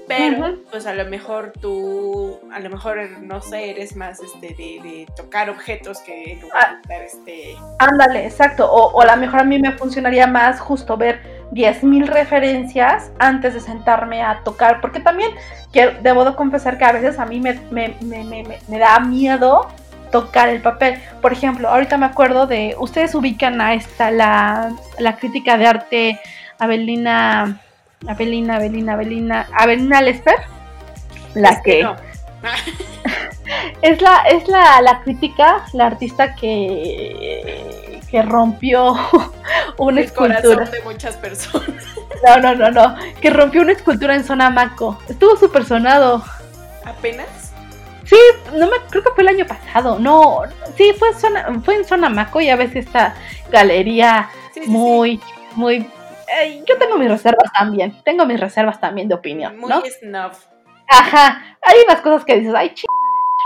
Pero, 0.07 0.57
pues 0.71 0.87
a 0.87 0.93
lo 0.95 1.05
mejor 1.05 1.53
tú, 1.61 2.39
a 2.51 2.59
lo 2.59 2.71
mejor, 2.71 2.97
no 3.21 3.41
sé, 3.41 3.69
eres 3.69 3.95
más 3.95 4.21
este, 4.21 4.55
de, 4.55 5.05
tocar 5.15 5.51
objetos 5.51 5.99
que 5.99 6.41
ah, 6.51 6.79
este... 7.05 7.55
Ándale, 7.77 8.25
exacto. 8.25 8.67
O, 8.69 8.99
a 8.99 9.05
lo 9.05 9.15
mejor 9.17 9.41
a 9.41 9.43
mí 9.43 9.59
me 9.59 9.71
funcionaría 9.73 10.25
más 10.25 10.59
justo 10.59 10.97
ver 10.97 11.21
10.000 11.51 12.07
referencias 12.07 13.11
antes 13.19 13.53
de 13.53 13.59
sentarme 13.59 14.23
a 14.23 14.41
tocar. 14.43 14.81
Porque 14.81 14.99
también 14.99 15.29
debo 16.01 16.25
de 16.25 16.35
confesar 16.35 16.79
que 16.79 16.85
a 16.85 16.91
veces 16.91 17.19
a 17.19 17.25
mí 17.27 17.39
me, 17.39 17.53
me, 17.69 17.95
me, 18.01 18.43
me 18.67 18.79
da 18.79 18.99
miedo 18.99 19.67
tocar 20.13 20.47
el 20.47 20.61
papel. 20.61 21.01
Por 21.21 21.33
ejemplo, 21.33 21.67
ahorita 21.67 21.97
me 21.97 22.05
acuerdo 22.05 22.47
de, 22.47 22.75
ustedes 22.79 23.13
ubican 23.15 23.59
a 23.59 23.73
esta, 23.73 24.11
la, 24.11 24.71
la 24.99 25.17
crítica 25.17 25.57
de 25.57 25.65
arte 25.65 26.19
Abelina, 26.59 27.59
Abelina, 28.07 28.55
Abelina, 28.55 28.93
Abelina, 28.93 29.47
Abelina 29.57 30.01
Lesper, 30.01 30.35
la 31.33 31.61
que... 31.61 31.81
es 33.81 34.01
la, 34.01 34.17
es 34.29 34.47
la, 34.47 34.81
la 34.81 35.01
crítica, 35.01 35.65
la 35.73 35.87
artista 35.87 36.35
que, 36.35 37.99
que 38.09 38.21
rompió 38.21 38.95
una 39.79 39.99
el 39.99 40.05
escultura. 40.05 40.65
de 40.65 40.81
muchas 40.83 41.17
personas. 41.17 41.83
No, 42.25 42.37
no, 42.37 42.55
no, 42.55 42.71
no. 42.71 42.95
Que 43.19 43.29
rompió 43.29 43.61
una 43.61 43.73
escultura 43.73 44.15
en 44.15 44.23
zona 44.23 44.49
Maco. 44.49 44.97
Estuvo 45.09 45.35
súper 45.35 45.65
sonado. 45.65 46.23
¿Apenas? 46.85 47.42
Sí, 48.13 48.57
no 48.57 48.67
me 48.67 48.77
creo 48.89 49.03
que 49.03 49.11
fue 49.11 49.23
el 49.23 49.29
año 49.29 49.45
pasado. 49.45 49.97
No, 49.99 50.41
sí, 50.75 50.93
fue, 50.97 51.13
zona, 51.15 51.59
fue 51.63 51.75
en 51.75 51.85
Zona 51.85 52.09
Maco 52.09 52.41
y 52.41 52.49
a 52.49 52.55
veces 52.55 52.85
esta 52.85 53.15
galería 53.51 54.29
muy, 54.67 55.19
muy. 55.55 55.87
yo 56.67 56.77
tengo 56.77 56.97
mis 56.97 57.09
reservas 57.09 57.51
también. 57.57 58.01
Tengo 58.03 58.25
mis 58.25 58.39
reservas 58.39 58.79
también 58.79 59.07
de 59.07 59.15
opinión. 59.15 59.57
Muy 59.57 59.69
¿no? 59.69 59.81
snuff. 59.99 60.45
Ajá, 60.87 61.57
hay 61.61 61.77
unas 61.87 62.01
cosas 62.01 62.23
que 62.23 62.37
dices, 62.37 62.53
ay, 62.55 62.69
ch 62.69 62.83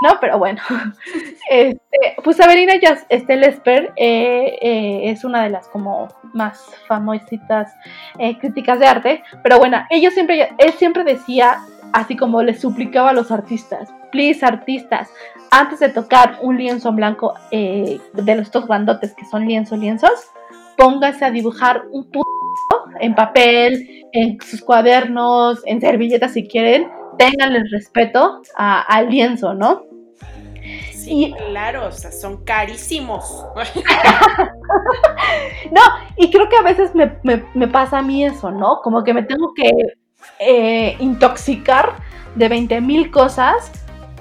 ¿no? 0.01 0.19
Pero 0.19 0.37
bueno, 0.37 0.61
este, 1.49 2.15
pues 2.23 2.39
Avelina 2.39 2.75
ya, 2.79 2.97
este 3.09 3.35
Lesper 3.35 3.93
eh, 3.95 4.57
eh, 4.61 5.01
es 5.05 5.23
una 5.23 5.43
de 5.43 5.49
las 5.49 5.67
como 5.69 6.07
más 6.33 6.63
famositas 6.87 7.73
eh, 8.19 8.37
críticas 8.37 8.79
de 8.79 8.87
arte, 8.87 9.23
pero 9.43 9.57
bueno, 9.57 9.85
ellos 9.89 10.13
siempre, 10.13 10.49
él 10.57 10.73
siempre 10.73 11.03
decía, 11.03 11.61
así 11.93 12.15
como 12.15 12.43
le 12.43 12.53
suplicaba 12.53 13.09
a 13.11 13.13
los 13.13 13.31
artistas, 13.31 13.89
please 14.11 14.45
artistas, 14.45 15.09
antes 15.51 15.79
de 15.79 15.89
tocar 15.89 16.39
un 16.41 16.57
lienzo 16.57 16.89
en 16.89 16.95
blanco 16.95 17.33
eh, 17.51 17.99
de 18.13 18.35
los 18.35 18.51
dos 18.51 18.67
grandotes 18.67 19.13
que 19.15 19.25
son 19.25 19.47
lienzos, 19.47 19.79
lienzos, 19.79 20.11
póngase 20.77 21.25
a 21.25 21.31
dibujar 21.31 21.83
un 21.91 22.09
puto 22.11 22.27
en 22.99 23.15
papel, 23.15 24.05
en 24.13 24.39
sus 24.41 24.61
cuadernos, 24.61 25.61
en 25.65 25.81
servilletas 25.81 26.33
si 26.33 26.47
quieren, 26.47 26.89
tenganle 27.17 27.63
respeto 27.71 28.41
al 28.55 29.09
lienzo, 29.09 29.53
¿no? 29.53 29.83
Sí, 30.91 31.33
claro, 31.49 31.87
o 31.87 31.91
sea, 31.91 32.11
son 32.11 32.43
carísimos. 32.43 33.45
no, 35.71 35.81
y 36.17 36.29
creo 36.29 36.49
que 36.49 36.57
a 36.57 36.61
veces 36.61 36.91
me, 36.93 37.07
pasa 37.67 37.99
a 37.99 38.01
mí 38.01 38.25
eso, 38.25 38.51
¿no? 38.51 38.81
Como 38.81 39.03
que 39.03 39.13
me 39.13 39.23
tengo 39.23 39.53
que 39.53 39.71
eh, 40.39 40.97
intoxicar 40.99 41.95
de 42.35 42.49
20 42.49 42.81
mil 42.81 43.09
cosas 43.09 43.71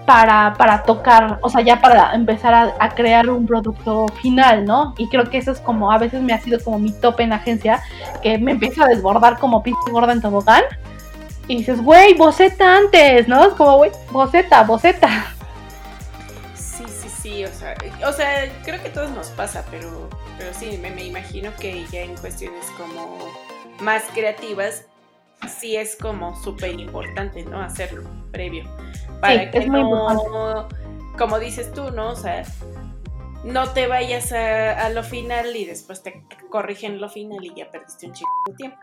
para, 0.06 0.54
para 0.56 0.84
tocar, 0.84 1.38
o 1.42 1.50
sea, 1.50 1.60
ya 1.60 1.80
para 1.80 2.14
empezar 2.14 2.74
a, 2.78 2.88
crear 2.90 3.28
un 3.28 3.46
producto 3.46 4.06
final, 4.22 4.64
¿no? 4.64 4.94
Y 4.96 5.08
creo 5.08 5.28
que 5.28 5.38
eso 5.38 5.50
es 5.50 5.60
como, 5.60 5.92
a 5.92 5.98
veces 5.98 6.22
me 6.22 6.32
ha 6.32 6.40
sido 6.40 6.62
como 6.62 6.78
mi 6.78 6.92
tope 6.92 7.24
en 7.24 7.32
agencia, 7.32 7.82
que 8.22 8.38
me 8.38 8.52
empieza 8.52 8.84
a 8.84 8.88
desbordar 8.88 9.38
como 9.38 9.62
pinche 9.62 9.90
gorda 9.90 10.12
en 10.12 10.22
tobogán. 10.22 10.62
Y 11.48 11.58
dices, 11.58 11.82
güey, 11.82 12.14
boceta 12.14 12.76
antes, 12.76 13.28
¿no? 13.28 13.44
Es 13.44 13.54
como, 13.54 13.76
güey, 13.76 13.90
boceta, 14.10 14.62
boceta. 14.62 15.26
Sí, 16.54 16.84
sí, 16.88 17.08
sí, 17.08 17.44
o 17.44 17.52
sea, 17.52 17.74
o 18.06 18.12
sea, 18.12 18.48
creo 18.64 18.80
que 18.80 18.88
a 18.88 18.92
todos 18.92 19.10
nos 19.10 19.28
pasa, 19.28 19.64
pero, 19.70 20.08
pero 20.38 20.52
sí, 20.54 20.78
me 20.80 21.04
imagino 21.04 21.50
que 21.60 21.84
ya 21.92 22.00
en 22.00 22.16
cuestiones 22.16 22.66
como 22.76 23.18
más 23.80 24.04
creativas, 24.14 24.86
sí 25.48 25.76
es 25.76 25.96
como 25.96 26.40
súper 26.42 26.78
importante, 26.78 27.44
¿no? 27.44 27.60
Hacerlo 27.60 28.02
previo. 28.30 28.64
Para 29.20 29.50
que 29.50 29.66
no, 29.66 30.68
como 31.16 31.38
dices 31.38 31.72
tú, 31.72 31.90
¿no? 31.90 32.10
O 32.10 32.16
sea, 32.16 32.44
no 33.44 33.70
te 33.70 33.86
vayas 33.86 34.32
a, 34.32 34.88
lo 34.90 35.02
final 35.02 35.54
y 35.56 35.64
después 35.64 36.02
te 36.02 36.24
corrigen 36.50 37.00
lo 37.00 37.08
final 37.08 37.44
y 37.44 37.54
ya 37.54 37.70
perdiste 37.70 38.06
un 38.06 38.12
chico 38.12 38.30
de 38.48 38.54
tiempo. 38.54 38.78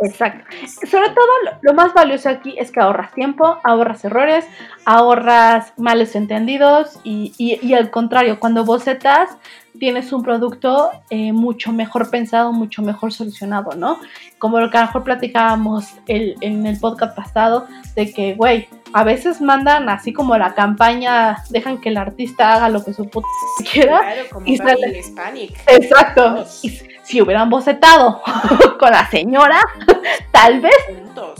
Exacto. 0.00 0.44
Sobre 0.90 1.10
todo, 1.10 1.26
lo, 1.62 1.74
más 1.74 1.92
valioso 1.92 2.28
aquí 2.28 2.54
es 2.58 2.70
que 2.70 2.80
ahorras 2.80 3.12
tiempo, 3.12 3.58
ahorras 3.62 4.04
errores, 4.04 4.46
ahorras 4.84 5.72
males 5.76 6.16
entendidos 6.16 6.98
y, 7.04 7.34
y, 7.38 7.74
al 7.74 7.90
contrario, 7.90 8.40
cuando 8.40 8.64
bocetas 8.64 9.36
tienes 9.82 10.12
un 10.12 10.22
producto 10.22 10.92
eh, 11.10 11.32
mucho 11.32 11.72
mejor 11.72 12.08
pensado, 12.08 12.52
mucho 12.52 12.82
mejor 12.82 13.12
solucionado, 13.12 13.72
¿no? 13.76 13.98
Como 14.38 14.60
lo 14.60 14.70
que 14.70 14.76
a 14.76 14.82
lo 14.82 14.86
mejor 14.86 15.02
platicábamos 15.02 15.94
en 16.06 16.64
el 16.68 16.78
podcast 16.78 17.16
pasado, 17.16 17.66
de 17.96 18.12
que, 18.12 18.34
güey, 18.34 18.68
a 18.92 19.02
veces 19.02 19.40
mandan 19.40 19.88
así 19.88 20.12
como 20.12 20.38
la 20.38 20.54
campaña, 20.54 21.42
dejan 21.50 21.78
que 21.78 21.88
el 21.88 21.96
artista 21.96 22.52
haga 22.52 22.68
lo 22.68 22.84
que 22.84 22.92
su 22.92 23.08
puta 23.08 23.26
quiera. 23.72 23.98
Claro, 23.98 24.22
como 24.30 24.46
y 24.46 24.56
sale... 24.56 25.00
Hispanic. 25.00 25.60
Exacto. 25.66 26.44
Y 26.62 26.80
si 27.02 27.20
hubieran 27.20 27.50
bocetado 27.50 28.22
con 28.78 28.92
la 28.92 29.10
señora, 29.10 29.60
tal 30.30 30.60
vez, 30.60 30.76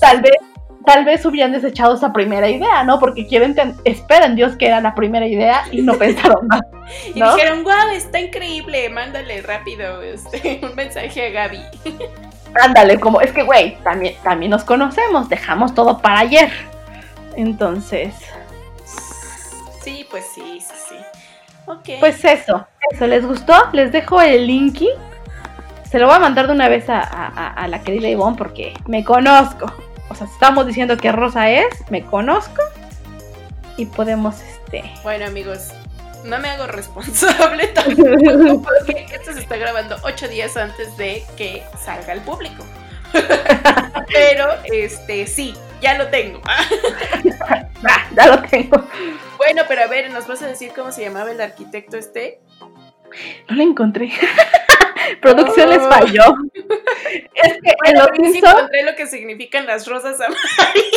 tal 0.00 0.20
vez 0.20 0.51
tal 0.84 1.04
vez 1.04 1.24
hubieran 1.24 1.52
desechado 1.52 1.94
esa 1.94 2.12
primera 2.12 2.48
idea, 2.48 2.84
¿no? 2.84 2.98
Porque 2.98 3.26
quieren, 3.26 3.54
esperan 3.84 4.36
Dios 4.36 4.56
que 4.56 4.66
era 4.66 4.80
la 4.80 4.94
primera 4.94 5.26
idea 5.26 5.64
y 5.70 5.82
no 5.82 5.94
pensaron 5.98 6.46
más. 6.46 6.62
Y 7.08 7.22
dijeron, 7.22 7.64
wow, 7.64 7.90
está 7.92 8.20
increíble, 8.20 8.88
mándale 8.90 9.42
rápido 9.42 10.02
este, 10.02 10.60
un 10.62 10.74
mensaje 10.74 11.26
a 11.26 11.30
Gaby. 11.30 11.60
Ándale, 12.62 13.00
como, 13.00 13.20
es 13.20 13.32
que, 13.32 13.42
güey, 13.42 13.76
también, 13.82 14.14
también 14.22 14.50
nos 14.50 14.64
conocemos, 14.64 15.28
dejamos 15.28 15.74
todo 15.74 15.98
para 15.98 16.20
ayer. 16.20 16.50
Entonces. 17.36 18.14
Sí, 19.82 20.06
pues 20.10 20.24
sí, 20.34 20.60
sí, 20.60 20.74
sí. 20.88 20.96
Ok. 21.66 22.00
Pues 22.00 22.24
eso, 22.24 22.66
eso, 22.90 23.06
¿les 23.06 23.26
gustó? 23.26 23.54
Les 23.72 23.90
dejo 23.90 24.20
el 24.20 24.46
linky. 24.46 24.88
Se 25.90 25.98
lo 25.98 26.06
voy 26.06 26.16
a 26.16 26.18
mandar 26.18 26.46
de 26.46 26.52
una 26.52 26.68
vez 26.68 26.88
a, 26.88 27.00
a 27.00 27.68
la 27.68 27.82
querida 27.82 28.08
Ivonne 28.08 28.36
porque 28.36 28.72
me 28.86 29.04
conozco 29.04 29.66
o 30.12 30.14
sea, 30.14 30.26
estamos 30.26 30.66
diciendo 30.66 30.96
que 30.98 31.10
Rosa 31.10 31.48
es, 31.50 31.90
me 31.90 32.04
conozco 32.04 32.62
y 33.78 33.86
podemos, 33.86 34.40
este... 34.42 34.84
Bueno, 35.02 35.26
amigos, 35.26 35.68
no 36.24 36.38
me 36.38 36.50
hago 36.50 36.66
responsable 36.66 37.66
tampoco 37.74 38.62
porque 38.62 39.06
esto 39.10 39.32
se 39.32 39.40
está 39.40 39.56
grabando 39.56 39.96
ocho 40.02 40.28
días 40.28 40.56
antes 40.56 40.96
de 40.98 41.24
que 41.36 41.62
salga 41.82 42.12
al 42.12 42.20
público. 42.20 42.62
pero, 44.12 44.48
este, 44.64 45.26
sí, 45.26 45.54
ya 45.80 45.96
lo 45.98 46.08
tengo. 46.08 46.40
Ah, 47.84 48.06
ya 48.14 48.26
lo 48.28 48.42
tengo. 48.42 48.86
Bueno, 49.38 49.62
pero 49.66 49.82
a 49.82 49.86
ver, 49.88 50.08
¿nos 50.12 50.28
vas 50.28 50.40
a 50.42 50.46
decir 50.46 50.70
cómo 50.72 50.92
se 50.92 51.02
llamaba 51.02 51.32
el 51.32 51.40
arquitecto 51.40 51.96
este? 51.96 52.40
No 53.48 53.56
lo 53.56 53.62
encontré. 53.64 54.12
Producción 55.20 55.70
les 55.70 55.82
falló. 55.82 56.34
Es 57.34 57.54
que 57.54 57.74
en 57.84 57.98
los 57.98 58.08
Simpsons. 58.14 58.54
encontré 58.54 58.82
lo 58.84 58.94
que 58.94 59.06
significan 59.06 59.66
las 59.66 59.86
rosas 59.86 60.20
amarillas. 60.20 60.42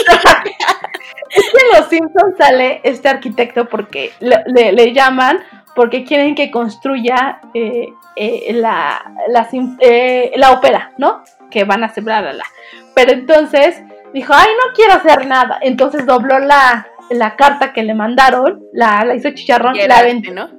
es 1.30 1.50
que 1.52 1.66
en 1.66 1.80
los 1.80 1.90
Simpsons 1.90 2.38
sale 2.38 2.82
este 2.84 3.10
arquitecto 3.10 3.68
porque 3.68 4.12
le, 4.20 4.94
llaman 4.94 5.44
porque 5.76 6.04
quieren 6.04 6.36
que 6.36 6.52
construya 6.52 7.42
eh, 7.54 7.90
eh, 8.16 8.54
la, 8.54 9.12
la, 9.28 9.50
eh, 9.80 10.32
la, 10.36 10.52
ópera, 10.52 10.94
¿no? 10.98 11.24
Que 11.52 11.64
van 11.64 11.84
a 11.84 11.88
hacer 11.88 12.04
bla, 12.04 12.22
bla, 12.22 12.34
bla. 12.34 12.46
Pero 12.94 13.12
entonces 13.12 13.82
dijo, 14.14 14.34
ay, 14.36 14.48
no 14.66 14.74
quiero 14.74 14.94
hacer 14.94 15.28
nada. 15.28 15.58
Entonces 15.62 16.06
dobló 16.06 16.40
la, 16.40 16.88
la 17.10 17.36
carta 17.36 17.74
que 17.74 17.84
le 17.84 17.94
mandaron, 17.94 18.64
la, 18.74 19.04
la 19.04 19.16
hizo 19.16 19.32
chicharrón, 19.32 19.76
la, 19.88 19.98
aventó, 19.98 20.34
¿no? 20.34 20.50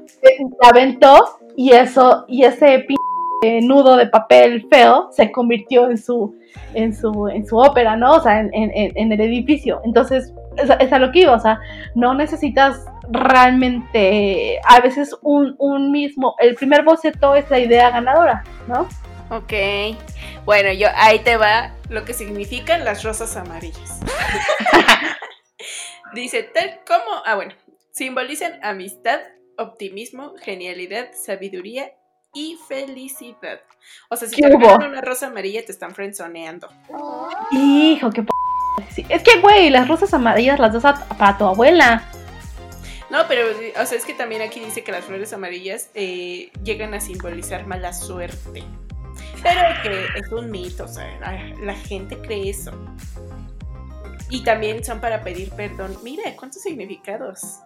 la 0.62 0.68
aventó 0.68 1.39
y 1.57 1.72
eso, 1.72 2.24
y 2.28 2.45
ese 2.45 2.84
eh, 3.43 3.61
nudo 3.61 3.97
de 3.97 4.07
papel 4.07 4.66
feo 4.70 5.11
se 5.12 5.30
convirtió 5.30 5.91
en 5.91 5.99
su, 5.99 6.34
en 6.74 6.95
su, 6.95 7.28
en 7.28 7.47
su 7.47 7.59
ópera, 7.59 7.97
¿no? 7.97 8.16
O 8.16 8.20
sea, 8.20 8.41
en, 8.41 9.12
el 9.12 9.20
edificio. 9.20 9.80
Entonces, 9.84 10.32
es, 10.57 10.93
a 10.93 10.99
lo 10.99 11.12
que 11.12 11.20
iba, 11.20 11.34
o 11.34 11.41
sea, 11.41 11.61
no 11.95 12.14
necesitas 12.14 12.87
realmente, 13.11 14.59
a 14.64 14.80
veces 14.80 15.14
un, 15.22 15.55
un 15.59 15.93
mismo, 15.93 16.34
el 16.39 16.55
primer 16.55 16.82
boceto 16.82 17.34
es 17.34 17.49
la 17.51 17.59
idea 17.59 17.91
ganadora, 17.91 18.43
¿no? 18.66 18.89
Ok, 19.28 19.53
bueno, 20.45 20.72
yo 20.72 20.89
ahí 20.95 21.18
te 21.18 21.37
va 21.37 21.72
lo 21.89 22.05
que 22.05 22.14
significan 22.14 22.84
las 22.84 23.03
rosas 23.03 23.37
amarillas. 23.37 24.01
Dice, 26.14 26.45
tal 26.45 26.80
como, 26.87 27.22
ah 27.26 27.34
bueno, 27.34 27.53
simbolizan 27.91 28.61
amistad, 28.62 29.18
optimismo, 29.59 30.34
genialidad, 30.37 31.09
sabiduría 31.12 31.91
y 32.37 32.59
felicidad. 32.68 33.62
O 34.11 34.16
sea, 34.16 34.28
si 34.28 34.37
te 34.37 34.47
regalan 34.47 34.91
una 34.91 35.01
rosa 35.01 35.28
amarilla, 35.28 35.64
te 35.64 35.72
están 35.72 35.95
frenzoneando. 35.95 36.68
Hijo, 37.51 38.11
qué 38.11 38.22
p 38.22 38.28
Es 39.09 39.22
que, 39.22 39.41
güey, 39.41 39.70
las 39.70 39.89
rosas 39.89 40.12
amarillas 40.12 40.59
las 40.59 40.80
das 40.82 41.03
para 41.14 41.39
tu 41.39 41.47
abuela. 41.47 42.05
No, 43.09 43.20
pero, 43.26 43.47
o 43.80 43.87
sea, 43.87 43.97
es 43.97 44.05
que 44.05 44.12
también 44.12 44.43
aquí 44.43 44.61
dice 44.61 44.84
que 44.84 44.93
las 44.93 45.07
flores 45.07 45.32
amarillas 45.32 45.91
eh, 45.95 46.51
llegan 46.62 46.93
a 46.93 47.01
simbolizar 47.01 47.66
mala 47.66 47.95
suerte. 47.95 48.64
Pero 49.43 49.61
que 49.82 50.18
es 50.18 50.30
un 50.30 50.51
mito, 50.51 50.84
o 50.84 50.89
sea, 50.89 51.07
la, 51.62 51.74
gente 51.74 52.18
cree 52.18 52.51
eso. 52.51 52.72
Y 54.28 54.45
también 54.45 54.84
son 54.84 55.01
para 55.01 55.22
pedir 55.22 55.51
perdón. 55.53 55.97
Mira, 56.03 56.37
cuántos 56.37 56.61
significados. 56.61 57.61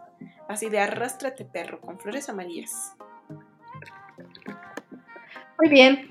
Así 0.47 0.69
de 0.69 0.79
arrástrate 0.79 1.45
perro 1.45 1.81
con 1.81 1.99
flores 1.99 2.29
amarillas. 2.29 2.95
Muy 5.59 5.69
bien. 5.69 6.09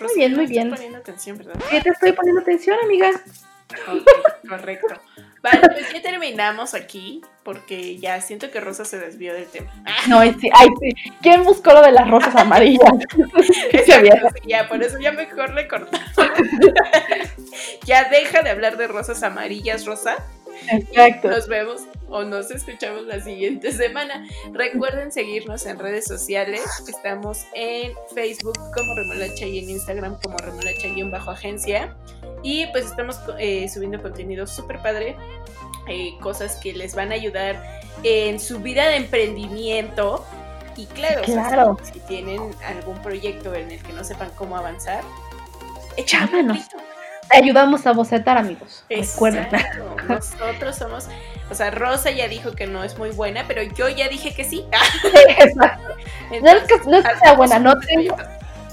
muy 0.00 0.14
bien, 0.14 0.34
muy 0.36 0.46
bien. 0.46 0.68
Estoy 0.68 0.76
poniendo 0.76 0.98
atención, 0.98 1.38
¿verdad? 1.38 1.54
Sí, 1.70 1.80
te 1.80 1.90
estoy 1.90 2.12
poniendo 2.12 2.40
atención, 2.40 2.78
amiga. 2.82 3.10
correcto. 4.48 4.94
Vale, 5.42 5.60
pues 5.68 5.92
ya 5.92 6.02
terminamos 6.02 6.74
aquí 6.74 7.20
porque 7.44 7.98
ya 7.98 8.20
siento 8.20 8.50
que 8.50 8.60
Rosa 8.60 8.84
se 8.84 8.98
desvió 8.98 9.32
del 9.32 9.46
tema. 9.46 9.70
No, 10.08 10.22
sí, 10.22 10.50
ay, 10.52 10.68
sí. 10.80 11.12
¿Quién 11.22 11.44
buscó 11.44 11.72
lo 11.72 11.82
de 11.82 11.92
las 11.92 12.08
rosas 12.08 12.34
amarillas? 12.36 12.90
ya, 14.46 14.68
por 14.68 14.82
eso 14.82 14.98
ya 14.98 15.12
mejor 15.12 15.54
le 15.54 15.68
cortamos. 15.68 16.10
ya 17.84 18.08
deja 18.08 18.42
de 18.42 18.50
hablar 18.50 18.76
de 18.76 18.88
rosas 18.88 19.22
amarillas, 19.22 19.84
Rosa. 19.84 20.16
Exacto. 20.70 21.28
Nos 21.28 21.48
vemos 21.48 21.82
o 22.08 22.22
nos 22.24 22.50
escuchamos 22.50 23.04
la 23.06 23.20
siguiente 23.20 23.72
semana. 23.72 24.26
Recuerden 24.52 25.12
seguirnos 25.12 25.66
en 25.66 25.78
redes 25.78 26.04
sociales. 26.04 26.62
Estamos 26.88 27.44
en 27.54 27.92
Facebook 28.14 28.56
como 28.74 28.94
Remolacha 28.94 29.46
y 29.46 29.58
en 29.58 29.70
Instagram 29.70 30.18
como 30.22 30.36
Remolacha-agencia. 30.38 31.96
Y 32.42 32.66
pues 32.66 32.86
estamos 32.86 33.18
eh, 33.38 33.68
subiendo 33.68 34.00
contenido 34.00 34.46
súper 34.46 34.80
padre. 34.80 35.16
Eh, 35.88 36.14
cosas 36.20 36.56
que 36.56 36.72
les 36.72 36.94
van 36.94 37.12
a 37.12 37.14
ayudar 37.14 37.62
en 38.02 38.40
su 38.40 38.60
vida 38.60 38.88
de 38.88 38.96
emprendimiento. 38.96 40.24
Y 40.76 40.86
claro, 40.86 41.22
claro. 41.22 41.78
si, 41.82 42.00
tienen 42.00 42.54
algún 42.64 43.00
proyecto 43.02 43.54
en 43.54 43.70
el 43.70 43.82
que 43.82 43.92
no 43.94 44.04
sepan 44.04 44.30
cómo 44.36 44.56
avanzar, 44.56 45.02
échanos 45.96 46.68
ayudamos 47.30 47.86
a 47.86 47.92
bocetar, 47.92 48.38
amigos. 48.38 48.84
Recuerden. 48.88 49.48
Nosotros 50.08 50.76
somos, 50.76 51.08
o 51.50 51.54
sea, 51.54 51.70
Rosa 51.70 52.10
ya 52.10 52.28
dijo 52.28 52.52
que 52.52 52.66
no 52.66 52.84
es 52.84 52.98
muy 52.98 53.10
buena, 53.10 53.44
pero 53.46 53.62
yo 53.62 53.88
ya 53.88 54.08
dije 54.08 54.34
que 54.34 54.44
sí. 54.44 54.64
exacto. 55.38 55.94
no 56.42 56.50
es 56.50 56.62
que, 56.64 56.90
no 56.90 56.96
es 56.98 57.04
que 57.04 57.18
sea 57.18 57.32
buena, 57.34 57.58
no 57.58 57.78
tengo, 57.80 58.16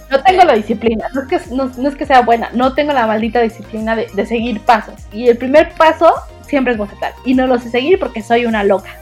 no 0.10 0.24
tengo 0.24 0.44
la 0.44 0.54
disciplina, 0.54 1.08
no 1.14 1.22
es, 1.22 1.28
que, 1.28 1.40
no, 1.54 1.88
es 1.88 1.96
que 1.96 2.06
sea 2.06 2.22
buena, 2.22 2.50
no 2.54 2.74
tengo 2.74 2.94
la 2.94 3.08
maldita 3.08 3.42
disciplina 3.42 3.96
de, 3.96 4.08
de, 4.14 4.26
seguir 4.26 4.62
pasos. 4.62 4.96
Y 5.12 5.28
el 5.28 5.38
primer 5.38 5.74
paso 5.74 6.14
siempre 6.48 6.74
es 6.74 6.80
bocetar. 6.80 7.14
Y 7.26 7.34
no 7.34 7.48
lo 7.48 7.60
sé 7.60 7.70
seguir 7.70 8.00
porque 8.00 8.22
soy 8.22 8.46
una 8.46 8.64
loca. 8.64 8.96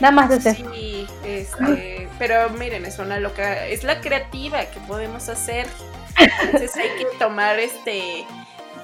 Nada 0.00 0.12
más 0.12 0.28
de 0.28 0.36
eso. 0.36 0.64
Sí, 0.74 1.06
este, 1.24 2.08
pero 2.18 2.50
miren, 2.50 2.84
es 2.84 2.98
una 2.98 3.18
loca, 3.20 3.66
es 3.66 3.84
la 3.84 4.00
creativa 4.00 4.64
que 4.66 4.80
podemos 4.80 5.28
hacer. 5.28 5.66
Entonces 6.42 6.74
hay 6.76 6.88
que 6.98 7.06
tomar 7.18 7.58
este 7.58 8.24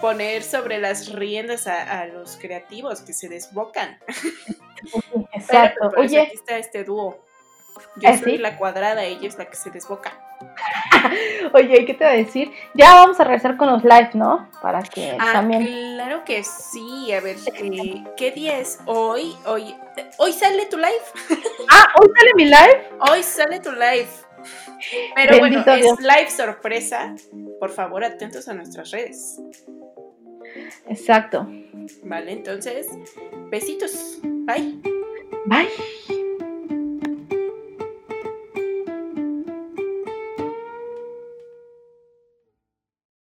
poner 0.03 0.43
sobre 0.43 0.79
las 0.79 1.13
riendas 1.13 1.69
a, 1.69 2.05
los 2.07 2.37
creativos 2.37 3.01
que 3.03 3.13
se 3.13 3.29
desbocan. 3.29 3.99
Exacto. 5.33 5.93
Oye, 5.97 6.21
aquí 6.21 6.35
está 6.35 6.59
este 6.59 6.83
dúo. 6.83 7.25
Yo 7.97 8.09
¿Ah, 8.09 8.19
soy 8.19 8.37
la 8.37 8.59
cuadrada, 8.59 9.05
ella 9.05 9.29
es 9.29 9.39
la 9.39 9.47
que 9.47 9.55
se 9.55 9.71
desboca. 9.71 10.13
Oye, 11.55 11.85
¿qué 11.87 11.95
te 11.95 12.05
voy 12.05 12.15
a 12.15 12.17
decir? 12.17 12.53
Ya 12.75 12.95
vamos 12.95 13.21
a 13.21 13.25
regresar 13.25 13.57
con 13.57 13.69
los 13.69 13.85
live, 13.85 14.11
¿no? 14.15 14.51
Para 14.61 14.83
que 14.83 15.17
ah, 15.19 15.33
también. 15.33 15.65
Claro 15.95 16.25
que 16.25 16.43
sí. 16.43 17.13
A 17.13 17.21
ver, 17.21 17.37
eh, 17.55 18.05
¿qué 18.17 18.33
día 18.33 18.59
es 18.59 18.81
hoy? 18.87 19.37
Hoy, 19.47 19.75
hoy 20.19 20.33
sale 20.33 20.67
tu 20.67 20.79
live. 20.79 21.05
ah, 21.71 21.87
hoy 22.01 22.11
sale 22.19 22.31
mi 22.35 22.45
live. 22.47 22.91
Hoy 23.09 23.23
sale 23.23 23.61
tu 23.61 23.71
live. 23.71 24.09
Pero 25.15 25.39
bueno, 25.39 25.65
es 25.67 26.01
live 26.01 26.31
sorpresa. 26.31 27.15
Por 27.59 27.71
favor, 27.71 28.05
atentos 28.05 28.49
a 28.49 28.55
nuestras 28.55 28.91
redes. 28.91 29.41
Exacto. 30.89 31.47
Vale, 32.05 32.33
entonces, 32.33 32.89
besitos. 33.51 34.19
Bye. 34.23 34.81
Bye. 35.47 36.22